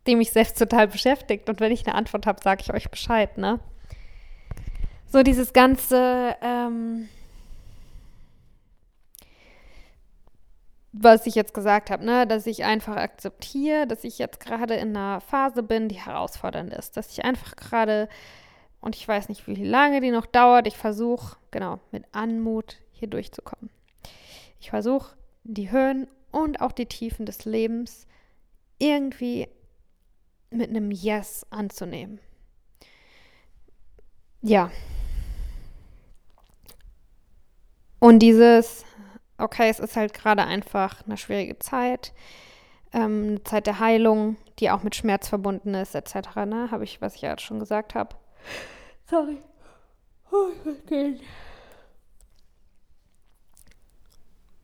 die 0.06 0.16
mich 0.16 0.32
selbst 0.32 0.60
total 0.60 0.88
beschäftigt. 0.88 1.50
Und 1.50 1.60
wenn 1.60 1.72
ich 1.72 1.86
eine 1.88 1.96
Antwort 1.96 2.28
habe, 2.28 2.42
sage 2.44 2.62
ich 2.62 2.74
euch 2.74 2.90
Bescheid, 2.90 3.38
ne? 3.38 3.60
So 5.08 5.24
dieses 5.24 5.54
ganze, 5.54 6.36
ähm, 6.42 7.08
was 10.92 11.26
ich 11.26 11.36
jetzt 11.36 11.54
gesagt 11.54 11.90
habe, 11.90 12.04
ne, 12.04 12.28
dass 12.28 12.46
ich 12.48 12.64
einfach 12.64 12.98
akzeptiere, 12.98 13.88
dass 13.88 14.04
ich 14.04 14.18
jetzt 14.18 14.40
gerade 14.40 14.76
in 14.76 14.96
einer 14.96 15.22
Phase 15.22 15.64
bin, 15.64 15.88
die 15.88 15.96
herausfordernd 15.96 16.74
ist, 16.74 16.98
dass 16.98 17.12
ich 17.12 17.24
einfach 17.24 17.56
gerade 17.56 18.10
und 18.86 18.96
ich 18.96 19.08
weiß 19.08 19.30
nicht, 19.30 19.48
wie 19.48 19.56
lange 19.56 20.00
die 20.00 20.12
noch 20.12 20.28
dauert. 20.28 20.68
Ich 20.68 20.78
versuche, 20.78 21.38
genau, 21.50 21.80
mit 21.92 22.06
Anmut 22.12 22.78
hier 22.92 23.08
durchzukommen. 23.08 23.72
Ich 24.60 24.70
versuche, 24.70 25.18
die 25.44 25.72
Höhen 25.72 26.08
und 26.32 26.62
auch 26.62 26.72
die 26.72 26.86
Tiefen 26.86 27.26
des 27.26 27.46
Lebens 27.46 28.06
irgendwie 28.78 29.48
mit 30.52 30.70
einem 30.70 30.92
Yes 30.92 31.48
anzunehmen. 31.50 32.20
Ja. 34.44 34.70
Und 37.98 38.20
dieses, 38.20 38.86
okay, 39.40 39.68
es 39.70 39.80
ist 39.80 39.96
halt 39.96 40.14
gerade 40.14 40.44
einfach 40.44 41.04
eine 41.08 41.18
schwierige 41.18 41.58
Zeit, 41.58 42.14
ähm, 42.94 43.30
eine 43.30 43.44
Zeit 43.46 43.66
der 43.66 43.80
Heilung, 43.80 44.38
die 44.60 44.70
auch 44.70 44.84
mit 44.84 44.94
Schmerz 44.94 45.28
verbunden 45.28 45.74
ist, 45.74 45.96
etc. 45.96 46.36
Ne? 46.46 46.70
Habe 46.70 46.84
ich, 46.84 47.02
was 47.02 47.16
ich 47.16 47.22
ja 47.22 47.36
schon 47.40 47.58
gesagt 47.58 47.96
habe. 47.96 48.16
Sorry. 49.10 49.38
Oh, 50.32 50.52
okay. 50.66 51.20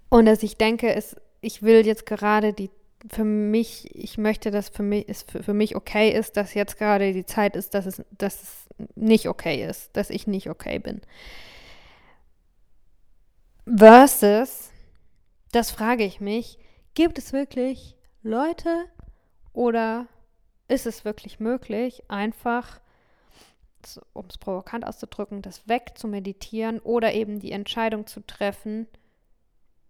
Und 0.09 0.25
dass 0.25 0.43
ich 0.43 0.57
denke, 0.57 0.93
es, 0.93 1.15
ich 1.39 1.63
will 1.63 1.85
jetzt 1.85 2.05
gerade 2.05 2.51
die, 2.53 2.69
für 3.09 3.23
mich, 3.23 3.95
ich 3.95 4.17
möchte, 4.17 4.51
dass 4.51 4.69
für 4.69 4.83
mich, 4.83 5.07
es 5.07 5.23
für, 5.23 5.41
für 5.43 5.53
mich 5.53 5.75
okay 5.75 6.11
ist, 6.11 6.37
dass 6.37 6.53
jetzt 6.53 6.77
gerade 6.77 7.13
die 7.13 7.25
Zeit 7.25 7.55
ist, 7.55 7.73
dass 7.73 7.85
es, 7.85 8.03
dass 8.11 8.41
es 8.41 8.67
nicht 8.95 9.27
okay 9.27 9.65
ist, 9.65 9.95
dass 9.95 10.09
ich 10.09 10.27
nicht 10.27 10.49
okay 10.49 10.79
bin. 10.79 11.01
Versus, 13.65 14.71
das 15.51 15.71
frage 15.71 16.03
ich 16.03 16.19
mich, 16.19 16.59
gibt 16.93 17.17
es 17.17 17.31
wirklich 17.31 17.95
Leute 18.23 18.85
oder 19.53 20.07
ist 20.67 20.87
es 20.87 21.05
wirklich 21.05 21.39
möglich, 21.39 22.03
einfach 22.09 22.81
um 24.13 24.25
es 24.27 24.37
provokant 24.37 24.85
auszudrücken, 24.85 25.41
das 25.41 25.67
wegzumeditieren 25.67 26.79
oder 26.79 27.13
eben 27.13 27.39
die 27.39 27.51
Entscheidung 27.51 28.07
zu 28.07 28.25
treffen, 28.25 28.87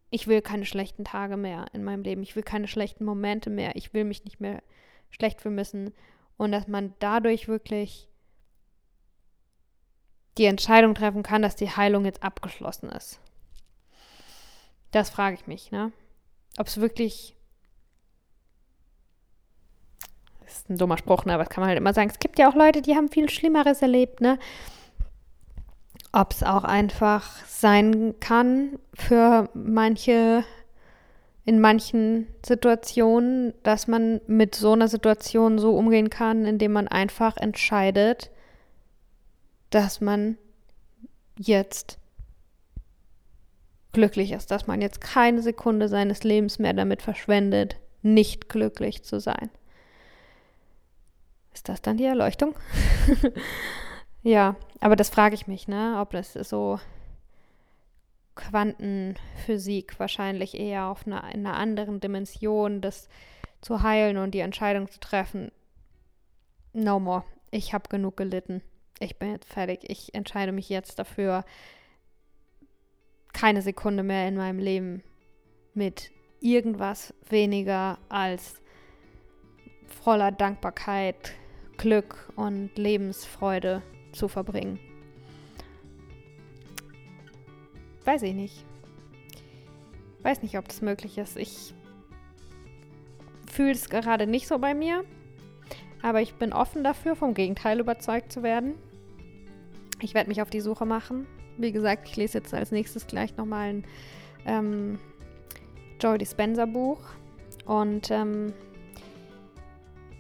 ich 0.10 0.28
will 0.28 0.42
keine 0.42 0.66
schlechten 0.66 1.06
Tage 1.06 1.38
mehr 1.38 1.66
in 1.74 1.84
meinem 1.84 2.04
Leben, 2.04 2.22
ich 2.22 2.36
will 2.36 2.44
keine 2.44 2.68
schlechten 2.68 3.06
Momente 3.06 3.50
mehr, 3.50 3.76
ich 3.76 3.94
will 3.94 4.04
mich 4.04 4.26
nicht 4.26 4.40
mehr 4.40 4.62
schlecht 5.10 5.42
fühlen 5.42 5.56
müssen 5.56 5.94
und 6.38 6.52
dass 6.52 6.68
man 6.68 6.94
dadurch 7.00 7.48
wirklich 7.48 8.10
die 10.38 10.46
Entscheidung 10.46 10.96
treffen 10.96 11.24
kann, 11.24 11.42
dass 11.42 11.56
die 11.56 11.70
Heilung 11.70 12.06
jetzt 12.06 12.24
abgeschlossen 12.24 12.90
ist. 12.90 13.20
Das 14.92 15.10
frage 15.10 15.36
ich 15.36 15.48
mich, 15.48 15.72
ne? 15.72 15.92
Ob 16.58 16.68
es 16.68 16.80
wirklich 16.80 17.36
ist 20.52 20.70
ein 20.70 20.78
dummer 20.78 20.98
Spruch, 20.98 21.26
ne? 21.26 21.34
aber 21.34 21.44
das 21.44 21.50
kann 21.50 21.62
man 21.62 21.70
halt 21.70 21.78
immer 21.78 21.94
sagen. 21.94 22.10
Es 22.10 22.20
gibt 22.20 22.40
ja 22.40 22.50
auch 22.50 22.56
Leute, 22.56 22.82
die 22.82 22.96
haben 22.96 23.10
viel 23.10 23.30
Schlimmeres 23.30 23.82
erlebt, 23.82 24.22
ne? 24.22 24.40
Ob 26.14 26.34
es 26.34 26.44
auch 26.44 26.66
einfach 26.66 27.46
sein 27.46 28.16
kann 28.20 28.78
für 28.94 29.50
manche, 29.54 30.44
in 31.46 31.62
manchen 31.62 32.28
Situationen, 32.46 33.54
dass 33.64 33.88
man 33.88 34.20
mit 34.28 34.56
so 34.56 34.74
einer 34.74 34.90
Situation 34.90 35.58
so 35.58 35.76
umgehen 35.76 36.10
kann, 36.10 36.46
indem 36.46 36.74
man 36.74 36.90
einfach 36.90 37.38
entscheidet, 37.38 38.30
dass 39.70 40.02
man 40.02 40.38
jetzt 41.38 41.98
glücklich 43.94 44.32
ist, 44.32 44.52
dass 44.52 44.68
man 44.68 44.82
jetzt 44.82 45.02
keine 45.02 45.42
Sekunde 45.42 45.88
seines 45.88 46.24
Lebens 46.24 46.60
mehr 46.60 46.74
damit 46.74 47.02
verschwendet, 47.02 47.78
nicht 48.02 48.50
glücklich 48.50 49.04
zu 49.04 49.20
sein. 49.20 49.50
Ist 51.54 51.70
das 51.70 51.82
dann 51.82 51.98
die 51.98 52.06
Erleuchtung? 52.06 52.56
ja, 54.24 54.56
aber 54.80 54.96
das 54.96 55.10
frage 55.10 55.36
ich 55.36 55.48
mich, 55.48 55.68
ne? 55.68 55.98
Ob 56.00 56.12
das 56.12 56.34
so 56.34 56.80
Quantenphysik 58.36 60.00
wahrscheinlich 60.00 60.58
eher 60.58 60.86
auf 60.86 61.06
einer, 61.06 61.24
in 61.34 61.46
einer 61.46 61.58
anderen 61.58 62.00
Dimension, 62.00 62.82
das 62.82 63.10
zu 63.62 63.84
heilen 63.84 64.18
und 64.18 64.32
die 64.32 64.40
Entscheidung 64.40 64.90
zu 64.90 65.00
treffen. 65.00 65.52
No 66.74 67.00
more. 67.00 67.24
Ich 67.52 67.74
habe 67.74 67.90
genug 67.90 68.18
gelitten. 68.18 68.62
Ich 69.00 69.20
bin 69.20 69.32
jetzt 69.32 69.52
fertig. 69.52 69.82
Ich 69.90 70.14
entscheide 70.16 70.52
mich 70.52 70.70
jetzt 70.70 70.98
dafür, 71.00 71.44
keine 73.34 73.62
Sekunde 73.62 74.04
mehr 74.04 74.28
in 74.28 74.36
meinem 74.36 74.60
Leben 74.60 75.04
mit 75.74 76.12
irgendwas 76.40 77.14
weniger 77.30 77.98
als 78.10 78.62
voller 80.04 80.32
Dankbarkeit, 80.32 81.34
Glück 81.82 82.32
und 82.36 82.78
Lebensfreude 82.78 83.82
zu 84.12 84.28
verbringen. 84.28 84.80
Weiß 88.06 88.22
ich 88.22 88.36
nicht. 88.36 88.64
Weiß 90.22 90.44
nicht, 90.44 90.60
ob 90.60 90.68
das 90.68 90.84
möglich 90.84 91.18
ist. 91.18 91.38
Ich 91.38 91.74
fühle 93.52 93.72
es 93.72 93.90
gerade 93.90 94.28
nicht 94.28 94.48
so 94.48 94.60
bei 94.60 94.76
mir, 94.76 95.04
aber 96.04 96.22
ich 96.22 96.36
bin 96.36 96.54
offen 96.54 96.84
dafür, 96.84 97.16
vom 97.16 97.34
Gegenteil 97.34 97.80
überzeugt 97.80 98.32
zu 98.32 98.44
werden. 98.44 98.76
Ich 100.02 100.14
werde 100.14 100.30
mich 100.30 100.44
auf 100.44 100.52
die 100.52 100.62
Suche 100.62 100.86
machen. 100.86 101.26
Wie 101.58 101.72
gesagt, 101.72 102.08
ich 102.08 102.16
lese 102.16 102.38
jetzt 102.38 102.54
als 102.54 102.72
nächstes 102.72 103.08
gleich 103.08 103.36
nochmal 103.38 103.70
ein 103.70 103.86
ähm, 104.46 105.00
Joy 106.00 106.20
Dispenza 106.20 106.68
Buch 106.68 107.02
und 107.66 108.12
ähm, 108.12 108.54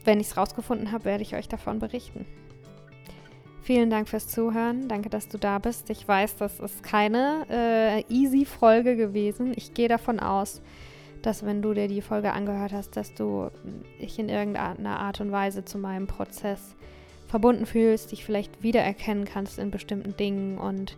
wenn 0.05 0.19
ich 0.19 0.27
es 0.27 0.37
rausgefunden 0.37 0.91
habe, 0.91 1.05
werde 1.05 1.23
ich 1.23 1.35
euch 1.35 1.47
davon 1.47 1.79
berichten. 1.79 2.25
Vielen 3.63 3.91
Dank 3.91 4.09
fürs 4.09 4.27
Zuhören. 4.27 4.87
Danke, 4.87 5.09
dass 5.09 5.27
du 5.27 5.37
da 5.37 5.59
bist. 5.59 5.89
Ich 5.91 6.07
weiß, 6.07 6.37
das 6.37 6.59
ist 6.59 6.83
keine 6.83 7.45
äh, 7.49 8.03
easy 8.13 8.43
Folge 8.45 8.95
gewesen. 8.95 9.53
Ich 9.55 9.73
gehe 9.73 9.87
davon 9.87 10.19
aus, 10.19 10.61
dass 11.21 11.45
wenn 11.45 11.61
du 11.61 11.73
dir 11.73 11.87
die 11.87 12.01
Folge 12.01 12.33
angehört 12.33 12.73
hast, 12.73 12.97
dass 12.97 13.13
du 13.13 13.51
dich 14.01 14.17
in 14.17 14.29
irgendeiner 14.29 14.99
Art 14.99 15.21
und 15.21 15.31
Weise 15.31 15.63
zu 15.63 15.77
meinem 15.77 16.07
Prozess 16.07 16.75
verbunden 17.27 17.65
fühlst, 17.67 18.11
dich 18.11 18.25
vielleicht 18.25 18.63
wiedererkennen 18.63 19.25
kannst 19.25 19.59
in 19.59 19.69
bestimmten 19.69 20.17
Dingen. 20.17 20.57
Und 20.57 20.97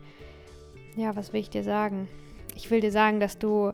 ja, 0.96 1.16
was 1.18 1.34
will 1.34 1.42
ich 1.42 1.50
dir 1.50 1.64
sagen? 1.64 2.08
Ich 2.56 2.72
will 2.72 2.80
dir 2.80 2.92
sagen, 2.92 3.20
dass 3.20 3.38
du, 3.38 3.74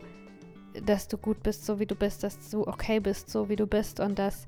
dass 0.83 1.07
du 1.07 1.17
gut 1.17 1.43
bist, 1.43 1.65
so 1.65 1.79
wie 1.79 1.85
du 1.85 1.95
bist, 1.95 2.23
dass 2.23 2.49
du 2.49 2.67
okay 2.67 2.99
bist, 2.99 3.29
so 3.29 3.49
wie 3.49 3.55
du 3.55 3.67
bist 3.67 3.99
und 3.99 4.17
dass 4.17 4.47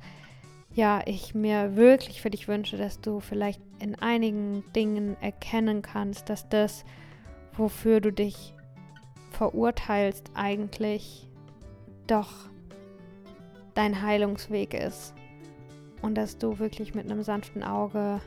ja, 0.73 1.01
ich 1.05 1.35
mir 1.35 1.75
wirklich 1.75 2.21
für 2.21 2.29
dich 2.29 2.47
wünsche, 2.47 2.77
dass 2.77 3.01
du 3.01 3.19
vielleicht 3.19 3.61
in 3.79 3.95
einigen 3.95 4.63
Dingen 4.73 5.17
erkennen 5.21 5.81
kannst, 5.81 6.29
dass 6.29 6.47
das, 6.47 6.85
wofür 7.53 7.99
du 7.99 8.11
dich 8.11 8.53
verurteilst, 9.31 10.31
eigentlich 10.33 11.27
doch 12.07 12.49
dein 13.73 14.01
Heilungsweg 14.01 14.73
ist. 14.73 15.13
Und 16.01 16.15
dass 16.15 16.37
du 16.37 16.57
wirklich 16.57 16.95
mit 16.95 17.05
einem 17.05 17.21
sanften 17.21 17.63
Auge 17.63 18.21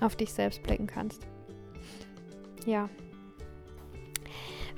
auf 0.00 0.16
dich 0.16 0.32
selbst 0.32 0.62
blicken 0.62 0.86
kannst. 0.86 1.26
Ja. 2.64 2.88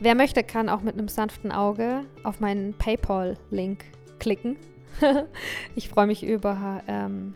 Wer 0.00 0.14
möchte, 0.14 0.42
kann 0.42 0.68
auch 0.68 0.80
mit 0.80 0.94
einem 0.94 1.08
sanften 1.08 1.52
Auge 1.52 2.04
auf 2.24 2.40
meinen 2.40 2.72
PayPal-Link 2.74 3.84
klicken 4.18 4.56
ich 5.74 5.88
freue 5.88 6.06
mich 6.06 6.22
über 6.22 6.82
ähm, 6.86 7.34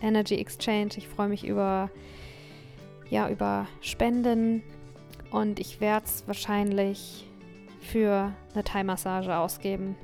Energy 0.00 0.36
Exchange. 0.36 0.90
Ich 0.96 1.08
freue 1.08 1.28
mich 1.28 1.46
über, 1.46 1.90
ja, 3.10 3.28
über 3.28 3.66
Spenden. 3.80 4.62
Und 5.30 5.58
ich 5.58 5.80
werde 5.80 6.06
es 6.06 6.26
wahrscheinlich 6.26 7.26
für 7.80 8.32
eine 8.54 8.64
Thai-Massage 8.64 9.36
ausgeben. 9.36 9.96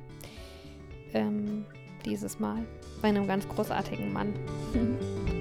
Ähm, 1.14 1.64
dieses 2.04 2.38
Mal. 2.38 2.64
Bei 3.00 3.08
einem 3.08 3.26
ganz 3.26 3.48
großartigen 3.48 4.12
Mann. 4.12 4.32